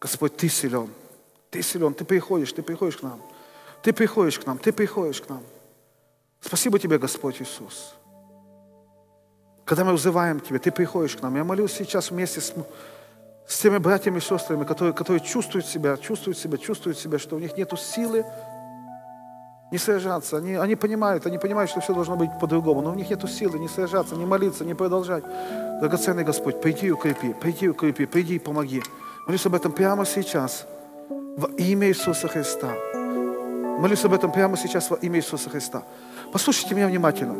Господь, 0.00 0.36
Ты 0.36 0.48
силен. 0.48 0.92
Ты 1.50 1.62
силен, 1.62 1.94
Ты 1.94 2.04
приходишь, 2.04 2.52
Ты 2.52 2.62
приходишь 2.62 2.96
к 2.96 3.02
нам. 3.02 3.22
Ты 3.82 3.92
приходишь 3.92 4.38
к 4.38 4.46
нам, 4.46 4.58
ты 4.58 4.72
приходишь 4.72 5.20
к 5.20 5.28
нам. 5.28 5.42
Спасибо 6.40 6.78
тебе, 6.78 6.98
Господь 6.98 7.40
Иисус. 7.40 7.94
Когда 9.64 9.84
мы 9.84 9.92
взываем 9.92 10.40
Тебе, 10.40 10.58
Ты 10.58 10.70
приходишь 10.70 11.16
к 11.16 11.22
нам. 11.22 11.36
Я 11.36 11.44
молюсь 11.44 11.72
сейчас 11.72 12.10
вместе 12.10 12.40
с, 12.40 12.52
с 13.46 13.58
теми 13.58 13.78
братьями 13.78 14.18
и 14.18 14.20
сестрами, 14.20 14.64
которые, 14.64 14.92
которые 14.92 15.20
чувствуют 15.20 15.66
себя, 15.66 15.96
чувствуют 15.96 16.36
себя, 16.36 16.58
чувствуют 16.58 16.98
себя, 16.98 17.18
что 17.18 17.36
у 17.36 17.38
них 17.38 17.56
нет 17.56 17.72
силы 17.78 18.24
не 19.70 19.78
сражаться. 19.78 20.36
Они, 20.36 20.54
они 20.54 20.76
понимают, 20.76 21.26
они 21.26 21.38
понимают, 21.38 21.70
что 21.70 21.80
все 21.80 21.94
должно 21.94 22.16
быть 22.16 22.30
по-другому, 22.40 22.82
но 22.82 22.90
у 22.90 22.94
них 22.94 23.08
нет 23.08 23.24
силы 23.30 23.58
не 23.58 23.68
сражаться, 23.68 24.16
не 24.16 24.26
молиться, 24.26 24.64
не 24.64 24.74
продолжать. 24.74 25.24
Драгоценный 25.80 26.24
Господь, 26.24 26.60
приди 26.60 26.88
и 26.88 26.90
укрепи, 26.90 27.32
приди 27.32 27.66
и 27.66 27.68
укрепи, 27.68 28.04
приди 28.04 28.34
и 28.34 28.38
помоги. 28.38 28.82
Молюсь 29.26 29.46
об 29.46 29.54
этом 29.54 29.72
прямо 29.72 30.04
сейчас, 30.04 30.66
во 31.08 31.48
имя 31.56 31.88
Иисуса 31.88 32.28
Христа. 32.28 32.74
Молюсь 33.82 34.04
об 34.04 34.14
этом 34.14 34.30
прямо 34.30 34.56
сейчас 34.56 34.90
во 34.90 34.96
имя 34.98 35.18
Иисуса 35.18 35.50
Христа. 35.50 35.82
Послушайте 36.32 36.76
меня 36.76 36.86
внимательно. 36.86 37.34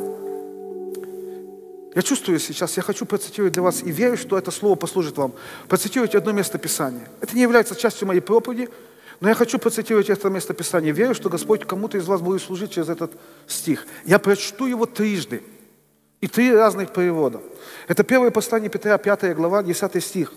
Я 1.94 2.02
чувствую 2.02 2.40
сейчас, 2.40 2.76
я 2.76 2.82
хочу 2.82 3.06
процитировать 3.06 3.52
для 3.52 3.62
вас 3.62 3.80
и 3.84 3.92
верю, 3.92 4.16
что 4.16 4.36
это 4.36 4.50
слово 4.50 4.74
послужит 4.74 5.16
вам. 5.16 5.34
Процитировать 5.68 6.16
одно 6.16 6.32
место 6.32 6.58
Писания. 6.58 7.08
Это 7.20 7.36
не 7.36 7.42
является 7.42 7.76
частью 7.76 8.08
моей 8.08 8.18
проповеди, 8.18 8.68
но 9.20 9.28
я 9.28 9.36
хочу 9.36 9.56
процитировать 9.60 10.10
это 10.10 10.30
место 10.30 10.52
Писания. 10.52 10.92
Верю, 10.92 11.14
что 11.14 11.28
Господь 11.28 11.64
кому-то 11.64 11.96
из 11.96 12.08
вас 12.08 12.20
будет 12.20 12.42
служить 12.42 12.72
через 12.72 12.88
этот 12.88 13.12
стих. 13.46 13.86
Я 14.04 14.18
прочту 14.18 14.66
его 14.66 14.84
трижды. 14.84 15.44
И 16.20 16.26
три 16.26 16.52
разных 16.52 16.92
перевода. 16.92 17.40
Это 17.86 18.02
первое 18.02 18.32
послание 18.32 18.68
Петра, 18.68 18.98
5 18.98 19.36
глава, 19.36 19.62
10 19.62 20.02
стих. 20.02 20.32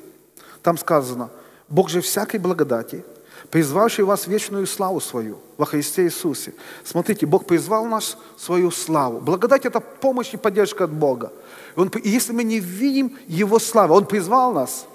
Там 0.62 0.78
сказано, 0.78 1.32
«Бог 1.68 1.90
же 1.90 2.02
всякой 2.02 2.40
благодати, 2.40 3.04
призвавший 3.50 4.06
вас 4.06 4.26
в 4.26 4.28
вечную 4.28 4.68
славу 4.68 5.00
свою 5.00 5.38
во 5.58 5.66
Христе 5.66 6.04
Иисусе. 6.04 6.54
Смотрите, 6.84 7.26
Бог 7.26 7.46
призвал 7.46 7.86
нас 7.86 8.18
в 8.38 8.42
свою 8.42 8.72
славу. 8.72 9.20
Благодать– 9.20 9.66
это 9.68 9.80
помощь 9.80 10.34
и 10.34 10.38
поддержка 10.38 10.86
от 10.86 10.92
Бога. 10.92 11.32
И, 11.76 11.80
он, 11.80 11.88
и 11.90 12.10
если 12.10 12.34
мы 12.34 12.44
не 12.44 12.60
видим 12.60 13.18
Его 13.28 13.60
славы, 13.60 13.96
Он 13.96 14.06
призвал 14.06 14.54
нас. 14.54 14.86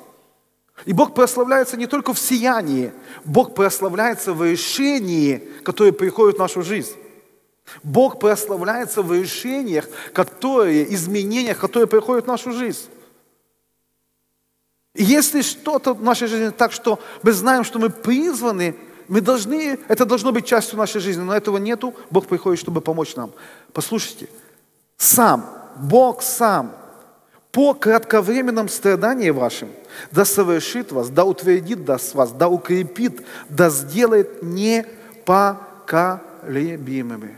И 0.87 0.93
Бог 0.93 1.15
прославляется 1.15 1.77
не 1.77 1.87
только 1.87 2.13
в 2.15 2.19
сиянии, 2.19 2.93
Бог 3.25 3.55
прославляется 3.55 4.33
в 4.33 4.45
решении, 4.45 5.43
которое 5.63 5.93
приходит 5.93 6.37
в 6.37 6.41
нашу 6.41 6.63
жизнь. 6.63 6.97
Бог 7.83 8.19
прославляется 8.19 9.03
в 9.03 9.13
решениях, 9.13 9.89
которые, 10.13 10.93
изменениях, 10.93 11.59
которые 11.59 11.87
приходят 11.87 12.25
в 12.25 12.29
нашу 12.29 12.53
жизнь. 12.53 12.89
Если 14.95 15.43
что-то 15.43 15.95
в 15.95 16.03
нашей 16.03 16.29
жизни 16.29 16.51
так, 16.51 16.73
что 16.73 17.01
мы 17.23 17.33
знаем, 17.33 17.65
что 17.65 17.79
мы 17.79 17.91
призваны 17.91 18.77
Мы 19.11 19.21
должны, 19.21 19.79
это 19.89 20.07
должно 20.07 20.31
быть 20.31 20.47
частью 20.47 20.79
нашей 20.79 21.01
жизни, 21.01 21.23
но 21.23 21.35
этого 21.35 21.59
нету, 21.59 21.93
Бог 22.11 22.29
приходит, 22.29 22.61
чтобы 22.61 22.81
помочь 22.81 23.17
нам. 23.17 23.33
Послушайте, 23.73 24.29
сам, 24.97 25.51
Бог 25.77 26.23
сам, 26.23 26.77
по 27.51 27.75
кратковременном 27.75 28.69
страдании 28.69 29.31
вашим, 29.31 29.69
да 30.13 30.25
совершит 30.25 30.93
вас, 30.93 31.09
да 31.09 31.25
утвердит 31.25 31.85
даст 31.85 32.15
вас, 32.15 32.31
да 32.31 32.49
укрепит, 32.49 33.27
да 33.49 33.69
сделает 33.69 34.45
непоколебимыми. 34.45 37.37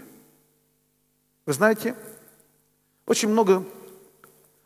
Вы 1.46 1.52
знаете, 1.54 1.94
очень 3.06 3.30
много 3.30 3.64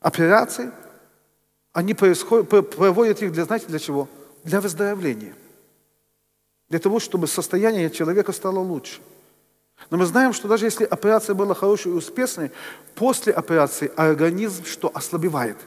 операций, 0.00 0.72
они 1.76 1.92
проводят 1.92 3.20
их 3.20 3.32
для, 3.32 3.44
знаете, 3.44 3.66
для 3.66 3.78
чего? 3.78 4.08
Для 4.44 4.62
выздоровления. 4.62 5.34
Для 6.70 6.78
того, 6.78 7.00
чтобы 7.00 7.26
состояние 7.26 7.90
человека 7.90 8.32
стало 8.32 8.60
лучше. 8.60 9.02
Но 9.90 9.98
мы 9.98 10.06
знаем, 10.06 10.32
что 10.32 10.48
даже 10.48 10.64
если 10.64 10.84
операция 10.84 11.34
была 11.34 11.54
хорошей 11.54 11.92
и 11.92 11.94
успешной, 11.94 12.50
после 12.94 13.34
операции 13.34 13.92
организм 13.94 14.64
что 14.64 14.90
ослабевает. 14.94 15.58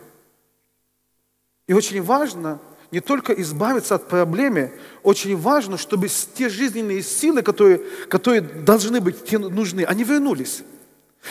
И 1.67 1.73
очень 1.73 2.01
важно 2.01 2.57
не 2.89 3.01
только 3.01 3.31
избавиться 3.33 3.93
от 3.93 4.07
проблемы, 4.07 4.73
очень 5.03 5.37
важно, 5.37 5.77
чтобы 5.77 6.07
те 6.07 6.49
жизненные 6.49 7.03
силы, 7.03 7.43
которые, 7.43 7.83
которые 8.07 8.41
должны 8.41 8.99
быть 8.99 9.31
нужны, 9.31 9.81
они 9.81 10.03
вернулись. 10.03 10.63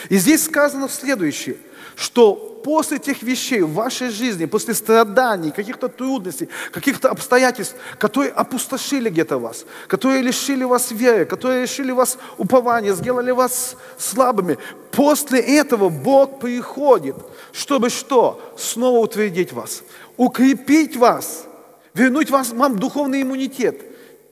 И 0.08 0.18
здесь 0.18 0.44
сказано 0.44 0.88
следующее, 0.88 1.56
что 1.98 2.60
после 2.62 2.98
тех 2.98 3.22
вещей 3.22 3.62
в 3.62 3.72
вашей 3.72 4.10
жизни, 4.10 4.44
после 4.46 4.74
страданий, 4.74 5.50
каких-то 5.50 5.88
трудностей, 5.88 6.48
каких-то 6.70 7.10
обстоятельств, 7.10 7.74
которые 7.98 8.30
опустошили 8.30 9.10
где-то 9.10 9.38
вас, 9.38 9.66
которые 9.88 10.22
лишили 10.22 10.62
вас 10.62 10.92
веры, 10.92 11.24
которые 11.24 11.62
лишили 11.62 11.90
вас 11.90 12.18
упования, 12.36 12.94
сделали 12.94 13.32
вас 13.32 13.76
слабыми, 13.98 14.58
после 14.92 15.40
этого 15.40 15.88
Бог 15.88 16.38
приходит, 16.38 17.16
чтобы 17.52 17.90
что? 17.90 18.40
Снова 18.56 18.98
утвердить 18.98 19.52
вас, 19.52 19.82
укрепить 20.16 20.96
вас, 20.96 21.46
вернуть 21.94 22.30
вас, 22.30 22.50
вам 22.50 22.78
духовный 22.78 23.22
иммунитет, 23.22 23.82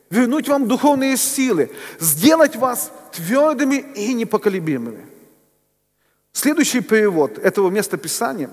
вернуть 0.09 0.47
вам 0.47 0.69
духовные 0.69 1.17
силы, 1.17 1.73
сделать 1.99 2.55
вас 2.55 2.93
твердыми 3.11 3.85
и 3.97 4.15
непоколебимыми. 4.15 5.16
Следующий 6.37 6.83
перевод 6.83 7.39
этого 7.39 7.71
места 7.71 7.97
Писания 7.97 8.51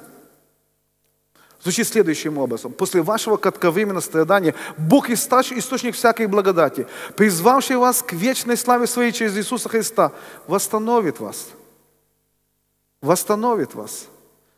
звучит 1.61 1.85
следующим 1.85 2.37
образом. 2.37 2.71
После 2.71 3.01
вашего 3.01 3.35
кратковременного 3.35 3.99
страдания 3.99 4.55
Бог 4.77 5.09
источник, 5.09 5.57
источник 5.57 5.93
всякой 5.93 6.27
благодати, 6.27 6.87
призвавший 7.17 7.75
вас 7.75 8.01
к 8.01 8.13
вечной 8.13 8.55
славе 8.55 8.87
своей 8.87 9.11
через 9.11 9.35
Иисуса 9.35 9.67
Христа, 9.67 10.13
восстановит 10.47 11.19
вас. 11.19 11.49
Восстановит 13.01 13.73
вас. 13.73 14.07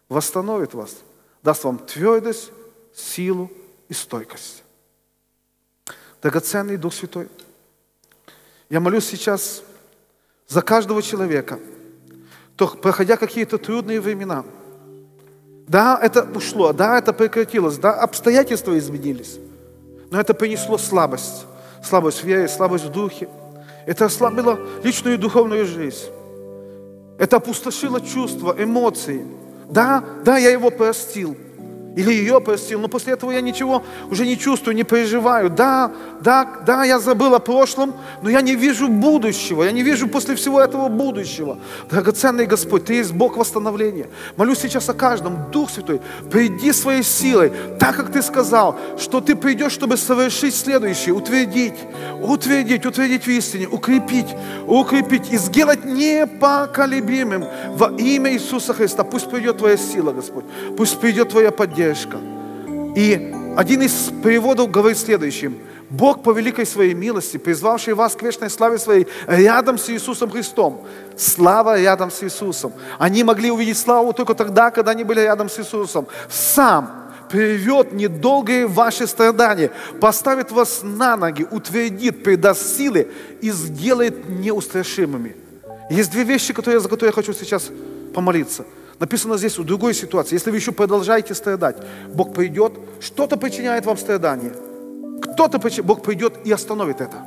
Восстановит 0.08 0.76
вас. 0.76 0.96
Даст 1.42 1.64
вам 1.64 1.80
твердость, 1.80 2.52
силу 2.94 3.52
и 3.90 3.96
стойкость. 3.96 4.62
Драгоценный 6.22 6.78
Дух 6.78 6.94
Святой, 6.94 7.28
я 8.70 8.80
молюсь 8.80 9.06
сейчас 9.08 9.64
за 10.48 10.62
каждого 10.62 11.02
человека– 11.02 11.58
то 12.56 12.68
проходя 12.68 13.18
какие-то 13.18 13.58
трудные 13.58 14.00
времена, 14.00 14.44
да, 15.68 16.00
это 16.02 16.28
ушло, 16.36 16.74
да, 16.74 16.98
это 16.98 17.12
прекратилось, 17.14 17.78
да, 17.78 17.94
обстоятельства 17.94 18.78
изменились, 18.78 19.40
но 20.12 20.20
это 20.20 20.34
принесло 20.34 20.78
слабость, 20.78 21.46
слабость 21.84 22.22
в 22.22 22.24
вере, 22.26 22.48
слабость 22.48 22.86
в 22.86 22.92
духе. 22.92 23.28
Это 23.86 24.06
ослабило 24.06 24.60
личную 24.84 25.16
и 25.16 25.20
духовную 25.20 25.66
жизнь. 25.66 26.06
Это 27.18 27.38
опустошило 27.38 28.02
чувства, 28.02 28.56
эмоции. 28.58 29.26
Да, 29.70 30.04
да, 30.24 30.38
я 30.38 30.50
его 30.52 30.72
простил– 30.72 31.38
или 31.96 32.12
ее 32.12 32.42
простил, 32.42 32.80
но 32.80 32.88
после 32.88 33.14
этого 33.14 33.32
я 33.32 33.42
ничего 33.42 33.84
уже 34.12 34.26
не 34.26 34.38
чувствую, 34.38 34.76
не 34.76 34.84
переживаю. 34.84 35.50
Да, 35.50 35.92
да, 36.22 36.46
да, 36.66 36.84
я 36.84 37.00
забыл 37.00 37.34
о 37.36 37.40
прошлом, 37.40 37.94
но 38.22 38.30
я 38.30 38.42
не 38.42 38.56
вижу 38.56 38.90
будущего, 38.90 39.64
я 39.64 39.72
не 39.72 39.82
вижу 39.82 40.08
после 40.08 40.36
всего 40.36 40.60
этого 40.60 40.90
будущего. 40.90 41.58
Драгоценный 41.90 42.46
Господь, 42.46 42.86
Ты 42.86 42.96
есть 42.96 43.14
Бог 43.14 43.38
восстановления. 43.38 44.10
Молюсь 44.36 44.60
сейчас 44.60 44.90
о 44.90 44.94
каждом, 44.94 45.52
Дух 45.52 45.70
Святой, 45.70 46.02
приди 46.30 46.74
своей 46.74 47.04
силой, 47.04 47.54
так 47.80 47.96
как 47.96 48.12
Ты 48.12 48.22
сказал, 48.22 48.78
что 48.98 49.22
Ты 49.22 49.36
придешь, 49.36 49.72
чтобы 49.72 49.96
совершить 49.96 50.56
следующее, 50.56 51.16
утвердить, 51.16 51.76
утвердить, 52.22 52.86
утвердить 52.86 53.26
в 53.26 53.30
истине, 53.30 53.68
укрепить, 53.68 54.36
укрепить 54.68 55.32
и 55.32 55.38
сделать 55.38 55.86
непоколебимым 55.86 57.46
во 57.70 57.92
имя 57.98 58.34
Иисуса 58.34 58.74
Христа. 58.74 59.06
Пусть 59.06 59.30
придет 59.30 59.60
Твоя 59.60 59.78
сила, 59.78 60.12
Господь, 60.12 60.44
пусть 60.76 61.00
придет 61.00 61.30
Твоя 61.30 61.52
поддержка 61.52 61.85
поддержка. 61.86 62.18
И 62.96 63.34
один 63.58 63.82
из 63.82 64.12
переводов 64.24 64.72
говорит 64.72 64.98
следующим. 64.98 65.58
Бог 65.90 66.24
по 66.24 66.32
великой 66.32 66.66
своей 66.66 66.94
милости, 66.94 67.38
призвавший 67.38 67.94
вас 67.94 68.16
к 68.16 68.24
вечной 68.24 68.50
славе 68.50 68.80
своей, 68.80 69.08
рядом 69.28 69.78
с 69.78 69.90
Иисусом 69.90 70.32
Христом. 70.32 70.86
Слава 71.16 71.80
рядом 71.80 72.10
с 72.10 72.24
Иисусом. 72.24 72.74
Они 72.98 73.24
могли 73.24 73.52
увидеть 73.52 73.78
славу 73.78 74.12
только 74.14 74.34
тогда, 74.34 74.72
когда 74.72 74.92
они 74.92 75.04
были 75.04 75.22
рядом 75.22 75.48
с 75.48 75.60
Иисусом. 75.60 76.08
Сам 76.30 77.12
приведет 77.30 77.94
недолгие 77.94 78.66
ваши 78.66 79.06
страдания, 79.06 79.72
поставит 80.02 80.52
вас 80.52 80.82
на 80.84 81.16
ноги, 81.16 81.46
утвердит, 81.50 82.24
придаст 82.24 82.78
силы 82.78 83.08
и 83.42 83.52
сделает 83.52 84.28
неустрашимыми. 84.28 85.36
Есть 85.90 86.12
две 86.12 86.24
вещи, 86.24 86.52
которые, 86.52 86.80
за 86.80 86.90
которые 86.90 87.10
я 87.10 87.14
хочу 87.14 87.34
сейчас 87.34 87.70
помолиться– 88.14 88.66
Написано 89.00 89.38
здесь 89.38 89.58
в 89.58 89.64
другой 89.64 89.94
ситуации. 89.94 90.36
Если 90.36 90.52
вы 90.52 90.58
еще 90.58 90.72
продолжаете 90.72 91.36
страдать, 91.36 91.78
Бог 92.14 92.34
придет, 92.34 92.74
что-то 93.02 93.38
причиняет 93.38 93.86
вам 93.86 93.98
страдание. 93.98 94.54
Кто-то, 95.22 95.60
Бог 95.84 96.02
придет 96.02 96.34
и 96.46 96.52
остановит 96.52 97.02
это. 97.02 97.18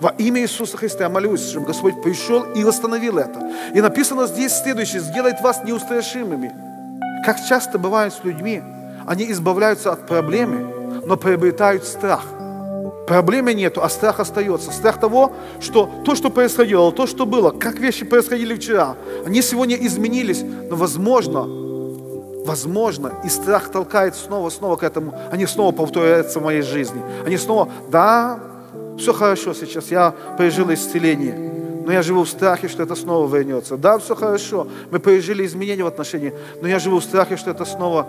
Во 0.00 0.10
имя 0.10 0.40
Иисуса 0.42 0.76
Христа 0.76 1.04
я 1.04 1.08
молюсь, 1.08 1.48
чтобы 1.48 1.66
Господь 1.66 2.00
пришел 2.02 2.44
и 2.54 2.64
восстановил 2.64 3.18
это. 3.18 3.40
И 3.74 3.80
написано 3.80 4.26
здесь 4.26 4.52
следующее, 4.52 5.00
сделает 5.00 5.40
вас 5.40 5.62
неустрашимыми. 5.64 6.52
Как 7.24 7.36
часто 7.48 7.78
бывает 7.78 8.12
с 8.12 8.24
людьми, 8.24 8.62
они 9.06 9.30
избавляются 9.30 9.92
от 9.92 10.06
проблемы, 10.06 11.02
но 11.06 11.16
приобретают 11.16 11.84
страх. 11.84 12.24
Проблемы 13.08 13.54
нету, 13.54 13.82
а 13.82 13.88
страх 13.88 14.20
остается. 14.20 14.70
Страх 14.70 15.00
того, 15.00 15.32
что 15.60 15.90
то, 16.04 16.14
что 16.14 16.28
происходило, 16.28 16.92
то, 16.92 17.06
что 17.06 17.24
было, 17.24 17.50
как 17.50 17.78
вещи 17.78 18.04
происходили 18.04 18.54
вчера, 18.54 18.96
они 19.24 19.40
сегодня 19.40 19.76
изменились, 19.76 20.42
но 20.42 20.76
возможно, 20.76 21.46
возможно, 22.44 23.12
и 23.24 23.30
страх 23.30 23.70
толкает 23.70 24.14
снова, 24.14 24.50
снова 24.50 24.76
к 24.76 24.82
этому, 24.82 25.14
они 25.32 25.46
снова 25.46 25.72
повторяются 25.72 26.38
в 26.38 26.44
моей 26.44 26.60
жизни. 26.60 27.00
Они 27.24 27.38
снова, 27.38 27.70
да, 27.90 28.40
все 28.98 29.14
хорошо 29.14 29.54
сейчас, 29.54 29.90
я 29.90 30.14
пережил 30.36 30.70
исцеление, 30.72 31.34
но 31.86 31.92
я 31.92 32.02
живу 32.02 32.24
в 32.24 32.28
страхе, 32.28 32.68
что 32.68 32.82
это 32.82 32.94
снова 32.94 33.34
вернется. 33.34 33.78
Да, 33.78 33.98
все 33.98 34.14
хорошо, 34.14 34.66
мы 34.90 34.98
пережили 34.98 35.46
изменения 35.46 35.82
в 35.82 35.86
отношении, 35.86 36.34
но 36.60 36.68
я 36.68 36.78
живу 36.78 36.98
в 36.98 37.04
страхе, 37.04 37.38
что 37.38 37.50
это 37.50 37.64
снова 37.64 38.06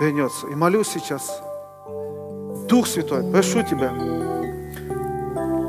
вернется. 0.00 0.46
И 0.46 0.54
молюсь 0.54 0.88
сейчас, 0.88 1.42
Дух 2.68 2.86
Святой, 2.86 3.22
прошу 3.30 3.62
Тебя, 3.62 3.92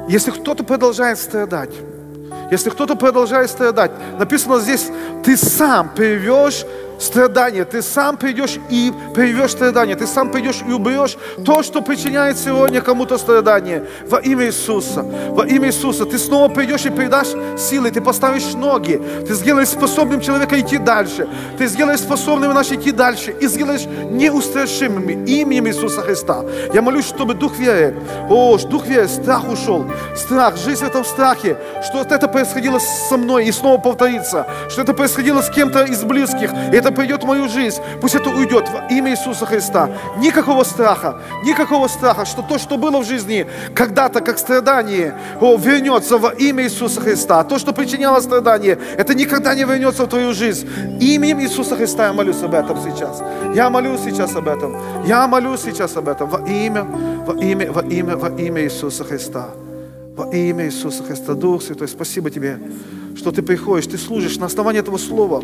если 0.08 0.32
кто-то 0.32 0.64
продолжает 0.64 1.20
страдать, 1.20 1.74
если 2.50 2.70
кто-то 2.70 2.96
продолжает 2.96 3.50
страдать, 3.50 3.92
написано 4.18 4.60
здесь, 4.60 4.90
ты 5.24 5.36
сам 5.36 5.90
привешь 5.94 6.66
страдания. 7.00 7.66
Ты 7.66 7.82
сам 7.82 8.18
придешь 8.18 8.58
и 8.70 8.94
привешь 9.14 9.52
страдания. 9.52 9.96
Ты 9.96 10.08
сам 10.08 10.32
придешь 10.32 10.62
и 10.68 10.72
уберешь 10.72 11.18
то, 11.46 11.64
что 11.64 11.82
причиняет 11.82 12.38
сегодня 12.38 12.82
кому-то 12.82 13.18
страдание. 13.18 13.84
Во 14.08 14.20
имя 14.20 14.46
Иисуса. 14.46 15.04
Во 15.30 15.46
имя 15.46 15.68
Иисуса. 15.68 16.06
Ты 16.06 16.18
снова 16.18 16.52
придешь 16.54 16.86
и 16.86 16.90
придашь 16.90 17.30
силы. 17.58 17.92
Ты 17.92 18.02
поставишь 18.02 18.54
ноги. 18.54 19.02
Ты 19.28 19.34
сделаешь 19.34 19.70
способным 19.70 20.22
человека 20.22 20.60
идти 20.60 20.78
дальше. 20.78 21.28
Ты 21.58 21.68
сделаешь 21.68 22.00
способным 22.00 22.54
нас 22.54 22.72
идти 22.72 22.92
дальше. 22.92 23.36
И 23.40 23.48
сделаешь 23.48 23.86
неустрашимыми 23.86 25.14
именем 25.30 25.68
Иисуса 25.68 26.02
Христа. 26.02 26.44
Я 26.74 26.82
молюсь, 26.82 27.06
чтобы 27.06 27.34
Дух 27.34 27.58
веры, 27.58 27.96
о, 28.30 28.58
Дух 28.58 28.88
веры, 28.88 29.08
страх 29.08 29.48
ушел. 29.50 29.86
Страх, 30.16 30.58
жизнь 30.58 30.84
в 30.84 30.88
этом 30.88 31.06
страхе, 31.06 31.58
что 31.84 32.02
это 32.02 32.28
происходило 32.28 32.80
со 32.80 33.18
мной 33.18 33.46
и 33.46 33.52
снова 33.52 33.78
повторится. 33.80 34.48
Что 34.70 34.82
это 34.82 34.94
происходило 34.94 35.42
с 35.42 35.50
кем-то 35.50 35.84
из 35.84 36.04
близких. 36.04 36.52
И 36.72 36.76
это 36.76 36.87
это 36.88 36.96
придет 36.96 37.24
в 37.24 37.28
мою 37.28 37.50
жизнь, 37.50 37.82
пусть 38.02 38.16
это 38.16 38.30
уйдет 38.30 38.70
во 38.70 38.88
имя 38.88 39.12
Иисуса 39.12 39.46
Христа. 39.46 39.90
Никакого 40.18 40.64
страха, 40.64 41.18
никакого 41.44 41.88
страха, 41.88 42.26
что 42.26 42.42
то, 42.42 42.58
что 42.58 42.78
было 42.78 43.00
в 43.00 43.06
жизни 43.06 43.46
когда-то 43.76 44.22
как 44.22 44.38
страдание, 44.38 45.14
о, 45.42 45.58
вернется 45.58 46.18
во 46.18 46.30
имя 46.30 46.64
Иисуса 46.64 47.02
Христа. 47.02 47.44
То, 47.44 47.60
что 47.60 47.74
причиняло 47.74 48.22
страдание, 48.22 48.78
это 48.98 49.14
никогда 49.14 49.54
не 49.54 49.66
вернется 49.66 50.04
в 50.04 50.08
твою 50.08 50.34
жизнь. 50.34 50.68
Именем 51.02 51.42
Иисуса 51.42 51.76
Христа 51.76 52.08
я 52.08 52.14
молюсь 52.14 52.42
об 52.42 52.54
этом 52.54 52.78
сейчас. 52.82 53.22
Я 53.54 53.70
молюсь 53.70 54.02
сейчас 54.02 54.36
об 54.36 54.48
этом. 54.48 54.78
Я 55.06 55.28
молюсь 55.28 55.62
сейчас 55.62 55.98
об 55.98 56.08
этом 56.08 56.30
во 56.30 56.40
имя, 56.48 56.84
во 56.84 57.34
имя, 57.34 57.72
во 57.72 57.82
имя, 57.82 58.16
во 58.16 58.30
имя 58.30 58.62
Иисуса 58.62 59.04
Христа. 59.04 59.48
Во 60.18 60.26
имя 60.32 60.66
Иисуса 60.66 61.04
Христа. 61.04 61.36
Дух 61.36 61.62
Святой, 61.62 61.88
спасибо 61.88 62.32
Тебе, 62.32 62.58
что 63.16 63.32
Ты 63.32 63.44
приходишь, 63.44 63.86
Ты 63.86 64.00
служишь 64.00 64.38
на 64.38 64.48
основании 64.48 64.80
этого 64.80 64.98
Слова. 64.98 65.44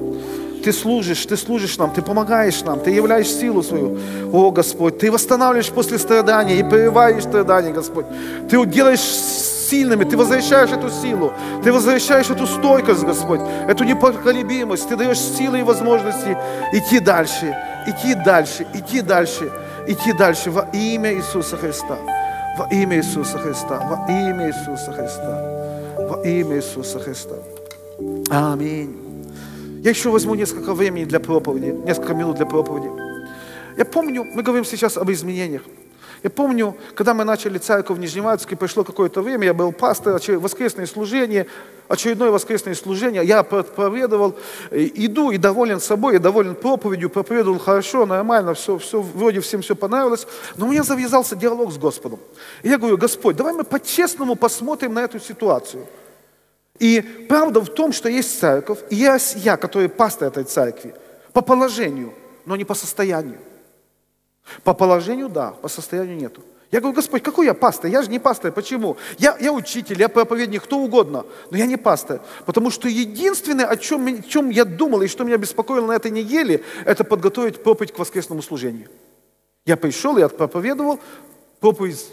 Ты 0.63 0.73
служишь, 0.73 1.23
Ты 1.27 1.37
служишь 1.37 1.77
нам, 1.77 1.93
Ты 1.93 2.01
помогаешь 2.01 2.63
нам, 2.63 2.79
Ты 2.79 2.89
являешь 2.89 3.27
силу 3.27 3.61
свою. 3.61 3.99
О, 4.31 4.49
Господь, 4.49 4.97
Ты 4.97 5.11
восстанавливаешь 5.11 5.69
после 5.69 5.99
страдания 5.99 6.59
и 6.59 6.63
прерываешь 6.63 7.21
страдания, 7.21 7.71
Господь. 7.71 8.07
Ты 8.49 8.65
делаешь 8.65 8.99
сильными, 8.99 10.05
Ты 10.05 10.17
возвращаешь 10.17 10.71
эту 10.71 10.89
силу, 10.89 11.33
Ты 11.63 11.71
возвращаешь 11.71 12.31
эту 12.31 12.47
стойкость, 12.47 13.03
Господь, 13.03 13.41
эту 13.67 13.83
непоколебимость, 13.83 14.89
Ты 14.89 14.95
даешь 14.95 15.19
силы 15.19 15.59
и 15.59 15.63
возможности 15.63 16.35
идти 16.73 16.99
дальше, 16.99 17.55
идти 17.85 18.15
дальше, 18.15 18.65
идти 18.73 19.01
дальше, 19.01 19.51
идти 19.87 20.13
дальше 20.13 20.49
во 20.49 20.67
имя 20.73 21.13
Иисуса 21.13 21.57
Христа. 21.57 22.22
Во 22.57 22.67
имя 22.71 22.97
Иисуса 22.97 23.39
Христа, 23.39 23.79
во 23.79 24.05
имя 24.11 24.47
Иисуса 24.47 24.91
Христа, 24.91 25.97
во 25.97 26.21
имя 26.23 26.57
Иисуса 26.57 26.99
Христа. 26.99 27.35
Аминь. 28.29 28.95
Я 29.83 29.89
еще 29.89 30.09
возьму 30.11 30.35
несколько 30.35 30.73
времени 30.73 31.05
для 31.05 31.19
проповеди, 31.19 31.75
несколько 31.85 32.13
минут 32.13 32.37
для 32.37 32.45
проповеди. 32.45 32.89
Я 33.75 33.85
помню, 33.85 34.23
мы 34.23 34.43
говорим 34.43 34.65
сейчас 34.65 34.97
об 34.97 35.09
изменениях. 35.11 35.63
Я 36.23 36.29
помню, 36.29 36.75
когда 36.95 37.13
мы 37.13 37.25
начали 37.25 37.57
церковь 37.57 37.97
в 37.97 37.99
Нижневартовске, 37.99 38.55
пришло 38.55 38.85
какое-то 38.85 39.21
время, 39.21 39.47
я 39.47 39.53
был 39.53 39.73
пастор, 39.73 40.21
воскресное 40.39 40.85
служение, 40.85 41.47
очередное 41.89 42.31
воскресное 42.31 42.75
служение, 42.75 43.25
я 43.25 43.43
проповедовал, 43.43 44.33
иду 44.71 45.31
и 45.31 45.37
доволен 45.37 45.81
собой, 45.81 46.15
и 46.15 46.19
доволен 46.19 46.55
проповедью, 46.55 47.09
проповедовал 47.09 47.59
хорошо, 47.59 48.05
нормально, 48.05 48.53
все, 48.53 48.77
все, 48.77 49.01
вроде 49.01 49.41
всем 49.41 49.61
все 49.61 49.75
понравилось, 49.75 50.25
но 50.55 50.67
у 50.67 50.71
меня 50.71 50.83
завязался 50.83 51.35
диалог 51.35 51.73
с 51.73 51.77
Господом. 51.77 52.19
И 52.61 52.69
я 52.69 52.77
говорю, 52.77 52.97
Господь, 52.97 53.35
давай 53.35 53.53
мы 53.53 53.65
по-честному 53.65 54.35
посмотрим 54.35 54.93
на 54.93 54.99
эту 54.99 55.19
ситуацию. 55.19 55.85
И 56.79 57.01
правда 57.27 57.59
в 57.59 57.67
том, 57.67 57.91
что 57.91 58.07
есть 58.07 58.39
церковь, 58.39 58.79
и 58.89 58.95
есть 58.95 59.35
я, 59.43 59.57
который 59.57 59.89
пастор 59.89 60.29
этой 60.29 60.45
церкви, 60.45 60.95
по 61.33 61.41
положению, 61.41 62.13
но 62.45 62.55
не 62.55 62.63
по 62.63 62.75
состоянию. 62.75 63.39
По 64.63 64.73
положению 64.73 65.29
да, 65.29 65.51
по 65.51 65.67
состоянию 65.67 66.17
нету. 66.17 66.41
Я 66.71 66.79
говорю, 66.79 66.95
Господь, 66.95 67.21
какой 67.21 67.45
я 67.45 67.53
пастор? 67.53 67.91
Я 67.91 68.01
же 68.01 68.09
не 68.09 68.17
пастор. 68.17 68.51
Почему? 68.51 68.97
Я, 69.19 69.37
я 69.39 69.53
учитель, 69.53 69.99
я 69.99 70.09
проповедник, 70.09 70.63
кто 70.63 70.79
угодно, 70.79 71.23
но 71.51 71.57
я 71.57 71.67
не 71.67 71.77
пастор. 71.77 72.21
Потому 72.47 72.71
что 72.71 72.87
единственное, 72.89 73.67
о 73.67 73.77
чем, 73.77 74.07
о 74.07 74.21
чем 74.23 74.49
я 74.49 74.65
думал 74.65 75.03
и 75.03 75.07
что 75.07 75.23
меня 75.23 75.37
беспокоило 75.37 75.85
на 75.85 75.91
этой 75.91 76.09
неделе, 76.09 76.63
это 76.85 77.03
подготовить 77.03 77.61
проповедь 77.61 77.93
к 77.93 77.99
воскресному 77.99 78.41
служению. 78.41 78.89
Я 79.67 79.77
пришел, 79.77 80.17
я 80.17 80.27
проповедовал, 80.29 80.99
проповедь 81.59 82.07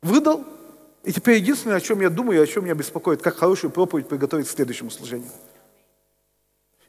выдал, 0.00 0.42
и 1.04 1.12
теперь 1.12 1.36
единственное, 1.36 1.76
о 1.76 1.80
чем 1.80 2.00
я 2.00 2.08
думаю 2.08 2.40
и 2.40 2.42
о 2.42 2.46
чем 2.46 2.64
меня 2.64 2.74
беспокоит, 2.74 3.20
как 3.20 3.36
хорошую 3.36 3.70
проповедь 3.70 4.08
приготовить 4.08 4.48
к 4.48 4.50
следующему 4.50 4.90
служению. 4.90 5.30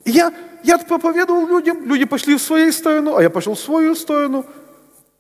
И 0.08 0.12
я, 0.12 0.34
я 0.64 0.78
проповедовал 0.78 1.45
людям, 1.45 1.86
люди 1.86 2.05
пошли 2.05 2.38
в 2.38 2.41
свою 2.41 2.72
сторону, 2.72 3.18
а 3.18 3.22
я 3.22 3.30
пошел 3.30 3.55
в 3.55 3.60
свою 3.60 3.93
сторону, 3.93 4.45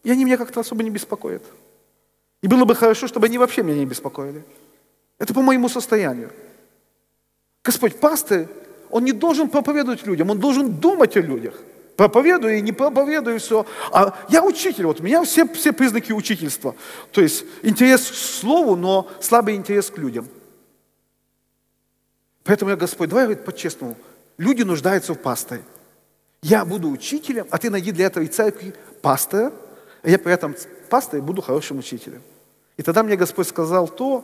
и 0.01 0.09
они 0.09 0.23
меня 0.23 0.37
как-то 0.37 0.61
особо 0.61 0.81
не 0.81 0.89
беспокоят. 0.89 1.43
И 2.41 2.47
было 2.47 2.63
бы 2.63 2.73
хорошо, 2.73 3.07
чтобы 3.07 3.25
они 3.25 3.37
вообще 3.37 3.63
меня 3.63 3.79
не 3.79 3.85
беспокоили. 3.85 4.45
Это 5.19 5.33
по 5.33 5.41
моему 5.41 5.67
состоянию. 5.67 6.31
Господь, 7.65 7.99
пастор, 7.99 8.47
он 8.89 9.03
не 9.03 9.11
должен 9.11 9.49
проповедовать 9.49 10.05
людям, 10.05 10.29
он 10.29 10.39
должен 10.39 10.71
думать 10.71 11.17
о 11.17 11.21
людях. 11.21 11.55
Проповедую 11.97 12.59
и 12.59 12.61
не 12.61 12.71
проповедую, 12.71 13.41
все. 13.41 13.65
А 13.91 14.17
я 14.29 14.41
учитель, 14.41 14.85
вот 14.85 15.01
у 15.01 15.03
меня 15.03 15.21
все, 15.25 15.45
все 15.49 15.73
признаки 15.73 16.13
учительства. 16.13 16.75
То 17.11 17.19
есть 17.19 17.43
интерес 17.61 18.09
к 18.09 18.13
слову, 18.13 18.77
но 18.77 19.09
слабый 19.19 19.55
интерес 19.55 19.89
к 19.89 19.97
людям. 19.97 20.29
Поэтому 22.45 22.71
я, 22.71 22.77
Господь, 22.77 23.09
давай 23.09 23.25
говорит 23.25 23.43
по-честному, 23.43 23.97
Люди 24.37 24.61
нуждаются 24.61 25.13
в 25.13 25.19
пасторе. 25.19 25.63
Я 26.41 26.63
буду 26.63 26.89
учителем, 26.89 27.47
а 27.49 27.57
ты 27.57 27.69
найди 27.69 27.91
для 27.91 28.05
этого 28.05 28.23
и 28.23 28.27
церкви 28.27 28.73
пастора, 29.01 29.51
а 30.03 30.09
я 30.09 30.19
при 30.19 30.31
этом 30.31 30.55
пасторе 30.89 31.21
буду 31.21 31.41
хорошим 31.41 31.79
учителем. 31.79 32.21
И 32.77 32.83
тогда 32.83 33.01
мне 33.01 33.15
Господь 33.15 33.47
сказал 33.47 33.87
то, 33.87 34.23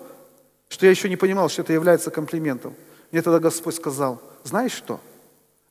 что 0.69 0.85
я 0.85 0.91
еще 0.91 1.09
не 1.09 1.17
понимал, 1.17 1.49
что 1.49 1.63
это 1.63 1.73
является 1.73 2.11
комплиментом. 2.11 2.75
Мне 3.11 3.21
тогда 3.21 3.39
Господь 3.39 3.75
сказал, 3.75 4.21
знаешь 4.43 4.71
что? 4.71 5.01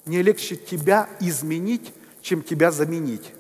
Мне 0.05 0.21
легче 0.23 0.57
тебя 0.57 1.09
изменить, 1.21 1.95
чем 2.21 2.43
тебя 2.43 2.73
заменить. 2.73 3.33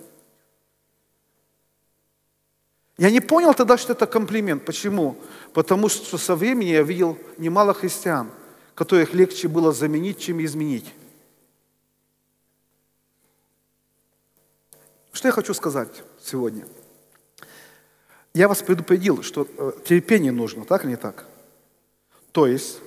Я 2.99 3.11
не 3.11 3.21
понял 3.21 3.53
тогда, 3.55 3.77
что 3.77 3.95
это 3.95 4.07
комплимент. 4.07 4.65
Почему? 4.65 5.17
Потому 5.53 5.89
что 5.89 6.19
со 6.19 6.37
временем 6.37 6.73
я 6.73 6.83
видел 6.83 7.19
немало 7.37 7.75
христиан– 7.75 8.31
которых 8.75 9.15
легче 9.15 9.49
было 9.49 9.73
заменить, 9.73 10.19
чем 10.19 10.45
изменить. 10.45 10.93
Что 15.13 15.29
я 15.29 15.33
хочу 15.33 15.55
сказать 15.55 16.03
сегодня? 16.23 16.67
Я 18.35 18.49
вас 18.49 18.63
предупредил, 18.63 19.23
что 19.23 19.47
э, 19.59 19.73
терпение 19.85 20.33
нужно, 20.33 20.65
так 20.65 20.85
или 20.85 20.93
не 20.93 20.97
так? 20.97 21.27
То 22.33 22.47
есть, 22.47 22.79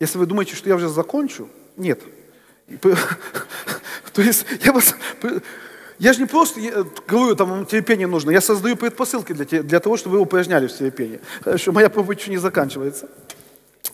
если 0.00 0.16
вы 0.16 0.24
думаете, 0.24 0.56
что 0.56 0.70
я 0.70 0.76
уже 0.76 0.88
закончу, 0.88 1.50
нет. 1.76 2.00
То 4.12 4.22
есть, 4.22 4.46
я 4.64 4.72
вас... 4.72 4.94
Я 5.98 6.12
же 6.12 6.20
не 6.20 6.26
просто 6.26 6.60
говорю, 7.06 7.34
там 7.36 7.64
терпение 7.64 8.06
нужно, 8.06 8.30
я 8.30 8.42
создаю 8.42 8.76
предпосылки 8.76 9.32
для, 9.32 9.62
для 9.62 9.80
того, 9.80 9.96
чтобы 9.96 10.16
вы 10.16 10.22
упражнялись 10.22 10.72
в 10.72 10.78
терпении. 10.78 11.20
Хорошо, 11.42 11.72
моя 11.72 11.88
проповедь 11.88 12.20
еще 12.20 12.30
не 12.30 12.36
заканчивается. 12.36 13.08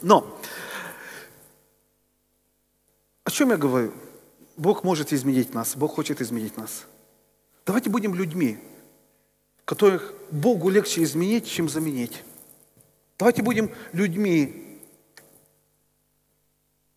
Но 0.03 0.41
чем 3.33 3.51
я 3.51 3.57
говорю? 3.57 3.93
Бог 4.57 4.85
может 4.85 5.13
изменить 5.13 5.55
нас, 5.55 5.77
Бог 5.77 5.95
хочет 5.95 6.21
изменить 6.21 6.57
нас. 6.57 6.85
Давайте 7.65 7.91
будем 7.91 8.15
людьми, 8.15 8.59
которых 9.65 10.15
Богу 10.31 10.69
легче 10.69 11.03
изменить, 11.03 11.49
чем 11.49 11.69
заменить. 11.69 12.23
Давайте 13.19 13.43
будем 13.43 13.71
людьми, 13.93 14.81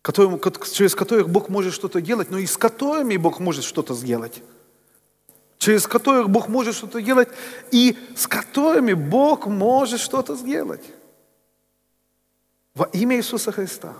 которым, 0.02 0.40
через 0.72 0.94
которых 0.94 1.28
Бог 1.28 1.48
может 1.48 1.72
что-то 1.72 2.00
делать, 2.00 2.30
но 2.30 2.38
и 2.38 2.46
с 2.46 2.56
которыми 2.56 3.16
Бог 3.16 3.40
может 3.40 3.64
что-то 3.64 3.94
сделать. 3.94 4.42
Через 5.58 5.86
которых 5.86 6.28
Бог 6.28 6.48
может 6.48 6.74
что-то 6.74 7.00
делать, 7.00 7.28
и 7.70 7.96
с 8.14 8.26
которыми 8.26 8.92
Бог 8.92 9.46
может 9.46 10.00
что-то 10.00 10.36
сделать. 10.36 10.84
Во 12.74 12.84
имя 12.92 13.16
Иисуса 13.16 13.52
Христа. 13.52 13.94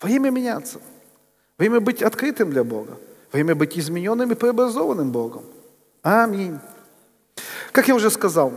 Во 0.00 0.08
имя 0.10 0.30
меняться. 0.30 0.80
Во 1.60 1.66
имя 1.66 1.78
быть 1.78 2.02
открытым 2.02 2.50
для 2.50 2.64
Бога. 2.64 2.96
Во 3.32 3.38
имя 3.38 3.54
быть 3.54 3.78
измененным 3.78 4.32
и 4.32 4.34
преобразованным 4.34 5.12
Богом. 5.12 5.44
Аминь. 6.00 6.58
Как 7.70 7.86
я 7.86 7.94
уже 7.94 8.08
сказал, 8.08 8.54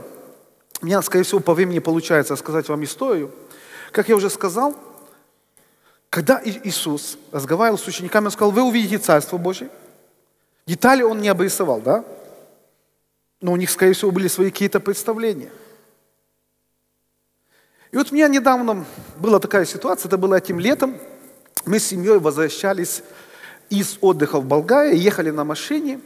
у 0.82 0.86
меня, 0.86 1.02
скорее 1.02 1.26
всего, 1.26 1.42
по 1.42 1.54
времени 1.54 1.80
получается 1.80 2.38
сказать 2.38 2.70
вам 2.70 2.82
историю. 2.86 3.30
Как 3.92 4.08
я 4.08 4.16
уже 4.16 4.30
сказал, 4.30 4.74
когда 6.10 6.42
Иисус 6.46 7.18
разговаривал 7.34 7.78
с 7.78 7.86
учениками, 7.86 8.28
он 8.28 8.32
сказал, 8.32 8.52
вы 8.52 8.64
увидите 8.64 8.98
Царство 9.00 9.38
Божие. 9.38 9.70
Детали 10.66 11.04
он 11.04 11.20
не 11.20 11.28
обрисовал, 11.28 11.82
да? 11.82 12.06
Но 13.42 13.52
у 13.52 13.58
них, 13.58 13.70
скорее 13.70 13.92
всего, 13.92 14.12
были 14.12 14.30
свои 14.30 14.50
какие-то 14.50 14.80
представления. 14.80 15.52
И 17.92 17.98
вот 17.98 18.14
у 18.14 18.16
меня 18.16 18.30
недавно 18.30 18.86
была 19.18 19.42
такая 19.42 19.66
ситуация, 19.66 20.08
это 20.08 20.18
было 20.18 20.36
этим 20.36 20.58
летом, 20.58 20.98
мы 21.66 21.80
с 21.80 21.86
семьей 21.86 22.20
возвращались 22.20 23.04
из 23.70 23.98
отдыха 24.02 24.40
в 24.40 24.46
Болгарии, 24.46 24.98
ехали 24.98 25.30
на 25.30 25.44
машине. 25.44 26.00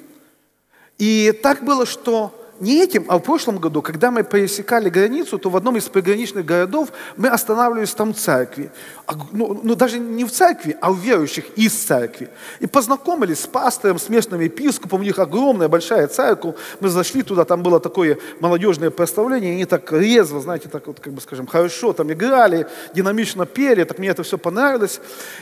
И 0.98 1.32
так 1.44 1.64
было, 1.64 1.86
что 1.86 2.47
не 2.60 2.82
этим, 2.82 3.06
а 3.08 3.18
в 3.18 3.22
прошлом 3.22 3.60
году, 3.60 3.82
когда 3.82 4.12
мы 4.12 4.24
пересекали 4.24 4.90
границу, 4.90 5.38
то 5.38 5.50
в 5.50 5.56
одном 5.56 5.78
из 5.78 5.84
приграничных 5.84 6.46
городов 6.46 6.90
мы 7.16 7.30
останавливались 7.30 7.94
там 7.94 8.14
в 8.14 8.18
церкви. 8.18 8.72
А, 9.06 9.14
ну, 9.32 9.60
ну, 9.64 9.76
даже 9.76 10.00
не 10.00 10.26
в 10.26 10.32
церкви, 10.32 10.76
а 10.82 10.92
у 10.92 10.96
верующих 10.96 11.46
из 11.56 11.74
церкви. 11.74 12.30
И 12.60 12.68
познакомились 12.68 13.42
с 13.42 13.48
пастором, 13.48 14.00
с 14.00 14.10
местным 14.10 14.42
епископом. 14.42 15.02
У 15.02 15.04
них 15.04 15.20
огромная, 15.20 15.70
большая 15.70 16.08
церковь. 16.08 16.56
Мы 16.80 16.90
зашли 16.90 17.24
туда, 17.24 17.46
там 17.46 17.62
было 17.64 17.80
такое 17.80 18.18
молодежное 18.40 18.90
представление. 18.90 19.54
Они 19.54 19.66
так 19.66 19.92
резво, 19.92 20.42
знаете, 20.42 20.68
так 20.68 20.88
вот, 20.88 21.00
как 21.00 21.14
бы 21.14 21.22
скажем, 21.22 21.48
хорошо 21.48 21.94
там 21.94 22.12
играли, 22.12 22.68
динамично 22.94 23.46
пели. 23.46 23.84
Так 23.84 24.00
мне 24.00 24.10
это 24.10 24.24
все 24.24 24.38
понравилось. 24.38 25.00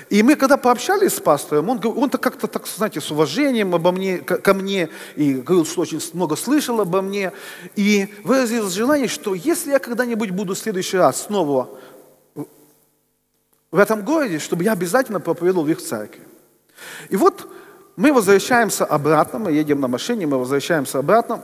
И 0.09 0.21
мы, 0.21 0.35
когда 0.35 0.57
пообщались 0.57 1.13
с 1.13 1.19
пастором, 1.19 1.69
он, 1.69 1.81
он 1.83 2.09
так 2.09 2.21
как-то, 2.21 2.47
так, 2.47 2.67
знаете, 2.67 2.99
с 2.99 3.09
уважением 3.09 3.73
обо 3.73 3.91
мне, 3.91 4.17
ко 4.17 4.53
мне. 4.53 4.89
И 5.15 5.35
говорил, 5.35 5.65
что 5.65 5.81
очень 5.81 6.01
много 6.13 6.35
слышал 6.35 6.81
обо 6.81 7.01
мне. 7.01 7.04
И 7.75 8.07
выразил 8.23 8.69
желание, 8.69 9.07
что 9.07 9.33
если 9.33 9.71
я 9.71 9.79
когда-нибудь 9.79 10.31
буду 10.31 10.55
в 10.55 10.57
следующий 10.57 10.97
раз 10.97 11.23
снова 11.23 11.69
в 13.71 13.77
этом 13.77 14.03
городе, 14.03 14.39
чтобы 14.39 14.63
я 14.63 14.71
обязательно 14.71 15.19
проповедовал 15.19 15.65
в 15.65 15.69
их 15.69 15.81
церкви. 15.81 16.21
И 17.09 17.17
вот 17.17 17.47
мы 17.95 18.13
возвращаемся 18.13 18.85
обратно, 18.85 19.39
мы 19.39 19.51
едем 19.51 19.81
на 19.81 19.87
машине, 19.87 20.25
мы 20.27 20.37
возвращаемся 20.37 20.99
обратно, 20.99 21.43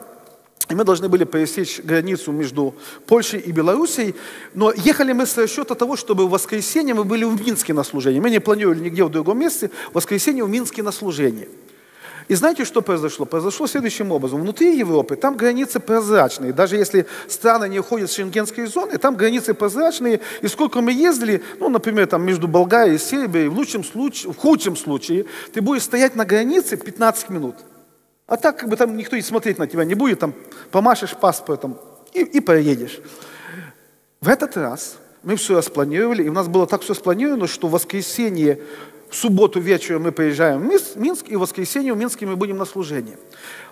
и 0.70 0.76
мы 0.76 0.86
должны 0.86 1.10
были 1.10 1.26
пересечь 1.26 1.82
границу 1.84 2.32
между 2.32 2.74
Польшей 3.06 3.42
и 3.42 3.52
Белоруссией, 3.52 4.16
но 4.54 4.72
ехали 4.72 5.12
мы 5.12 5.26
с 5.26 5.38
расчета 5.38 5.76
того, 5.76 5.98
чтобы 5.98 6.28
в 6.28 6.30
воскресенье 6.30 6.94
мы 6.94 7.04
были 7.04 7.26
в 7.26 7.46
Минске 7.46 7.74
на 7.74 7.84
служении. 7.84 8.22
Мы 8.22 8.30
не 8.30 8.40
планировали 8.40 8.80
нигде 8.80 9.04
в 9.04 9.10
другом 9.10 9.40
месте, 9.40 9.70
в 9.92 9.96
воскресенье 9.96 10.46
в 10.46 10.50
Минске 10.50 10.84
на 10.84 10.92
служении. 10.92 11.50
И 12.32 12.36
знаете, 12.36 12.64
что 12.64 12.82
произошло? 12.82 13.26
Произошло 13.26 13.68
следующим 13.68 14.10
образом. 14.14 14.40
Внутри 14.40 14.78
Европы 14.78 15.18
там 15.18 15.36
границы 15.36 15.82
прозрачные. 15.82 16.54
Даже 16.54 16.78
если 16.78 17.06
страны 17.28 17.68
не 17.68 17.80
уходят 17.80 18.10
в 18.10 18.16
шенгенские 18.16 18.68
зоны, 18.68 18.98
там 18.98 19.18
границы 19.18 19.54
прозрачные. 19.54 20.22
И 20.42 20.48
сколько 20.48 20.80
мы 20.80 20.94
ездили, 20.94 21.44
ну, 21.60 21.68
например, 21.68 22.08
там 22.08 22.24
между 22.24 22.48
Болгарией 22.48 22.96
и 22.96 23.00
Сербией, 23.00 23.50
в, 23.50 23.58
лучшем 23.58 23.84
случае, 23.84 24.32
в 24.32 24.38
худшем 24.38 24.78
случае, 24.78 25.26
ты 25.52 25.60
будешь 25.60 25.82
стоять 25.82 26.16
на 26.16 26.24
границе 26.24 26.78
15 26.78 27.30
минут. 27.32 27.56
А 28.28 28.38
так 28.38 28.58
как 28.60 28.70
бы 28.70 28.78
там 28.78 28.96
никто 28.96 29.18
и 29.18 29.22
смотреть 29.22 29.58
на 29.58 29.68
тебя 29.68 29.84
не 29.84 29.96
будет, 29.96 30.20
там 30.20 30.34
помашешь 30.72 31.18
паспортом 31.18 31.82
и, 32.14 32.22
и 32.22 32.40
поедешь. 32.40 33.02
В 34.22 34.30
этот 34.30 34.56
раз 34.56 34.96
мы 35.24 35.36
все 35.36 35.58
распланировали, 35.58 36.24
и 36.24 36.30
у 36.30 36.34
нас 36.34 36.48
было 36.48 36.66
так 36.66 36.82
все 36.82 36.94
спланировано, 36.94 37.48
что 37.48 37.68
в 37.68 37.72
воскресенье 37.72 38.62
в 39.12 39.16
субботу 39.16 39.60
вечером 39.60 40.04
мы 40.04 40.14
приезжаем 40.14 40.62
в 40.62 40.98
Минск, 40.98 41.28
и 41.28 41.36
в 41.36 41.42
воскресенье 41.42 41.94
в 41.94 41.98
Минске 41.98 42.26
мы 42.26 42.38
будем 42.38 42.58
на 42.58 42.66
служении. 42.66 43.18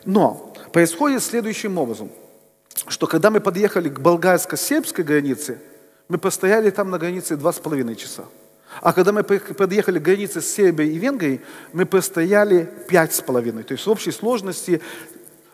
Но 0.03 0.53
происходит 0.73 1.23
следующим 1.23 1.77
образом, 1.77 2.11
что 2.87 3.07
когда 3.07 3.31
мы 3.31 3.39
подъехали 3.39 3.87
к 3.87 3.99
болгарско-сербской 3.99 5.05
границе, 5.05 5.57
мы 6.09 6.17
постояли 6.17 6.69
там 6.71 6.89
на 6.89 6.97
границе 6.97 7.37
два 7.37 7.53
с 7.53 7.59
половиной 7.59 7.95
часа. 7.95 8.25
А 8.81 8.91
когда 8.91 9.13
мы 9.13 9.23
подъехали 9.23 9.97
к 9.97 10.01
границе 10.01 10.41
с 10.41 10.51
Сербией 10.51 10.93
и 10.93 10.99
Венгрией, 10.99 11.39
мы 11.71 11.85
постояли 11.85 12.69
пять 12.89 13.13
с 13.13 13.21
половиной. 13.21 13.63
То 13.63 13.73
есть 13.73 13.87
в 13.87 13.89
общей 13.89 14.11
сложности 14.11 14.81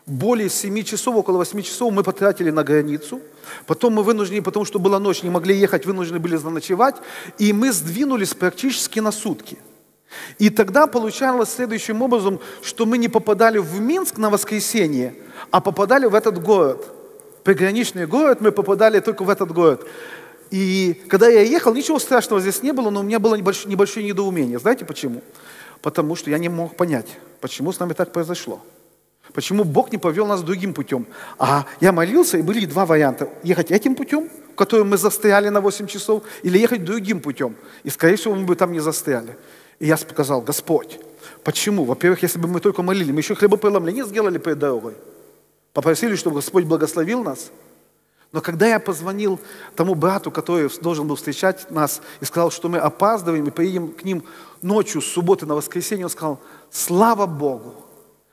более 0.07 0.49
7 0.49 0.83
часов, 0.83 1.15
около 1.15 1.37
8 1.37 1.61
часов 1.61 1.93
мы 1.93 2.01
потратили 2.03 2.49
на 2.49 2.63
границу. 2.63 3.21
Потом 3.67 3.93
мы 3.93 4.03
вынуждены, 4.03 4.41
потому 4.41 4.65
что 4.65 4.79
была 4.79 4.99
ночь, 4.99 5.21
не 5.21 5.29
могли 5.29 5.55
ехать, 5.55 5.85
вынуждены 5.85 6.19
были 6.19 6.37
заночевать. 6.37 6.95
И 7.37 7.53
мы 7.53 7.71
сдвинулись 7.71 8.33
практически 8.33 8.99
на 8.99 9.11
сутки. 9.11 9.59
И 10.39 10.49
тогда 10.49 10.87
получалось 10.87 11.49
следующим 11.49 12.01
образом, 12.01 12.39
что 12.61 12.85
мы 12.85 12.97
не 12.97 13.07
попадали 13.07 13.57
в 13.57 13.79
Минск 13.79 14.17
на 14.17 14.29
воскресенье, 14.29 15.15
а 15.51 15.61
попадали 15.61 16.05
в 16.05 16.15
этот 16.15 16.41
город. 16.41 16.87
Приграничный 17.43 18.07
город, 18.07 18.41
мы 18.41 18.51
попадали 18.51 18.99
только 18.99 19.23
в 19.23 19.29
этот 19.29 19.51
город. 19.51 19.87
И 20.51 21.01
когда 21.07 21.27
я 21.27 21.41
ехал, 21.41 21.73
ничего 21.73 21.99
страшного 21.99 22.41
здесь 22.41 22.63
не 22.63 22.71
было, 22.71 22.89
но 22.89 23.01
у 23.01 23.03
меня 23.03 23.19
было 23.19 23.35
небольшое, 23.35 23.69
небольшое 23.69 24.05
недоумение. 24.05 24.59
Знаете 24.59 24.85
почему? 24.85 25.21
Потому 25.81 26.15
что 26.15 26.29
я 26.29 26.37
не 26.37 26.49
мог 26.49 26.75
понять, 26.75 27.07
почему 27.41 27.71
с 27.71 27.79
нами 27.79 27.93
так 27.93 28.11
произошло. 28.11 28.61
Почему 29.33 29.63
Бог 29.63 29.91
не 29.91 29.97
повел 29.97 30.27
нас 30.27 30.41
другим 30.43 30.73
путем? 30.73 31.05
А 31.37 31.65
я 31.81 31.91
молился, 31.91 32.37
и 32.37 32.41
были 32.41 32.65
два 32.65 32.85
варианта. 32.85 33.27
Ехать 33.43 33.71
этим 33.71 33.95
путем, 33.95 34.29
в 34.53 34.55
котором 34.55 34.89
мы 34.89 34.97
застряли 34.97 35.49
на 35.49 35.61
8 35.61 35.87
часов, 35.87 36.23
или 36.41 36.57
ехать 36.57 36.85
другим 36.85 37.19
путем. 37.19 37.55
И, 37.83 37.89
скорее 37.89 38.15
всего, 38.15 38.35
мы 38.35 38.45
бы 38.45 38.55
там 38.55 38.71
не 38.71 38.79
застряли. 38.79 39.35
И 39.79 39.87
я 39.87 39.97
сказал, 39.97 40.41
Господь, 40.41 40.99
почему? 41.43 41.83
Во-первых, 41.85 42.23
если 42.23 42.39
бы 42.39 42.47
мы 42.47 42.59
только 42.59 42.81
молили, 42.81 43.11
мы 43.11 43.19
еще 43.19 43.35
хлебопреломление 43.35 44.05
сделали 44.05 44.37
перед 44.37 44.59
дорогой. 44.59 44.95
Попросили, 45.73 46.15
чтобы 46.15 46.37
Господь 46.37 46.65
благословил 46.65 47.23
нас. 47.23 47.51
Но 48.31 48.41
когда 48.41 48.67
я 48.67 48.79
позвонил 48.79 49.39
тому 49.75 49.95
брату, 49.95 50.29
который 50.31 50.69
должен 50.81 51.07
был 51.07 51.15
встречать 51.15 51.71
нас, 51.71 52.01
и 52.19 52.25
сказал, 52.25 52.51
что 52.51 52.67
мы 52.67 52.79
опаздываем, 52.79 53.47
и 53.47 53.51
поедем 53.51 53.93
к 53.93 54.03
ним 54.03 54.23
ночью 54.61 55.01
с 55.01 55.05
субботы 55.05 55.45
на 55.45 55.55
воскресенье, 55.55 56.05
он 56.05 56.09
сказал, 56.09 56.41
слава 56.69 57.27
Богу. 57.27 57.75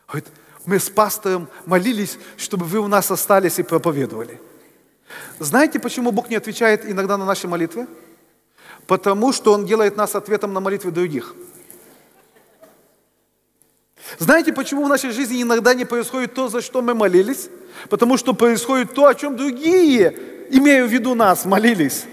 Говорит, 0.09 0.29
мы 0.65 0.79
с 0.79 0.91
пастором 0.91 1.49
молились, 1.67 2.19
чтобы 2.37 2.65
вы 2.65 2.79
у 2.79 2.89
нас 2.89 3.11
остались 3.11 3.59
и 3.59 3.63
проповедовали. 3.63 4.41
Знаете, 5.39 5.79
почему 5.79 6.13
Бог 6.13 6.31
не 6.31 6.37
отвечает 6.37 6.85
иногда 6.85 7.17
на 7.17 7.25
наши 7.25 7.47
молитвы? 7.47 7.87
Потому 8.87 9.33
что 9.33 9.53
Он 9.53 9.67
делает 9.67 9.97
нас 9.97 10.15
ответом 10.15 10.53
на 10.53 10.61
молитвы 10.61 10.91
других. 10.91 11.35
Знаете, 14.19 14.53
почему 14.53 14.85
в 14.85 14.89
нашей 14.89 15.11
жизни 15.11 15.43
иногда 15.43 15.75
не 15.75 15.85
происходит 15.85 16.35
то, 16.35 16.49
за 16.49 16.61
что 16.61 16.83
мы 16.83 16.95
молились? 16.95 17.49
Потому 17.89 18.17
что 18.17 18.35
происходит 18.35 18.95
то, 18.95 19.07
о 19.07 19.15
чем 19.15 19.37
другие, 19.37 20.15
имея 20.51 20.85
в 20.85 20.93
виду 20.93 21.15
нас, 21.15 21.45
молились. 21.45 22.05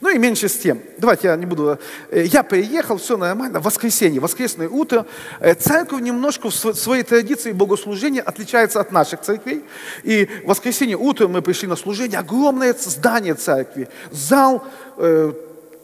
Ну 0.00 0.08
и 0.08 0.18
меньше 0.18 0.48
с 0.48 0.58
тем. 0.58 0.82
Давайте 0.98 1.28
я 1.28 1.36
не 1.36 1.46
буду... 1.46 1.78
Э, 2.10 2.24
я 2.24 2.42
приехал, 2.42 2.96
все 2.96 3.16
нормально, 3.16 3.60
воскресенье, 3.60 4.20
воскресное 4.20 4.68
утро. 4.68 5.06
Э, 5.38 5.54
церковь 5.54 6.00
немножко 6.00 6.50
в 6.50 6.54
своей 6.54 7.04
традиции 7.04 7.52
богослужения 7.52 8.20
отличается 8.20 8.80
от 8.80 8.90
наших 8.90 9.20
церквей. 9.20 9.64
И 10.02 10.28
в 10.44 10.48
воскресенье 10.48 10.96
утром 10.96 11.32
мы 11.32 11.40
пришли 11.40 11.68
на 11.68 11.76
служение, 11.76 12.18
огромное 12.18 12.74
здание 12.74 13.34
церкви, 13.34 13.88
зал 14.10 14.64
э, 14.96 15.32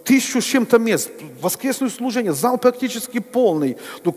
тысячу 0.05 0.41
с 0.41 0.45
чем-то 0.45 0.79
мест, 0.79 1.11
воскресное 1.41 1.89
служение, 1.89 2.33
зал 2.33 2.59
практически 2.59 3.19
полный, 3.19 3.77
ну, 4.05 4.15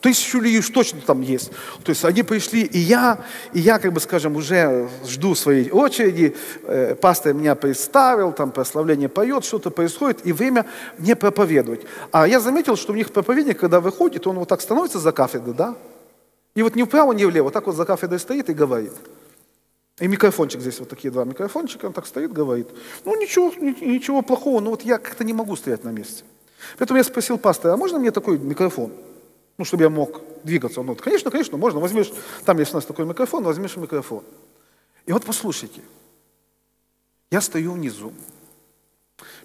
тысячу 0.00 0.40
ли 0.40 0.58
уж 0.58 0.68
точно 0.70 1.00
там 1.00 1.20
есть. 1.22 1.50
То 1.84 1.90
есть 1.90 2.04
они 2.04 2.22
пришли, 2.22 2.62
и 2.62 2.78
я, 2.78 3.24
и 3.52 3.60
я, 3.60 3.78
как 3.78 3.92
бы 3.92 4.00
скажем, 4.00 4.36
уже 4.36 4.88
жду 5.06 5.34
своей 5.34 5.70
очереди, 5.70 6.36
э, 6.64 6.94
пастор 6.94 7.34
меня 7.34 7.54
представил, 7.54 8.32
там 8.32 8.50
прославление 8.50 9.08
поет, 9.08 9.44
что-то 9.44 9.70
происходит, 9.70 10.24
и 10.24 10.32
время 10.32 10.66
мне 10.98 11.16
проповедовать. 11.16 11.82
А 12.10 12.26
я 12.26 12.40
заметил, 12.40 12.76
что 12.76 12.92
у 12.92 12.96
них 12.96 13.12
проповедник, 13.12 13.58
когда 13.58 13.80
выходит, 13.80 14.26
он 14.26 14.38
вот 14.38 14.48
так 14.48 14.60
становится 14.60 14.98
за 14.98 15.12
кафедрой, 15.12 15.54
да, 15.54 15.74
и 16.54 16.62
вот 16.62 16.74
ни 16.74 16.82
вправо, 16.82 17.12
ни 17.12 17.24
влево, 17.24 17.50
так 17.50 17.66
вот 17.66 17.76
за 17.76 17.84
кафедрой 17.84 18.20
стоит 18.20 18.50
и 18.50 18.54
говорит– 18.54 18.92
и 19.98 20.08
микрофончик 20.08 20.60
здесь, 20.60 20.78
вот 20.80 20.88
такие 20.88 21.10
два 21.10 21.24
микрофончика, 21.24 21.86
он 21.86 21.92
так 21.92 22.06
стоит, 22.06 22.32
говорит. 22.32 22.68
Ну, 23.04 23.20
ничего, 23.20 23.52
ничего 23.54 24.22
плохого, 24.22 24.60
но 24.60 24.70
вот 24.70 24.82
я 24.82 24.98
как-то 24.98 25.22
не 25.22 25.32
могу 25.32 25.54
стоять 25.54 25.84
на 25.84 25.90
месте. 25.90 26.24
Поэтому 26.78 26.96
я 26.98 27.04
спросил 27.04 27.38
пастора, 27.38 27.74
а 27.74 27.76
можно 27.76 27.98
мне 27.98 28.10
такой 28.10 28.38
микрофон? 28.38 28.92
Ну, 29.58 29.64
чтобы 29.64 29.82
я 29.82 29.90
мог 29.90 30.22
двигаться. 30.44 30.80
Он 30.80 30.86
говорит, 30.86 31.02
конечно, 31.02 31.30
конечно, 31.30 31.58
можно, 31.58 31.78
возьмешь, 31.78 32.10
там 32.44 32.58
есть 32.58 32.72
у 32.72 32.76
нас 32.76 32.86
такой 32.86 33.04
микрофон, 33.04 33.44
возьмешь 33.44 33.76
микрофон. 33.76 34.24
И 35.04 35.12
вот 35.12 35.24
послушайте, 35.24 35.82
я 37.30 37.40
стою 37.42 37.72
внизу, 37.72 38.14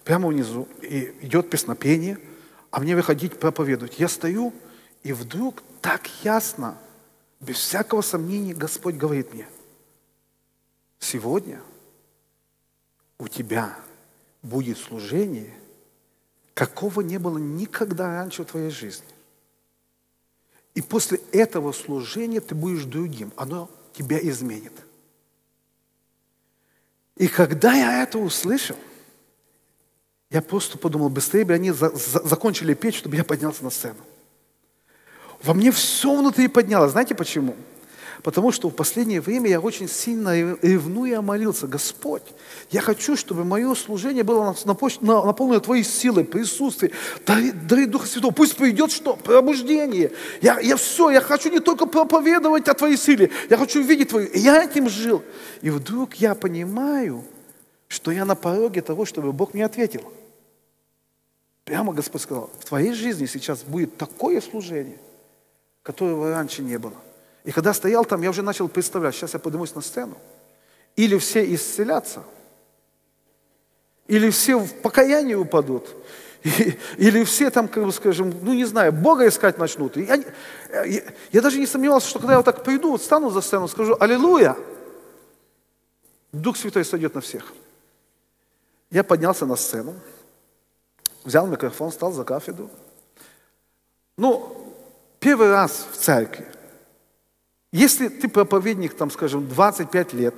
прямо 0.02 0.28
внизу, 0.28 0.66
и 0.80 1.14
идет 1.20 1.50
песнопение, 1.50 2.18
а 2.70 2.80
мне 2.80 2.96
выходить 2.96 3.38
проповедовать. 3.38 3.98
Я 3.98 4.08
стою, 4.08 4.54
и 5.02 5.12
вдруг 5.12 5.62
так 5.82 6.08
ясно, 6.24 6.78
без 7.38 7.56
всякого 7.56 8.00
сомнения, 8.00 8.54
Господь 8.54 8.94
говорит 8.94 9.34
мне– 9.34 9.46
Сегодня 10.98 11.60
у 13.18 13.28
тебя 13.28 13.76
будет 14.42 14.78
служение, 14.78 15.54
какого 16.54 17.00
не 17.00 17.18
было 17.18 17.38
никогда 17.38 18.08
раньше 18.16 18.42
в 18.42 18.46
твоей 18.46 18.70
жизни. 18.70 19.06
И 20.74 20.82
после 20.82 21.20
этого 21.32 21.72
служения 21.72 22.40
ты 22.40 22.54
будешь 22.54 22.84
другим. 22.84 23.32
Оно 23.36 23.68
тебя 23.92 24.18
изменит. 24.20 24.72
И 27.16 27.26
когда 27.26 27.74
я 27.74 28.02
это 28.02 28.18
услышал, 28.18 28.76
я 30.30 30.40
просто 30.40 30.78
подумал, 30.78 31.08
быстрее 31.08 31.44
бы 31.44 31.54
они 31.54 31.72
за, 31.72 31.90
за, 31.90 32.20
закончили 32.22 32.74
петь, 32.74 32.94
чтобы 32.94 33.16
я 33.16 33.24
поднялся 33.24 33.64
на 33.64 33.70
сцену. 33.70 33.98
Во 35.42 35.54
мне 35.54 35.72
все 35.72 36.16
внутри 36.16 36.48
поднялось. 36.48 36.92
Знаете 36.92 37.14
почему? 37.14 37.56
Потому 38.22 38.52
что 38.52 38.68
в 38.68 38.74
последнее 38.74 39.20
время 39.20 39.50
я 39.50 39.60
очень 39.60 39.88
сильно 39.88 40.34
ревную 40.62 41.22
молился. 41.22 41.66
Господь, 41.66 42.22
я 42.70 42.80
хочу, 42.80 43.16
чтобы 43.16 43.44
мое 43.44 43.74
служение 43.74 44.24
было 44.24 44.54
наполнено 44.64 45.60
Твоей 45.60 45.84
силой, 45.84 46.24
присутствием. 46.24 46.92
Дари, 47.26 47.52
дари 47.52 47.86
Духа 47.86 48.06
Святого. 48.06 48.32
Пусть 48.32 48.56
придет 48.56 48.90
что? 48.90 49.16
Пробуждение. 49.16 50.12
Я, 50.40 50.58
я 50.60 50.76
все, 50.76 51.10
я 51.10 51.20
хочу 51.20 51.50
не 51.50 51.60
только 51.60 51.86
проповедовать 51.86 52.68
о 52.68 52.74
Твоей 52.74 52.96
силе, 52.96 53.30
я 53.48 53.56
хочу 53.56 53.82
видеть 53.82 54.08
Твою. 54.08 54.26
И 54.28 54.38
я 54.38 54.62
этим 54.62 54.88
жил. 54.88 55.22
И 55.62 55.70
вдруг 55.70 56.14
я 56.14 56.34
понимаю, 56.34 57.24
что 57.86 58.10
я 58.10 58.24
на 58.24 58.34
пороге 58.34 58.82
того, 58.82 59.04
чтобы 59.04 59.32
Бог 59.32 59.54
мне 59.54 59.64
ответил. 59.64 60.02
Прямо 61.64 61.92
Господь 61.92 62.22
сказал, 62.22 62.50
в 62.60 62.64
твоей 62.64 62.94
жизни 62.94 63.26
сейчас 63.26 63.62
будет 63.62 63.98
такое 63.98 64.40
служение, 64.40 64.96
которого 65.82 66.30
раньше 66.30 66.62
не 66.62 66.78
было. 66.78 66.94
И 67.48 67.50
когда 67.50 67.72
стоял 67.72 68.04
там, 68.04 68.20
я 68.20 68.28
уже 68.28 68.42
начал 68.42 68.68
представлять, 68.68 69.14
сейчас 69.14 69.32
я 69.32 69.38
поднимусь 69.40 69.74
на 69.74 69.80
сцену. 69.80 70.18
Или 70.96 71.16
все 71.16 71.54
исцелятся, 71.54 72.22
или 74.06 74.28
все 74.28 74.58
в 74.58 74.82
покаяние 74.82 75.38
упадут, 75.38 75.88
или 76.98 77.24
все 77.24 77.48
там, 77.48 77.66
как 77.66 77.84
бы 77.86 77.92
скажем, 77.92 78.34
ну 78.42 78.52
не 78.52 78.66
знаю, 78.66 78.92
Бога 78.92 79.26
искать 79.26 79.56
начнут. 79.56 79.96
Я, 79.96 80.22
я, 80.84 81.02
я 81.32 81.40
даже 81.40 81.58
не 81.58 81.66
сомневался, 81.66 82.10
что 82.10 82.18
когда 82.18 82.34
я 82.34 82.38
вот 82.40 82.44
так 82.44 82.62
приду, 82.62 82.90
вот 82.90 83.00
стану 83.00 83.30
за 83.30 83.40
сцену, 83.40 83.66
скажу 83.66 83.96
«Аллилуйя!» 83.98 84.54
Дух 86.32 86.54
Святой 86.58 86.84
сойдет 86.84 87.14
на 87.14 87.22
всех. 87.22 87.54
Я 88.90 89.02
поднялся 89.04 89.46
на 89.46 89.56
сцену, 89.56 89.94
взял 91.24 91.46
микрофон, 91.46 91.92
стал 91.92 92.12
за 92.12 92.24
кафедру. 92.24 92.68
Ну, 94.18 94.74
первый 95.18 95.50
раз 95.50 95.86
в 95.90 95.96
церкви. 95.96 96.57
Если 97.72 98.08
ты 98.08 98.28
проповедник, 98.28 98.94
там, 98.94 99.10
скажем, 99.10 99.46
25 99.46 100.12
лет, 100.14 100.34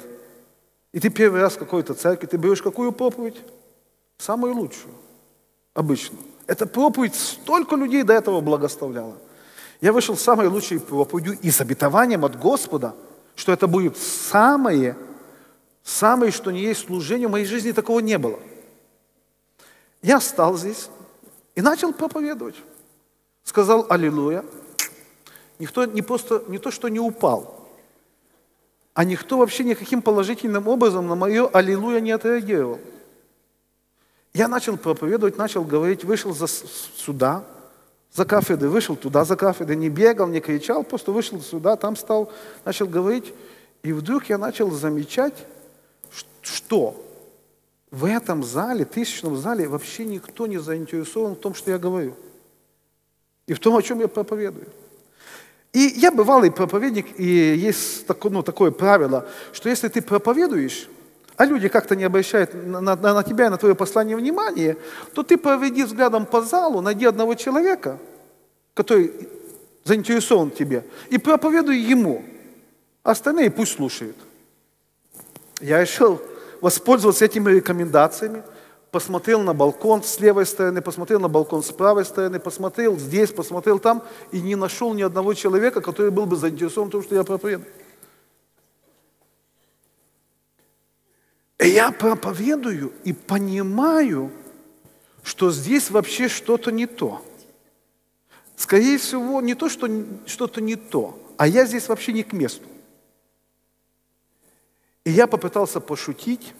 и 0.92 0.98
ты 0.98 1.10
первый 1.10 1.40
раз 1.40 1.54
в 1.54 1.58
какой-то 1.58 1.94
церкви, 1.94 2.26
ты 2.26 2.36
берешь 2.36 2.62
какую 2.62 2.92
проповедь? 2.92 3.36
Самую 4.18 4.54
лучшую, 4.54 4.94
обычно. 5.74 6.18
Эта 6.46 6.66
проповедь 6.66 7.14
столько 7.14 7.76
людей 7.76 8.02
до 8.02 8.12
этого 8.12 8.40
благословляла. 8.40 9.16
Я 9.80 9.92
вышел 9.92 10.16
с 10.16 10.22
самой 10.22 10.48
лучшей 10.48 10.80
проповедью 10.80 11.38
и 11.40 11.50
с 11.50 11.60
обетованием 11.60 12.24
от 12.24 12.38
Господа, 12.38 12.94
что 13.36 13.52
это 13.52 13.66
будет 13.66 13.96
самое, 13.96 14.96
самое, 15.84 16.32
что 16.32 16.50
не 16.50 16.60
есть 16.60 16.86
служение. 16.86 17.28
В 17.28 17.30
моей 17.30 17.46
жизни 17.46 17.70
такого 17.72 18.00
не 18.00 18.18
было. 18.18 18.38
Я 20.02 20.20
стал 20.20 20.58
здесь 20.58 20.88
и 21.54 21.62
начал 21.62 21.92
проповедовать. 21.92 22.56
Сказал 23.44 23.86
«Аллилуйя». 23.88 24.44
Никто 25.61 25.84
не 25.84 26.00
просто, 26.00 26.42
не 26.48 26.58
то, 26.58 26.70
что 26.70 26.88
не 26.88 26.98
упал, 26.98 27.68
а 28.94 29.04
никто 29.04 29.36
вообще 29.36 29.62
никаким 29.62 30.00
положительным 30.00 30.66
образом 30.66 31.06
на 31.06 31.14
мое 31.14 31.46
«Аллилуйя» 31.46 32.00
не 32.00 32.12
отреагировал. 32.12 32.80
Я 34.32 34.48
начал 34.48 34.78
проповедовать, 34.78 35.36
начал 35.36 35.62
говорить, 35.62 36.02
вышел 36.02 36.32
за, 36.34 36.46
сюда, 36.46 37.44
за 38.11 38.24
кафедры, 38.24 38.70
вышел 38.70 38.96
туда 38.96 39.26
за 39.26 39.36
кафедры, 39.36 39.76
не 39.76 39.90
бегал, 39.90 40.28
не 40.28 40.40
кричал, 40.40 40.82
просто 40.82 41.12
вышел 41.12 41.38
сюда, 41.42 41.76
там 41.76 41.94
стал, 41.94 42.32
начал 42.64 42.86
говорить. 42.86 43.34
И 43.82 43.92
вдруг 43.92 44.30
я 44.30 44.38
начал 44.38 44.70
замечать, 44.70 45.46
что 46.40 46.96
в 47.90 48.06
этом 48.06 48.42
зале, 48.42 48.86
тысячном 48.86 49.36
зале, 49.36 49.68
вообще 49.68 50.06
никто 50.06 50.46
не 50.46 50.56
заинтересован 50.56 51.34
в 51.34 51.38
том, 51.38 51.54
что 51.54 51.70
я 51.70 51.78
говорю. 51.78 52.14
И 53.46 53.52
в 53.52 53.58
том, 53.58 53.76
о 53.76 53.82
чем 53.82 54.00
я 54.00 54.08
проповедую. 54.08 54.68
И 55.72 55.80
я 55.96 56.10
бывалый 56.10 56.50
проповедник, 56.50 57.06
и 57.18 57.24
есть 57.24 58.06
такое, 58.06 58.32
ну, 58.32 58.42
такое 58.42 58.72
правило, 58.72 59.26
что 59.52 59.68
если 59.68 59.88
ты 59.88 60.02
проповедуешь, 60.02 60.88
а 61.36 61.46
люди 61.46 61.68
как-то 61.68 61.94
не 61.94 62.04
обращают 62.04 62.52
на, 62.54 62.80
на, 62.80 62.96
на 62.96 63.22
тебя 63.22 63.46
и 63.46 63.48
на 63.48 63.56
твое 63.56 63.74
послание 63.74 64.16
внимания, 64.16 64.76
то 65.14 65.22
ты 65.22 65.38
проведи 65.38 65.84
взглядом 65.84 66.26
по 66.26 66.42
залу, 66.42 66.80
найди 66.80 67.06
одного 67.06 67.34
человека, 67.34 67.98
который 68.74 69.12
заинтересован 69.84 70.50
тебе, 70.50 70.84
и 71.08 71.18
проповедуй 71.18 71.78
ему. 71.78 72.24
Остальные 73.02 73.50
пусть 73.50 73.76
слушают. 73.76 74.16
Я 75.60 75.80
решил 75.80 76.20
воспользоваться 76.60 77.24
этими 77.24 77.50
рекомендациями, 77.50 78.42
посмотрел 78.91 79.41
на 79.41 79.55
балкон 79.55 80.03
с 80.03 80.18
левой 80.20 80.47
стороны, 80.47 80.82
посмотрел 80.82 81.20
на 81.20 81.28
балкон 81.28 81.62
с 81.62 81.70
правой 81.70 82.05
стороны, 82.05 82.41
посмотрел 82.41 82.99
здесь, 82.99 83.30
посмотрел 83.30 83.78
там, 83.78 84.03
и 84.32 84.41
не 84.41 84.57
нашел 84.57 84.93
ни 84.95 85.03
одного 85.03 85.34
человека, 85.34 85.80
который 85.80 86.11
был 86.11 86.26
бы 86.26 86.36
заинтересован 86.36 86.88
в 86.88 86.93
том, 86.93 87.03
что 87.03 87.14
я 87.14 87.24
проповедую. 87.24 87.68
И 91.59 91.68
я 91.68 91.93
проповедую 91.93 92.93
и 93.05 93.12
понимаю, 93.12 94.32
что 95.22 95.51
здесь 95.51 95.91
вообще 95.91 96.28
что-то 96.28 96.72
не 96.72 96.86
то. 96.86 97.22
Скорее 98.57 98.99
всего, 98.99 99.41
не 99.41 99.55
то, 99.55 99.68
что 99.68 99.88
что-то 100.26 100.61
не 100.61 100.76
то, 100.76 101.18
а 101.36 101.47
я 101.47 101.66
здесь 101.66 101.88
вообще 101.88 102.12
не 102.12 102.22
к 102.22 102.32
месту. 102.32 102.64
И 105.05 105.11
я 105.11 105.26
попытался 105.26 105.80
пошутить, 105.80 106.55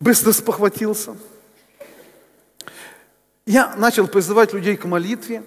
быстро 0.00 0.32
спохватился. 0.32 1.16
Я 3.46 3.76
начал 3.76 4.08
призывать 4.08 4.52
людей 4.52 4.76
к 4.76 4.84
молитве, 4.84 5.42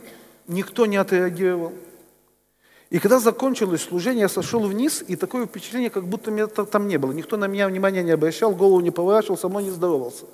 никто 0.47 0.85
не 0.85 0.97
отреагировал. 0.97 1.73
И 2.89 2.99
когда 2.99 3.19
закончилось 3.19 3.81
служение, 3.81 4.21
я 4.21 4.29
сошел 4.29 4.61
вниз, 4.61 5.03
и 5.07 5.15
такое 5.15 5.47
впечатление, 5.47 5.89
как 5.89 6.05
будто 6.05 6.29
меня 6.29 6.45
там 6.47 6.87
не 6.87 6.97
было. 6.97 7.11
Никто 7.11 7.37
на 7.37 7.47
меня 7.47 7.67
внимания 7.67 8.03
не 8.03 8.11
обращал, 8.11 8.53
голову 8.53 8.81
не 8.81 8.91
поворачивал, 8.91 9.37
со 9.37 9.49
мной 9.49 9.63
не 9.63 9.71
здоровался. 9.71 10.25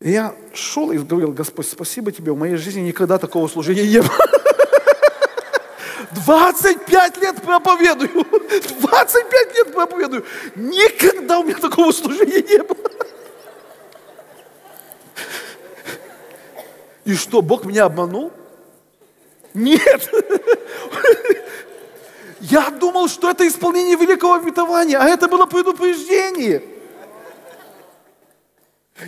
И 0.00 0.12
я 0.12 0.34
шел 0.54 0.90
и 0.92 0.98
говорил, 0.98 1.32
Господь, 1.32 1.68
спасибо 1.68 2.10
тебе, 2.10 2.32
в 2.32 2.38
моей 2.38 2.56
жизни 2.56 2.80
никогда 2.80 3.18
такого 3.18 3.48
служения 3.48 3.86
не 3.86 4.00
было. 4.00 4.16
25 6.12 7.16
лет 7.18 7.42
проповедую. 7.42 8.26
25 8.80 9.54
лет 9.54 9.72
проповедую. 9.72 10.24
Никогда 10.56 11.38
у 11.38 11.44
меня 11.44 11.56
такого 11.56 11.92
служения 11.92 12.42
не 12.42 12.62
было. 12.62 12.90
И 17.04 17.14
что, 17.14 17.42
Бог 17.42 17.64
меня 17.64 17.84
обманул? 17.84 18.32
Нет. 19.54 20.10
Я 22.40 22.70
думал, 22.70 23.08
что 23.08 23.30
это 23.30 23.46
исполнение 23.46 23.96
великого 23.96 24.34
обетования, 24.34 24.98
а 24.98 25.06
это 25.08 25.28
было 25.28 25.46
предупреждение. 25.46 26.62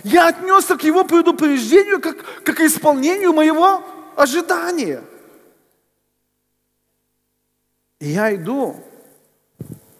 Я 0.03 0.27
отнесся 0.27 0.75
к 0.75 0.83
его 0.83 1.03
предупреждению 1.03 1.99
как, 1.99 2.17
как 2.43 2.57
к 2.57 2.61
исполнению 2.61 3.33
моего 3.33 3.83
ожидания. 4.15 5.03
И 8.03 8.09
я 8.09 8.35
иду 8.35 8.75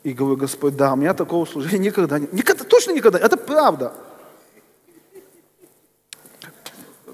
и 0.03 0.11
говорю, 0.11 0.35
Господь, 0.35 0.75
да, 0.75 0.91
у 0.91 0.97
меня 0.97 1.13
такого 1.13 1.45
служения 1.45 1.77
никогда 1.77 2.19
не... 2.19 2.27
Никогда, 2.33 2.65
точно 2.65 2.91
никогда, 2.91 3.17
это 3.17 3.37
правда. 3.37 3.93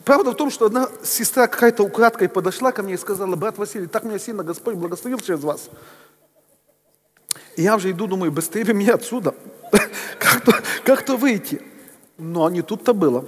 Правда 0.04 0.32
в 0.32 0.36
том, 0.36 0.50
что 0.50 0.66
одна 0.66 0.90
сестра 1.04 1.46
какая-то 1.46 1.84
украдкой 1.84 2.28
подошла 2.28 2.72
ко 2.72 2.82
мне 2.82 2.96
и 2.96 2.98
сказала, 2.98 3.36
брат 3.36 3.60
Василий, 3.60 3.86
так 3.86 4.04
меня 4.04 4.18
сильно 4.18 4.44
Господь 4.44 4.78
благословил 4.78 5.20
через 5.20 5.44
вас. 5.44 5.70
И 7.56 7.62
я 7.62 7.76
уже 7.76 7.92
иду, 7.92 8.08
думаю, 8.08 8.32
быстрее 8.32 8.66
бы 8.66 8.74
мне 8.74 8.92
отсюда. 8.92 9.36
Как-то 10.18 10.54
как 10.84 11.08
выйти. 11.08 11.62
Но 12.18 12.50
не 12.50 12.64
тут-то 12.64 12.96
было. 12.96 13.26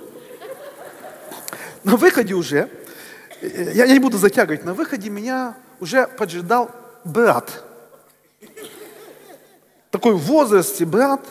На 1.83 1.95
выходе 1.95 2.33
уже, 2.33 2.71
я 3.39 3.85
не 3.85 3.99
буду 3.99 4.17
затягивать, 4.17 4.65
на 4.65 4.73
выходе 4.73 5.11
меня 5.11 5.55
уже 5.79 6.07
поджидал 6.07 6.71
брат. 7.03 7.63
Такой 9.89 10.13
в 10.13 10.19
возрасте 10.19 10.85
брат. 10.85 11.21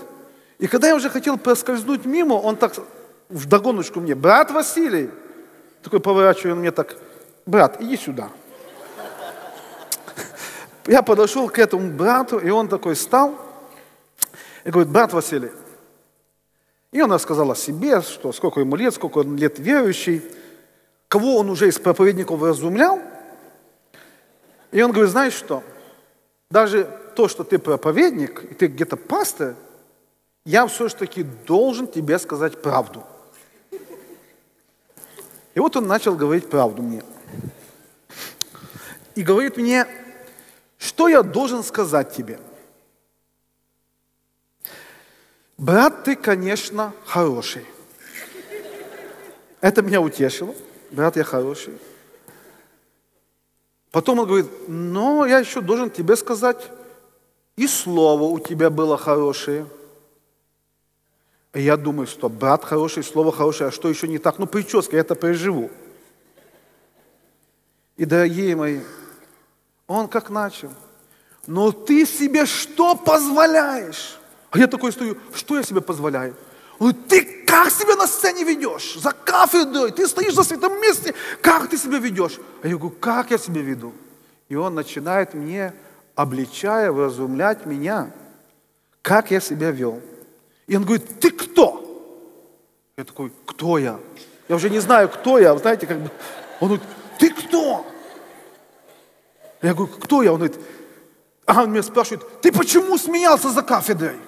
И 0.58 0.66
когда 0.66 0.88
я 0.88 0.94
уже 0.94 1.08
хотел 1.08 1.38
проскользнуть 1.38 2.04
мимо, 2.04 2.34
он 2.34 2.56
так 2.56 2.74
в 3.28 3.46
догоночку 3.46 4.00
мне, 4.00 4.14
брат 4.14 4.50
Василий. 4.50 5.10
Такой 5.82 6.00
поворачиваю, 6.00 6.54
он 6.54 6.60
мне 6.60 6.70
так, 6.70 6.96
брат, 7.46 7.80
иди 7.80 7.96
сюда. 7.96 8.28
Я 10.86 11.02
подошел 11.02 11.48
к 11.48 11.58
этому 11.58 11.90
брату, 11.90 12.38
и 12.38 12.50
он 12.50 12.68
такой 12.68 12.96
стал 12.96 13.34
и 14.64 14.70
говорит, 14.70 14.92
брат 14.92 15.12
Василий. 15.12 15.50
И 16.92 17.00
он 17.00 17.12
рассказал 17.12 17.50
о 17.50 17.56
себе, 17.56 18.02
что 18.02 18.32
сколько 18.32 18.60
ему 18.60 18.76
лет, 18.76 18.94
сколько 18.94 19.18
он 19.18 19.36
лет 19.36 19.58
верующий, 19.58 20.22
кого 21.08 21.36
он 21.36 21.48
уже 21.48 21.68
из 21.68 21.78
проповедников 21.78 22.42
разумлял, 22.42 23.00
и 24.72 24.82
он 24.82 24.92
говорит, 24.92 25.10
знаешь 25.10 25.32
что, 25.32 25.62
даже 26.50 26.84
то, 27.16 27.28
что 27.28 27.44
ты 27.44 27.58
проповедник, 27.58 28.44
и 28.44 28.54
ты 28.54 28.66
где-то 28.66 28.96
пастор, 28.96 29.56
я 30.44 30.66
все-таки 30.66 31.22
должен 31.22 31.86
тебе 31.86 32.18
сказать 32.18 32.62
правду. 32.62 33.04
И 35.54 35.60
вот 35.60 35.76
он 35.76 35.86
начал 35.86 36.14
говорить 36.14 36.48
правду 36.48 36.82
мне. 36.82 37.02
И 39.14 39.22
говорит 39.22 39.56
мне, 39.56 39.86
что 40.78 41.08
я 41.08 41.22
должен 41.22 41.62
сказать 41.62 42.14
тебе? 42.14 42.38
Брат, 45.58 46.04
ты, 46.04 46.16
конечно, 46.16 46.94
хороший. 47.04 47.66
Это 49.60 49.82
меня 49.82 50.00
утешило. 50.00 50.54
Брат, 50.90 51.16
я 51.16 51.24
хороший. 51.24 51.78
Потом 53.90 54.20
он 54.20 54.26
говорит, 54.26 54.46
но 54.68 55.26
я 55.26 55.38
еще 55.38 55.60
должен 55.60 55.90
тебе 55.90 56.16
сказать, 56.16 56.70
и 57.56 57.66
слово 57.66 58.24
у 58.24 58.38
тебя 58.38 58.70
было 58.70 58.96
хорошее. 58.96 59.66
И 61.52 61.62
я 61.62 61.76
думаю, 61.76 62.06
что 62.06 62.28
брат 62.28 62.64
хороший, 62.64 63.02
слово 63.02 63.32
хорошее, 63.32 63.68
а 63.68 63.72
что 63.72 63.88
еще 63.88 64.06
не 64.06 64.18
так? 64.18 64.38
Ну, 64.38 64.46
прическа, 64.46 64.94
я 64.94 65.00
это 65.00 65.16
переживу. 65.16 65.70
И, 67.96 68.04
дорогие 68.04 68.54
мои, 68.54 68.80
он 69.88 70.06
как 70.06 70.30
начал. 70.30 70.70
Но 71.46 71.72
ты 71.72 72.06
себе 72.06 72.46
что 72.46 72.94
позволяешь? 72.94 74.18
А 74.50 74.58
я 74.58 74.68
такой 74.68 74.92
стою, 74.92 75.16
что 75.34 75.56
я 75.56 75.64
себе 75.64 75.80
позволяю? 75.80 76.36
Он 76.78 76.92
говорит, 76.92 77.08
ты 77.08 77.39
как 77.50 77.72
себя 77.72 77.96
на 77.96 78.06
сцене 78.06 78.44
ведешь? 78.44 78.94
За 78.94 79.10
кафедрой, 79.10 79.90
ты 79.90 80.06
стоишь 80.06 80.34
за 80.34 80.44
святом 80.44 80.80
месте, 80.80 81.14
как 81.42 81.68
ты 81.68 81.76
себя 81.76 81.98
ведешь? 81.98 82.38
А 82.62 82.68
я 82.68 82.76
говорю, 82.76 82.94
как 83.00 83.32
я 83.32 83.38
себя 83.38 83.60
веду? 83.60 83.92
И 84.48 84.54
он 84.54 84.76
начинает 84.76 85.34
мне, 85.34 85.74
обличая, 86.14 86.92
вразумлять 86.92 87.66
меня, 87.66 88.12
как 89.02 89.32
я 89.32 89.40
себя 89.40 89.72
вел. 89.72 90.00
И 90.68 90.76
он 90.76 90.84
говорит, 90.84 91.18
ты 91.18 91.32
кто? 91.32 91.84
Я 92.96 93.02
такой, 93.02 93.32
кто 93.46 93.78
я? 93.78 93.98
Я 94.48 94.54
уже 94.54 94.70
не 94.70 94.78
знаю, 94.78 95.08
кто 95.08 95.36
я, 95.40 95.56
знаете, 95.58 95.88
как 95.88 95.98
бы. 95.98 96.10
Он 96.60 96.68
говорит, 96.68 96.86
ты 97.18 97.30
кто? 97.30 97.84
Я 99.60 99.74
говорю, 99.74 99.92
кто 99.92 100.22
я? 100.22 100.32
Он 100.32 100.38
говорит, 100.38 100.56
а 101.46 101.64
он 101.64 101.72
меня 101.72 101.82
спрашивает, 101.82 102.24
ты 102.42 102.52
почему 102.52 102.96
смеялся 102.96 103.50
за 103.50 103.62
кафедрой? 103.62 104.20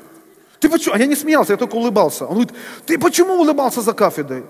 Ты 0.63 0.69
почему? 0.69 0.95
А 0.95 0.99
я 0.99 1.07
не 1.07 1.17
смеялся, 1.17 1.53
я 1.53 1.57
только 1.57 1.75
улыбался. 1.75 2.25
Он 2.25 2.35
говорит, 2.35 2.53
ты 2.87 2.97
почему 2.97 3.35
улыбался 3.35 3.81
за 3.81 3.93
кафедрой? 3.93 4.45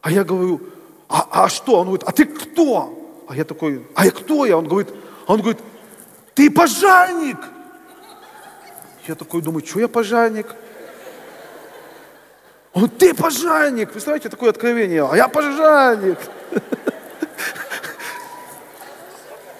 А 0.00 0.12
я 0.12 0.22
говорю, 0.22 0.60
а, 1.08 1.26
а 1.30 1.48
что? 1.48 1.80
Он 1.80 1.86
говорит, 1.86 2.04
а 2.06 2.12
ты 2.12 2.24
кто? 2.24 3.24
А 3.28 3.34
я 3.34 3.44
такой, 3.44 3.84
а 3.96 4.04
я 4.04 4.12
кто 4.12 4.46
я? 4.46 4.56
Он 4.58 4.68
говорит, 4.68 4.94
он 5.26 5.40
говорит, 5.40 5.58
ты 6.34 6.50
пожарник. 6.52 7.38
Я 9.08 9.16
такой 9.16 9.42
думаю, 9.42 9.66
что 9.66 9.80
я 9.80 9.88
пожарник? 9.88 10.46
Он 12.72 12.82
говорит, 12.82 12.98
ты 12.98 13.12
пожарник. 13.12 13.90
Представляете, 13.90 14.28
такое 14.28 14.50
откровение. 14.50 15.04
А 15.04 15.16
я 15.16 15.28
пожарник. 15.28 16.18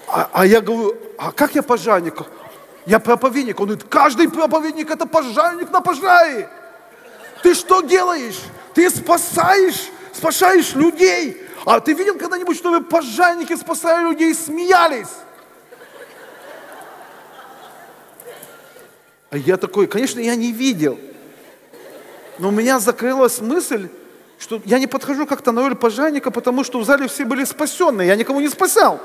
А, 0.09 0.29
а 0.31 0.45
я 0.45 0.61
говорю, 0.61 0.95
а 1.17 1.33
как 1.33 1.53
я 1.53 1.61
пожарник? 1.61 2.15
Я 2.87 2.99
проповедник. 2.99 3.59
Он 3.59 3.67
говорит, 3.67 3.85
каждый 3.89 4.29
проповедник 4.29 4.89
это 4.89 5.05
пожарник 5.05 5.69
на 5.71 5.81
пожаре. 5.81 6.49
Ты 7.43 7.53
что 7.53 7.81
делаешь? 7.81 8.39
Ты 8.73 8.89
спасаешь, 8.89 9.89
спасаешь 10.13 10.73
людей. 10.73 11.41
А 11.65 11.81
ты 11.81 11.93
видел 11.93 12.17
когда-нибудь, 12.17 12.55
чтобы 12.55 12.81
пожарники 12.81 13.53
спасали 13.57 14.09
людей 14.09 14.31
и 14.31 14.33
смеялись? 14.33 15.09
А 19.31 19.37
я 19.37 19.57
такой, 19.57 19.87
конечно, 19.87 20.21
я 20.21 20.35
не 20.35 20.53
видел. 20.53 20.97
Но 22.39 22.47
у 22.47 22.51
меня 22.51 22.79
закрылась 22.79 23.41
мысль, 23.41 23.89
что 24.39 24.61
я 24.63 24.79
не 24.79 24.87
подхожу 24.87 25.27
как-то 25.27 25.51
на 25.51 25.61
роль 25.61 25.75
пожарника, 25.75 26.31
потому 26.31 26.63
что 26.63 26.79
в 26.79 26.85
зале 26.85 27.09
все 27.09 27.25
были 27.25 27.43
спасенные, 27.43 28.07
я 28.07 28.15
никого 28.15 28.39
не 28.39 28.47
спасал. 28.47 29.01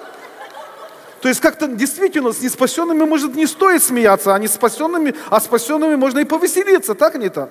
То 1.23 1.29
есть 1.29 1.41
как-то 1.41 1.68
действительно 1.68 2.33
с 2.33 2.43
неспасенными 2.43 3.05
может 3.05 3.37
не 3.37 3.47
стоит 3.47 3.81
смеяться, 3.81 4.35
а 4.35 4.39
не 4.41 4.49
спасенными, 4.49 5.14
а 5.31 5.41
спасенными 5.41 5.95
можно 5.95 6.18
и 6.18 6.25
повеселиться, 6.25 6.97
так 6.97 7.14
не 7.14 7.29
так? 7.29 7.49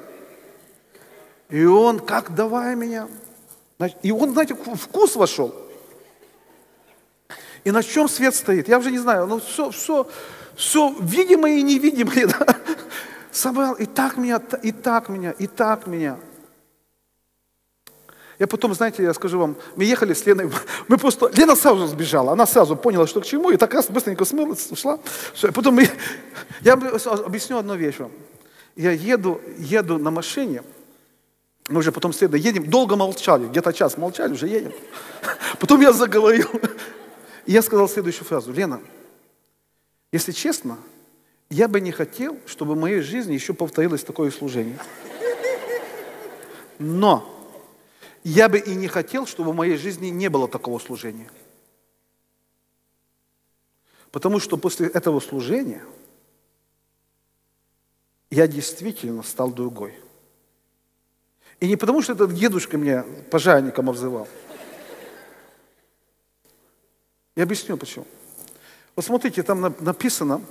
И 1.50 1.64
он, 1.64 2.02
как 2.02 2.36
давай 2.36 2.76
меня. 2.76 3.08
И 4.04 4.12
он, 4.12 4.34
знаете, 4.34 4.56
вкус 4.56 5.16
вошел. 5.16 5.56
И 7.64 7.72
на 7.72 7.82
чем 7.82 8.10
свет 8.10 8.36
стоит? 8.36 8.68
Я 8.68 8.78
уже 8.78 8.92
не 8.92 9.00
знаю, 9.00 9.26
ну 9.26 9.40
все, 9.40 9.72
все, 9.72 10.06
все 10.58 10.94
видимое 11.00 11.54
и 11.54 11.62
невидимое, 11.62 12.28
да? 12.40 12.58
собрал, 13.32 13.76
и 13.76 13.86
так 13.86 14.18
меня, 14.18 14.42
и 14.62 14.74
так 14.74 15.08
меня, 15.08 15.32
и 15.32 15.48
так 15.48 15.88
меня. 15.88 16.18
Я 18.42 18.48
потом, 18.48 18.74
знаете, 18.74 19.04
я 19.04 19.14
скажу 19.14 19.38
вам, 19.38 19.56
мы 19.76 19.84
ехали 19.84 20.14
с 20.16 20.26
Леной, 20.26 20.50
мы 20.88 20.98
просто, 20.98 21.30
Лена 21.36 21.56
сразу 21.56 21.86
сбежала, 21.86 22.32
она 22.32 22.48
сразу 22.48 22.76
поняла, 22.76 23.06
что 23.06 23.22
к 23.22 23.26
чему, 23.26 23.52
и 23.52 23.56
так 23.56 23.72
раз 23.72 23.88
быстренько 23.88 24.26
смылась, 24.26 24.72
ушла. 24.72 24.98
Потом 25.54 25.76
мы, 25.76 25.88
я 26.62 26.74
объясню 26.74 27.60
одну 27.60 27.76
вещь 27.76 28.00
вам. 28.00 28.12
Я 28.76 28.94
еду, 28.94 29.40
еду 29.60 30.00
на 30.00 30.10
машине, 30.10 30.64
мы 31.70 31.82
уже 31.82 31.92
потом 31.92 32.14
следом 32.14 32.40
едем, 32.40 32.68
долго 32.68 32.96
молчали, 32.96 33.46
где-то 33.46 33.74
час 33.74 33.96
молчали, 33.96 34.34
уже 34.34 34.48
едем. 34.48 34.74
Потом 35.60 35.80
я 35.80 35.94
заговорил, 35.94 36.50
и 37.46 37.52
я 37.52 37.62
сказал 37.62 37.88
следующую 37.88 38.26
фразу. 38.26 38.52
Лена, 38.52 38.82
если 40.12 40.32
честно, 40.32 40.80
я 41.52 41.68
бы 41.68 41.80
не 41.80 41.92
хотел, 41.92 42.40
чтобы 42.48 42.74
в 42.74 42.80
моей 42.80 43.02
жизни 43.02 43.34
еще 43.34 43.54
повторилось 43.54 44.04
такое 44.04 44.32
служение. 44.32 44.80
Но 46.80 47.31
я 48.24 48.50
бы 48.50 48.60
и 48.60 48.76
не 48.76 48.88
хотел, 48.88 49.26
чтобы 49.26 49.52
в 49.52 49.56
моей 49.56 49.78
жизни 49.78 50.08
не 50.08 50.30
было 50.30 50.48
такого 50.48 50.80
служения. 50.80 51.30
Потому 54.12 54.40
что 54.40 54.58
после 54.58 54.88
этого 54.88 55.20
служения 55.20 55.84
я 58.30 58.48
действительно 58.48 59.24
стал 59.24 59.52
другой. 59.52 59.98
И 61.60 61.68
не 61.68 61.76
потому, 61.76 62.02
что 62.02 62.14
этот 62.14 62.34
дедушка 62.34 62.78
меня 62.78 63.06
пожарником 63.30 63.90
обзывал. 63.90 64.28
Я 67.36 67.44
объясню 67.44 67.78
почему. 67.78 68.06
Вот 68.96 69.06
смотрите, 69.06 69.42
там 69.44 69.62
написано, 69.80 70.42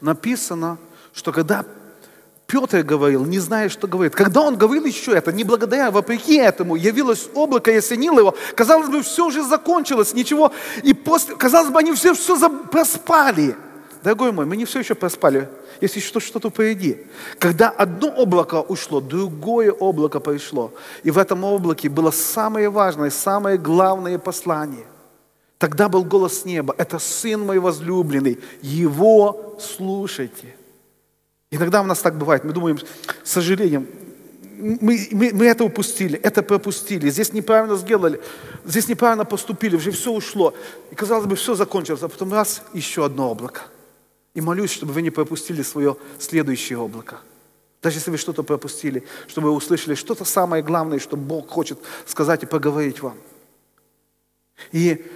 написано, 0.00 0.78
что 1.12 1.32
когда 1.32 1.66
Петр 2.48 2.82
говорил, 2.82 3.26
не 3.26 3.40
зная, 3.40 3.68
что 3.68 3.86
говорит. 3.86 4.14
Когда 4.14 4.40
он 4.40 4.56
говорил 4.56 4.86
еще 4.86 5.12
это, 5.12 5.32
не 5.32 5.44
благодаря, 5.44 5.90
вопреки 5.90 6.36
этому, 6.36 6.76
явилось 6.76 7.28
облако 7.34 7.70
и 7.70 7.76
осенило 7.76 8.20
его, 8.20 8.34
казалось 8.54 8.88
бы, 8.88 9.02
все 9.02 9.26
уже 9.26 9.44
закончилось, 9.44 10.14
ничего. 10.14 10.50
И 10.82 10.94
после, 10.94 11.36
казалось 11.36 11.70
бы, 11.70 11.78
они 11.78 11.92
все, 11.92 12.14
все 12.14 12.48
проспали. 12.48 13.54
Дорогой 14.02 14.32
мой, 14.32 14.46
мы 14.46 14.56
не 14.56 14.64
все 14.64 14.78
еще 14.78 14.94
проспали, 14.94 15.46
если 15.82 16.00
что, 16.00 16.20
что-то 16.20 16.48
впереди. 16.48 16.96
Когда 17.38 17.68
одно 17.68 18.08
облако 18.08 18.62
ушло, 18.62 19.02
другое 19.02 19.70
облако 19.70 20.18
пришло. 20.18 20.72
И 21.02 21.10
в 21.10 21.18
этом 21.18 21.44
облаке 21.44 21.90
было 21.90 22.10
самое 22.10 22.70
важное, 22.70 23.10
самое 23.10 23.58
главное 23.58 24.18
послание– 24.18 24.86
Тогда 25.58 25.88
был 25.88 26.04
голос 26.04 26.44
неба, 26.44 26.72
это 26.78 27.00
Сын 27.00 27.44
мой 27.44 27.58
возлюбленный, 27.58 28.38
Его 28.62 29.58
слушайте. 29.60 30.54
Иногда 31.50 31.80
у 31.80 31.84
нас 31.84 32.00
так 32.00 32.16
бывает, 32.16 32.44
мы 32.44 32.52
думаем, 32.52 32.78
с 33.24 33.30
сожалением, 33.30 33.86
мы, 34.58 35.08
мы, 35.12 35.30
мы 35.32 35.46
это 35.46 35.64
упустили, 35.64 36.18
это 36.18 36.42
пропустили, 36.42 37.08
здесь 37.10 37.32
неправильно 37.32 37.76
сделали, 37.76 38.20
здесь 38.64 38.88
неправильно 38.88 39.24
поступили, 39.24 39.76
уже 39.76 39.92
все 39.92 40.12
ушло. 40.12 40.52
И 40.90 40.94
казалось 40.94 41.26
бы, 41.26 41.36
все 41.36 41.54
закончилось, 41.54 42.02
а 42.02 42.08
потом 42.08 42.32
раз, 42.32 42.62
еще 42.74 43.04
одно 43.04 43.30
облако. 43.30 43.62
И 44.34 44.40
молюсь, 44.40 44.72
чтобы 44.72 44.92
вы 44.92 45.02
не 45.02 45.10
пропустили 45.10 45.62
свое 45.62 45.96
следующее 46.18 46.78
облако. 46.78 47.20
Даже 47.82 47.98
если 47.98 48.10
вы 48.10 48.18
что-то 48.18 48.42
пропустили, 48.42 49.04
чтобы 49.28 49.48
вы 49.48 49.54
услышали 49.54 49.94
что-то 49.94 50.24
самое 50.24 50.62
главное, 50.62 50.98
что 50.98 51.16
Бог 51.16 51.48
хочет 51.48 51.78
сказать 52.06 52.42
и 52.42 52.46
поговорить 52.46 53.00
вам. 53.00 53.16
И 54.72 55.06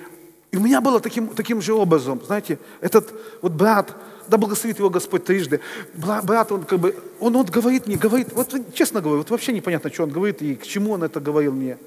и 0.53 0.59
у 0.59 0.61
меня 0.61 0.82
было 0.82 1.00
таким, 1.00 1.28
таким 1.28 1.62
же 1.62 1.72
образом, 1.72 2.20
знаете, 2.24 2.59
этот 2.82 3.12
вот 3.40 3.53
брат, 3.53 3.96
да 4.28 4.36
благословит 4.36 4.78
его 4.78 4.90
Господь 4.90 5.24
трижды, 5.24 5.61
брат, 5.94 6.53
он 6.53 6.64
как 6.64 6.78
бы, 6.78 6.94
он, 7.20 7.34
он 7.34 7.46
говорит 7.46 7.86
мне, 7.86 7.96
говорит, 7.96 8.34
вот 8.34 8.55
честно 8.74 9.00
говорю, 9.00 9.18
вот 9.18 9.30
вообще 9.30 9.55
непонятно, 9.55 9.90
что 9.90 10.03
он 10.03 10.11
говорит 10.11 10.42
и 10.42 10.55
к 10.55 10.64
чему 10.64 10.92
он 10.92 11.03
это 11.03 11.20
говорил 11.20 11.53
мне. 11.53 11.78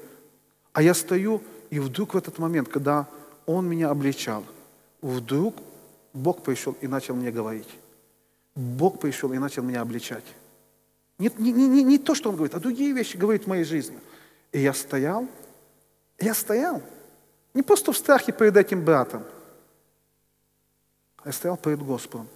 А 0.72 0.82
я 0.82 0.94
стою, 0.94 1.42
и 1.70 1.78
вдруг 1.78 2.14
в 2.14 2.16
этот 2.16 2.38
момент, 2.38 2.68
когда 2.68 3.06
он 3.46 3.68
меня 3.68 3.88
обличал, 3.88 4.44
вдруг 5.00 5.54
Бог 6.12 6.42
пришел 6.42 6.76
и 6.80 6.88
начал 6.88 7.14
мне 7.14 7.30
говорить. 7.30 7.68
Бог 8.56 8.98
пришел 8.98 9.32
и 9.32 9.38
начал 9.38 9.62
меня 9.62 9.80
обличать. 9.80 10.24
Не, 11.18 11.30
не, 11.38 11.52
не, 11.52 11.84
не 11.84 11.98
то, 11.98 12.16
что 12.16 12.30
он 12.30 12.36
говорит, 12.36 12.54
а 12.54 12.58
другие 12.58 12.92
вещи 12.92 13.16
говорит 13.16 13.44
в 13.44 13.46
моей 13.46 13.64
жизни. 13.64 13.98
И 14.50 14.60
я 14.60 14.74
стоял, 14.74 15.28
я 16.18 16.34
стоял, 16.34 16.82
не 17.56 17.62
просто 17.62 17.90
в 17.90 17.96
страхе 17.96 18.32
перед 18.32 18.54
этим 18.54 18.84
братом, 18.84 19.24
а 21.16 21.28
я 21.28 21.32
стоял 21.32 21.56
перед 21.56 21.82
Господом. 21.82 22.28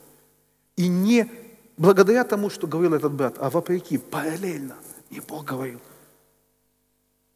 И 0.76 0.88
не 0.88 1.30
благодаря 1.76 2.24
тому, 2.24 2.48
что 2.48 2.66
говорил 2.66 2.94
этот 2.94 3.12
брат, 3.12 3.34
а 3.38 3.50
вопреки, 3.50 3.98
параллельно. 3.98 4.76
Не 5.10 5.20
Бог 5.20 5.44
говорил. 5.44 5.78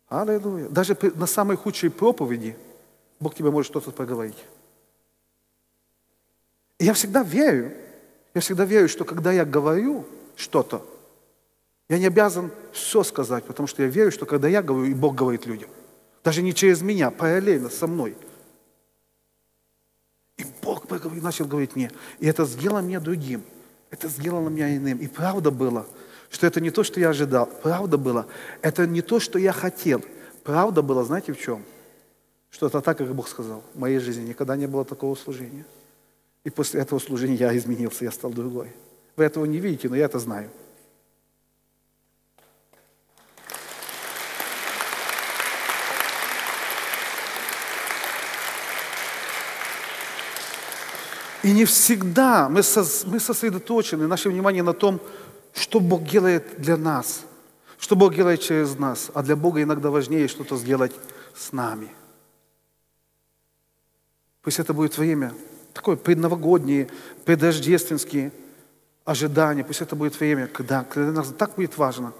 Аллилуйя. 0.08 0.70
Даже 0.70 0.96
на 1.14 1.26
самой 1.26 1.58
худшей 1.58 1.90
проповеди 1.90 2.56
Бог 3.20 3.34
тебе 3.34 3.50
может 3.50 3.70
что-то 3.70 3.90
поговорить. 3.90 4.42
И 6.78 6.86
я 6.86 6.94
всегда 6.94 7.22
верю, 7.22 7.70
я 8.32 8.40
всегда 8.40 8.64
верю, 8.64 8.88
что 8.88 9.04
когда 9.04 9.30
я 9.30 9.44
говорю 9.44 10.06
что-то, 10.36 10.86
я 11.90 11.98
не 11.98 12.06
обязан 12.06 12.50
все 12.72 13.02
сказать, 13.02 13.44
потому 13.44 13.66
что 13.66 13.82
я 13.82 13.88
верю, 13.88 14.10
что 14.10 14.24
когда 14.24 14.48
я 14.48 14.62
говорю, 14.62 14.86
и 14.86 14.94
Бог 14.94 15.14
говорит 15.14 15.44
людям, 15.44 15.68
даже 16.24 16.40
не 16.40 16.54
через 16.54 16.80
меня, 16.80 17.10
параллельно 17.10 17.68
со 17.68 17.86
мной. 17.86 18.16
И 20.38 20.44
Бог 20.62 20.86
начал 20.90 21.44
говорить 21.44 21.76
мне, 21.76 21.92
и 22.18 22.26
это 22.26 22.46
сделало 22.46 22.80
меня 22.80 22.98
другим, 22.98 23.44
это 23.90 24.08
сделало 24.08 24.48
меня 24.48 24.74
иным. 24.74 24.98
И 24.98 25.06
правда 25.06 25.50
было, 25.50 25.86
что 26.30 26.46
это 26.46 26.60
не 26.60 26.70
то, 26.70 26.82
что 26.82 26.98
я 26.98 27.10
ожидал, 27.10 27.46
правда 27.62 27.98
было, 27.98 28.26
это 28.62 28.86
не 28.86 29.02
то, 29.02 29.20
что 29.20 29.38
я 29.38 29.52
хотел. 29.52 30.02
Правда 30.42 30.82
было, 30.82 31.04
знаете 31.04 31.32
в 31.32 31.40
чем? 31.40 31.62
Что 32.50 32.66
это 32.66 32.80
так, 32.80 32.98
как 32.98 33.14
Бог 33.14 33.28
сказал. 33.28 33.62
В 33.74 33.78
моей 33.78 33.98
жизни 33.98 34.28
никогда 34.28 34.56
не 34.56 34.66
было 34.66 34.84
такого 34.84 35.14
служения. 35.14 35.64
И 36.42 36.50
после 36.50 36.80
этого 36.80 36.98
служения 36.98 37.36
я 37.36 37.56
изменился, 37.56 38.04
я 38.04 38.10
стал 38.10 38.30
другой. 38.30 38.68
Вы 39.16 39.24
этого 39.24 39.44
не 39.44 39.58
видите, 39.58 39.88
но 39.88 39.96
я 39.96 40.06
это 40.06 40.18
знаю. 40.18 40.50
И 51.44 51.52
не 51.52 51.66
всегда 51.66 52.48
мы, 52.48 52.62
мы 53.04 53.20
сосредоточены, 53.20 54.06
наше 54.06 54.30
внимание 54.30 54.62
на 54.62 54.72
том, 54.72 54.98
что 55.52 55.78
Бог 55.78 56.04
делает 56.04 56.54
для 56.56 56.78
нас, 56.78 57.24
что 57.78 57.96
Бог 57.96 58.14
делает 58.14 58.40
через 58.40 58.78
нас. 58.78 59.10
А 59.12 59.22
для 59.22 59.36
Бога 59.36 59.62
иногда 59.62 59.90
важнее 59.90 60.26
что-то 60.26 60.56
сделать 60.56 60.92
с 61.36 61.52
нами. 61.52 61.90
Пусть 64.40 64.58
это 64.58 64.72
будет 64.72 64.96
время 64.96 65.34
такое 65.74 65.96
предновогоднее, 65.96 66.88
предрождественские 67.26 68.32
ожидания. 69.04 69.64
Пусть 69.64 69.82
это 69.82 69.94
будет 69.94 70.18
время, 70.18 70.46
когда, 70.46 70.84
когда 70.84 71.12
нас 71.12 71.30
так 71.36 71.56
будет 71.56 71.76
важно. 71.76 72.14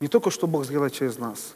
Не 0.00 0.08
только, 0.08 0.30
что 0.30 0.46
Бог 0.46 0.64
сделает 0.64 0.94
через 0.94 1.18
нас. 1.18 1.52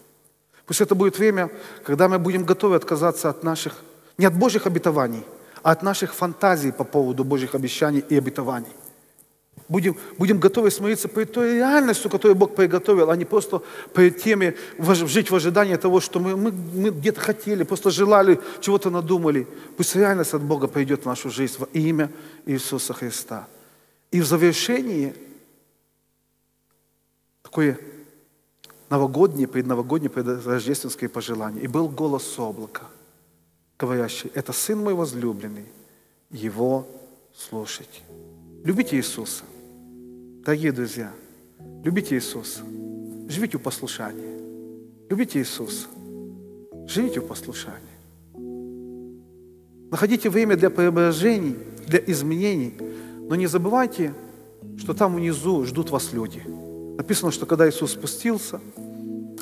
Пусть 0.67 0.83
это 0.83 0.95
будет 0.95 1.19
время, 1.19 1.51
когда 1.85 2.07
мы 2.07 2.19
будем 2.19 2.45
готовы 2.45 2.77
отказаться 2.77 3.31
от 3.31 3.43
наших, 3.45 3.77
не 4.19 4.27
от 4.27 4.35
Божьих 4.37 4.67
обетований– 4.67 5.25
от 5.63 5.83
наших 5.83 6.15
фантазий 6.15 6.73
по 6.73 6.85
поводу 6.85 7.25
Божьих 7.25 7.55
обещаний 7.55 8.05
и 8.09 8.17
обетований. 8.17 8.73
Будем, 9.69 9.99
будем 10.17 10.39
готовы 10.39 10.71
смириться 10.71 11.09
перед 11.09 11.33
той 11.33 11.57
реальностью, 11.57 12.11
которую 12.11 12.37
Бог 12.37 12.55
приготовил, 12.55 13.11
а 13.11 13.17
не 13.17 13.27
просто 13.27 13.63
перед 13.95 14.23
теми 14.23 14.57
жить 14.79 15.31
в 15.31 15.35
ожидании 15.35 15.77
того, 15.77 16.01
что 16.01 16.21
мы, 16.21 16.37
мы, 16.37 16.53
мы 16.53 16.91
где-то 16.91 17.21
хотели, 17.21 17.65
просто 17.65 17.91
желали, 17.91 18.41
чего-то 18.61 18.89
надумали. 18.89 19.47
Пусть 19.77 19.95
реальность 19.95 20.33
от 20.33 20.43
Бога 20.43 20.69
придет 20.69 21.03
в 21.03 21.07
нашу 21.07 21.29
жизнь 21.29 21.57
во 21.59 21.67
имя 21.75 22.11
Иисуса 22.47 22.95
Христа. 22.95 23.47
И 24.11 24.23
в 24.23 24.27
завершении 24.27 25.15
такое 27.43 27.79
новогоднее, 28.89 29.49
предновогоднее, 29.49 30.09
предрождественское 30.09 31.11
пожелание. 31.11 31.63
И 31.63 31.67
был 31.67 31.91
голос 31.91 32.39
облака– 32.39 32.85
говорящий, 33.79 34.31
это 34.35 34.53
Сын 34.53 34.79
мой 34.79 34.95
возлюбленный, 34.95 35.67
Его 36.31 36.87
слушать. 37.35 38.03
Любите 38.65 38.97
Иисуса. 38.97 39.45
Дорогие 40.45 40.73
друзья, 40.73 41.13
любите 41.85 42.17
Иисуса. 42.17 42.61
Живите 43.29 43.59
в 43.59 43.63
послушании. 43.63 44.39
Любите 45.09 45.39
Иисуса. 45.39 45.87
Живите 46.87 47.21
в 47.21 47.27
послушании. 47.27 47.79
Находите 49.91 50.29
время 50.29 50.57
для 50.57 50.71
преображений, 50.71 51.57
для 51.87 51.99
изменений, 52.07 52.77
но 53.29 53.37
не 53.37 53.47
забывайте, 53.47 54.13
что 54.77 54.93
там 54.93 55.15
внизу 55.15 55.65
ждут 55.65 55.91
вас 55.91 56.13
люди. 56.13 56.43
Написано, 56.97 57.31
что 57.31 57.47
когда 57.47 57.69
Иисус 57.69 57.93
спустился, 57.93 58.61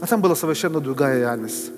а 0.01 0.07
там 0.07 0.21
была 0.21 0.37
совершенно 0.37 0.81
другая 0.81 1.19
реальность. 1.21 1.71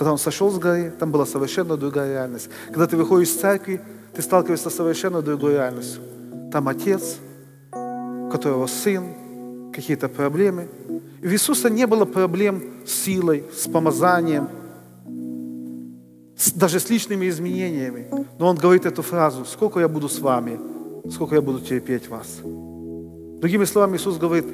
Когда 0.00 0.12
он 0.12 0.18
сошел 0.18 0.50
с 0.50 0.58
горы, 0.58 0.94
там 0.98 1.12
была 1.12 1.26
совершенно 1.26 1.76
другая 1.76 2.12
реальность. 2.12 2.48
Когда 2.68 2.86
ты 2.86 2.96
выходишь 2.96 3.28
из 3.28 3.38
церкви, 3.38 3.82
ты 4.14 4.22
сталкиваешься 4.22 4.70
с 4.70 4.74
совершенно 4.74 5.20
другой 5.20 5.52
реальностью. 5.52 6.00
Там 6.50 6.68
отец, 6.68 7.18
у 7.70 8.30
которого 8.32 8.66
сын, 8.66 9.04
какие-то 9.74 10.08
проблемы. 10.08 10.68
И 11.20 11.26
у 11.26 11.30
Иисуса 11.30 11.68
не 11.68 11.86
было 11.86 12.06
проблем 12.06 12.62
с 12.86 12.92
силой, 12.92 13.44
с 13.54 13.68
помазанием, 13.68 14.48
с, 16.34 16.50
даже 16.52 16.80
с 16.80 16.88
личными 16.88 17.28
изменениями. 17.28 18.08
Но 18.38 18.46
он 18.46 18.56
говорит 18.56 18.86
эту 18.86 19.02
фразу, 19.02 19.44
сколько 19.44 19.80
я 19.80 19.88
буду 19.88 20.08
с 20.08 20.18
вами, 20.18 20.58
сколько 21.10 21.34
я 21.34 21.42
буду 21.42 21.60
терпеть 21.60 22.08
вас. 22.08 22.38
Другими 22.42 23.66
словами, 23.66 23.98
Иисус 23.98 24.16
говорит, 24.16 24.46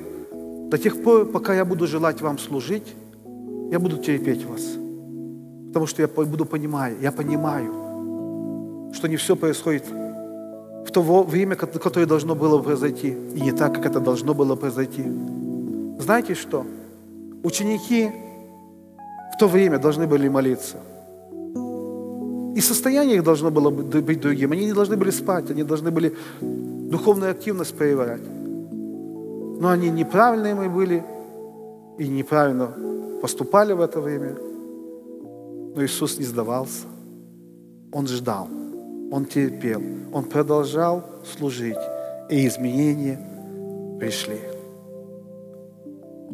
до 0.71 0.77
тех 0.77 1.01
пор, 1.05 1.25
пока 1.27 1.55
я 1.55 1.65
буду 1.65 1.87
желать 1.87 2.21
вам 2.21 2.37
служить, 2.37 2.97
я 3.71 3.79
буду 3.79 3.99
терпеть 3.99 4.45
вас. 4.45 4.86
Потому 5.77 5.89
что 5.89 6.01
я 6.01 6.09
буду 6.09 6.47
понимать, 6.47 6.95
я 7.03 7.13
понимаю, 7.13 7.71
что 8.95 9.09
не 9.09 9.17
все 9.17 9.37
происходит 9.37 9.85
в 10.87 10.91
то 10.91 11.03
время, 11.03 11.55
которое 11.55 12.07
должно 12.07 12.35
было 12.35 12.63
произойти, 12.63 13.15
и 13.35 13.43
не 13.43 13.53
так, 13.53 13.75
как 13.75 13.85
это 13.85 14.01
должно 14.01 14.33
было 14.33 14.57
произойти. 14.57 15.05
Знаете 15.99 16.35
что? 16.35 16.65
Ученики 17.43 18.11
в 19.35 19.39
то 19.39 19.49
время 19.49 19.79
должны 19.79 20.07
были 20.07 20.31
молиться. 20.31 20.79
И 22.57 22.61
состояние 22.63 23.17
их 23.17 23.23
должно 23.23 23.51
было 23.51 23.69
быть 23.69 24.21
другим. 24.21 24.53
Они 24.53 24.65
не 24.65 24.73
должны 24.73 24.97
были 24.97 25.11
спать, 25.11 25.51
они 25.51 25.63
должны 25.63 25.91
были 25.91 26.17
духовную 26.41 27.33
активность 27.33 27.77
проявлять. 27.77 28.23
Но 29.61 29.69
они 29.69 29.91
неправильные 29.91 30.55
мы 30.55 30.71
были 30.71 31.05
и 31.99 32.09
неправильно 32.09 32.71
поступали 33.21 33.75
в 33.75 33.83
это 33.83 34.01
время– 34.01 34.37
но 35.77 35.85
Иисус 35.85 36.19
не 36.19 36.25
сдавался. 36.25 36.87
Он 37.93 38.07
ждал, 38.09 38.49
Он 39.13 39.27
терпел, 39.27 39.83
Он 40.13 40.25
продолжал 40.25 41.05
служить. 41.25 41.77
И 42.31 42.49
изменения 42.49 43.21
пришли. 44.01 44.41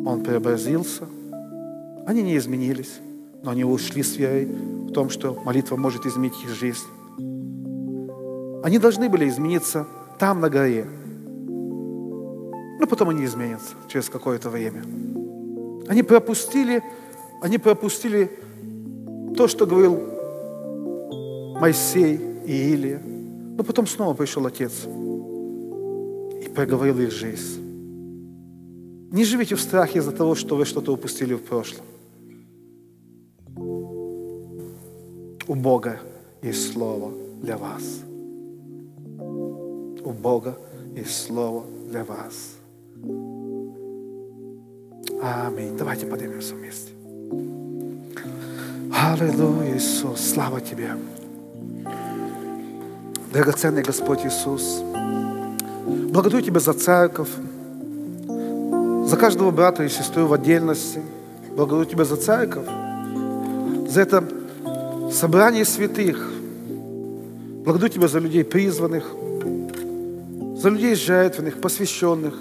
Он 0.06 0.22
преобразился. 0.22 1.06
Они 2.06 2.22
не 2.22 2.36
изменились, 2.36 3.00
но 3.42 3.50
они 3.50 3.64
ушли 3.64 4.02
с 4.02 4.16
верой 4.16 4.46
в 4.46 4.92
том, 4.92 5.10
что 5.10 5.38
молитва 5.44 5.76
может 5.76 6.06
изменить 6.06 6.40
их 6.42 6.50
жизнь. 6.50 6.86
Они 8.64 8.78
должны 8.78 9.08
были 9.08 9.28
измениться 9.28 9.86
там, 10.18 10.40
на 10.40 10.48
горе. 10.48 10.86
Но 12.80 12.86
потом 12.86 13.10
они 13.10 13.24
изменятся 13.24 13.74
через 13.88 14.08
какое-то 14.08 14.50
время. 14.50 14.82
Они 15.88 16.02
пропустили, 16.02 16.82
они 17.42 17.58
пропустили 17.58 18.30
то, 19.36 19.48
что 19.48 19.66
говорил 19.66 19.98
Моисей 21.60 22.18
и 22.46 22.74
Илия. 22.74 23.00
Но 23.56 23.64
потом 23.64 23.86
снова 23.86 24.14
пришел 24.14 24.46
Отец 24.46 24.84
и 24.84 26.48
проговорил 26.54 26.98
их 26.98 27.10
жизнь. 27.12 27.60
Не 29.12 29.24
живите 29.24 29.54
в 29.56 29.60
страхе 29.60 29.98
из-за 29.98 30.12
того, 30.12 30.34
что 30.34 30.56
вы 30.56 30.64
что-то 30.64 30.92
упустили 30.92 31.34
в 31.34 31.42
прошлом. 31.42 31.84
У 35.46 35.54
Бога 35.54 36.00
есть 36.42 36.72
Слово 36.72 37.12
для 37.42 37.58
вас. 37.58 37.82
У 39.18 40.12
Бога 40.12 40.56
есть 40.96 41.26
Слово 41.26 41.64
для 41.90 42.04
вас. 42.04 42.56
Аминь. 45.22 45.76
Давайте 45.76 46.06
поднимемся 46.06 46.54
вместе. 46.54 46.91
Аллилуйя, 49.04 49.76
Иисус, 49.76 50.20
слава 50.20 50.60
Тебе. 50.60 50.92
Драгоценный 53.32 53.82
Господь 53.82 54.24
Иисус, 54.24 54.80
благодарю 56.12 56.40
Тебя 56.40 56.60
за 56.60 56.72
церковь, 56.72 57.30
за 58.28 59.16
каждого 59.16 59.50
брата 59.50 59.82
и 59.82 59.88
сестру 59.88 60.26
в 60.26 60.32
отдельности. 60.32 61.00
Благодарю 61.56 61.84
Тебя 61.84 62.04
за 62.04 62.16
церковь, 62.16 62.66
за 63.88 64.02
это 64.02 64.22
собрание 65.10 65.64
святых. 65.64 66.30
Благодарю 67.64 67.88
Тебя 67.88 68.06
за 68.06 68.20
людей 68.20 68.44
призванных, 68.44 69.04
за 70.54 70.68
людей 70.68 70.94
жертвенных, 70.94 71.60
посвященных. 71.60 72.38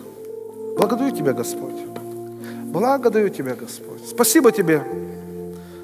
Благодарю 0.77 1.09
Тебя, 1.09 1.33
Господь. 1.33 1.81
Благодарю 2.65 3.29
Тебя, 3.29 3.55
Господь. 3.55 4.05
Спасибо 4.07 4.51
Тебе 4.51 4.83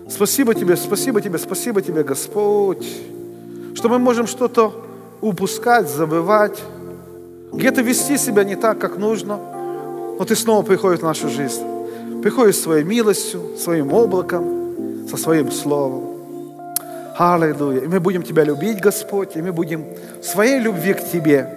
Спасибо 0.09 0.53
Тебе, 0.53 0.75
спасибо 0.75 1.21
Тебе, 1.21 1.37
спасибо 1.37 1.81
Тебе, 1.81 2.03
Господь, 2.03 2.87
что 3.75 3.89
мы 3.89 3.99
можем 3.99 4.25
что-то 4.27 4.73
упускать, 5.21 5.89
забывать, 5.89 6.61
где-то 7.51 7.81
вести 7.81 8.17
себя 8.17 8.43
не 8.43 8.55
так, 8.55 8.79
как 8.79 8.97
нужно, 8.97 9.37
но 10.17 10.25
Ты 10.25 10.35
снова 10.35 10.63
приходишь 10.63 10.99
в 10.99 11.03
нашу 11.03 11.29
жизнь. 11.29 11.63
приходит 12.21 12.55
своей 12.55 12.83
милостью, 12.83 13.57
своим 13.57 13.93
облаком, 13.93 15.07
со 15.09 15.17
своим 15.17 15.51
словом. 15.51 16.03
Аллилуйя. 17.17 17.81
И 17.81 17.87
мы 17.87 17.99
будем 17.99 18.23
Тебя 18.23 18.43
любить, 18.43 18.79
Господь, 18.79 19.35
и 19.35 19.41
мы 19.41 19.51
будем 19.51 19.85
своей 20.21 20.59
любви 20.59 20.93
к 20.93 21.03
Тебе 21.11 21.47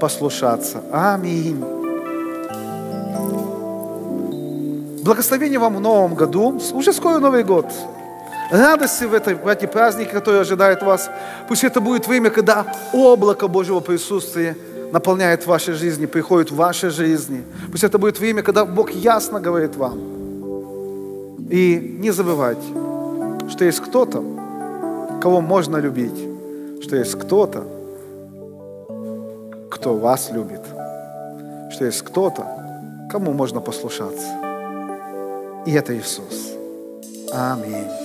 послушаться. 0.00 0.82
Аминь. 0.92 1.81
Благословения 5.02 5.58
вам 5.58 5.76
в 5.76 5.80
новом 5.80 6.14
году. 6.14 6.60
Уже 6.72 6.92
скоро 6.92 7.18
Новый 7.18 7.42
год. 7.42 7.66
Радости 8.52 9.04
в, 9.04 9.14
этой, 9.14 9.34
в 9.34 9.48
эти 9.48 9.66
праздники, 9.66 10.10
которые 10.10 10.42
ожидают 10.42 10.82
вас. 10.82 11.10
Пусть 11.48 11.64
это 11.64 11.80
будет 11.80 12.06
время, 12.06 12.30
когда 12.30 12.66
облако 12.92 13.48
Божьего 13.48 13.80
присутствия 13.80 14.56
наполняет 14.92 15.46
ваши 15.46 15.72
жизни, 15.72 16.06
приходит 16.06 16.50
в 16.52 16.56
ваши 16.56 16.90
жизни. 16.90 17.42
Пусть 17.70 17.82
это 17.82 17.98
будет 17.98 18.20
время, 18.20 18.42
когда 18.42 18.64
Бог 18.64 18.90
ясно 18.90 19.40
говорит 19.40 19.74
вам. 19.76 19.98
И 21.50 21.96
не 21.98 22.10
забывайте, 22.12 22.62
что 23.50 23.64
есть 23.64 23.80
кто-то, 23.80 24.22
кого 25.20 25.40
можно 25.40 25.78
любить, 25.78 26.28
что 26.82 26.96
есть 26.96 27.18
кто-то, 27.18 27.64
кто 29.70 29.94
вас 29.96 30.30
любит, 30.30 30.62
что 31.72 31.86
есть 31.86 32.02
кто-то, 32.02 32.46
кому 33.10 33.32
можно 33.32 33.60
послушаться. 33.60 34.51
И 35.64 35.72
это 35.72 35.96
Иисус. 35.96 36.52
Аминь. 37.32 38.01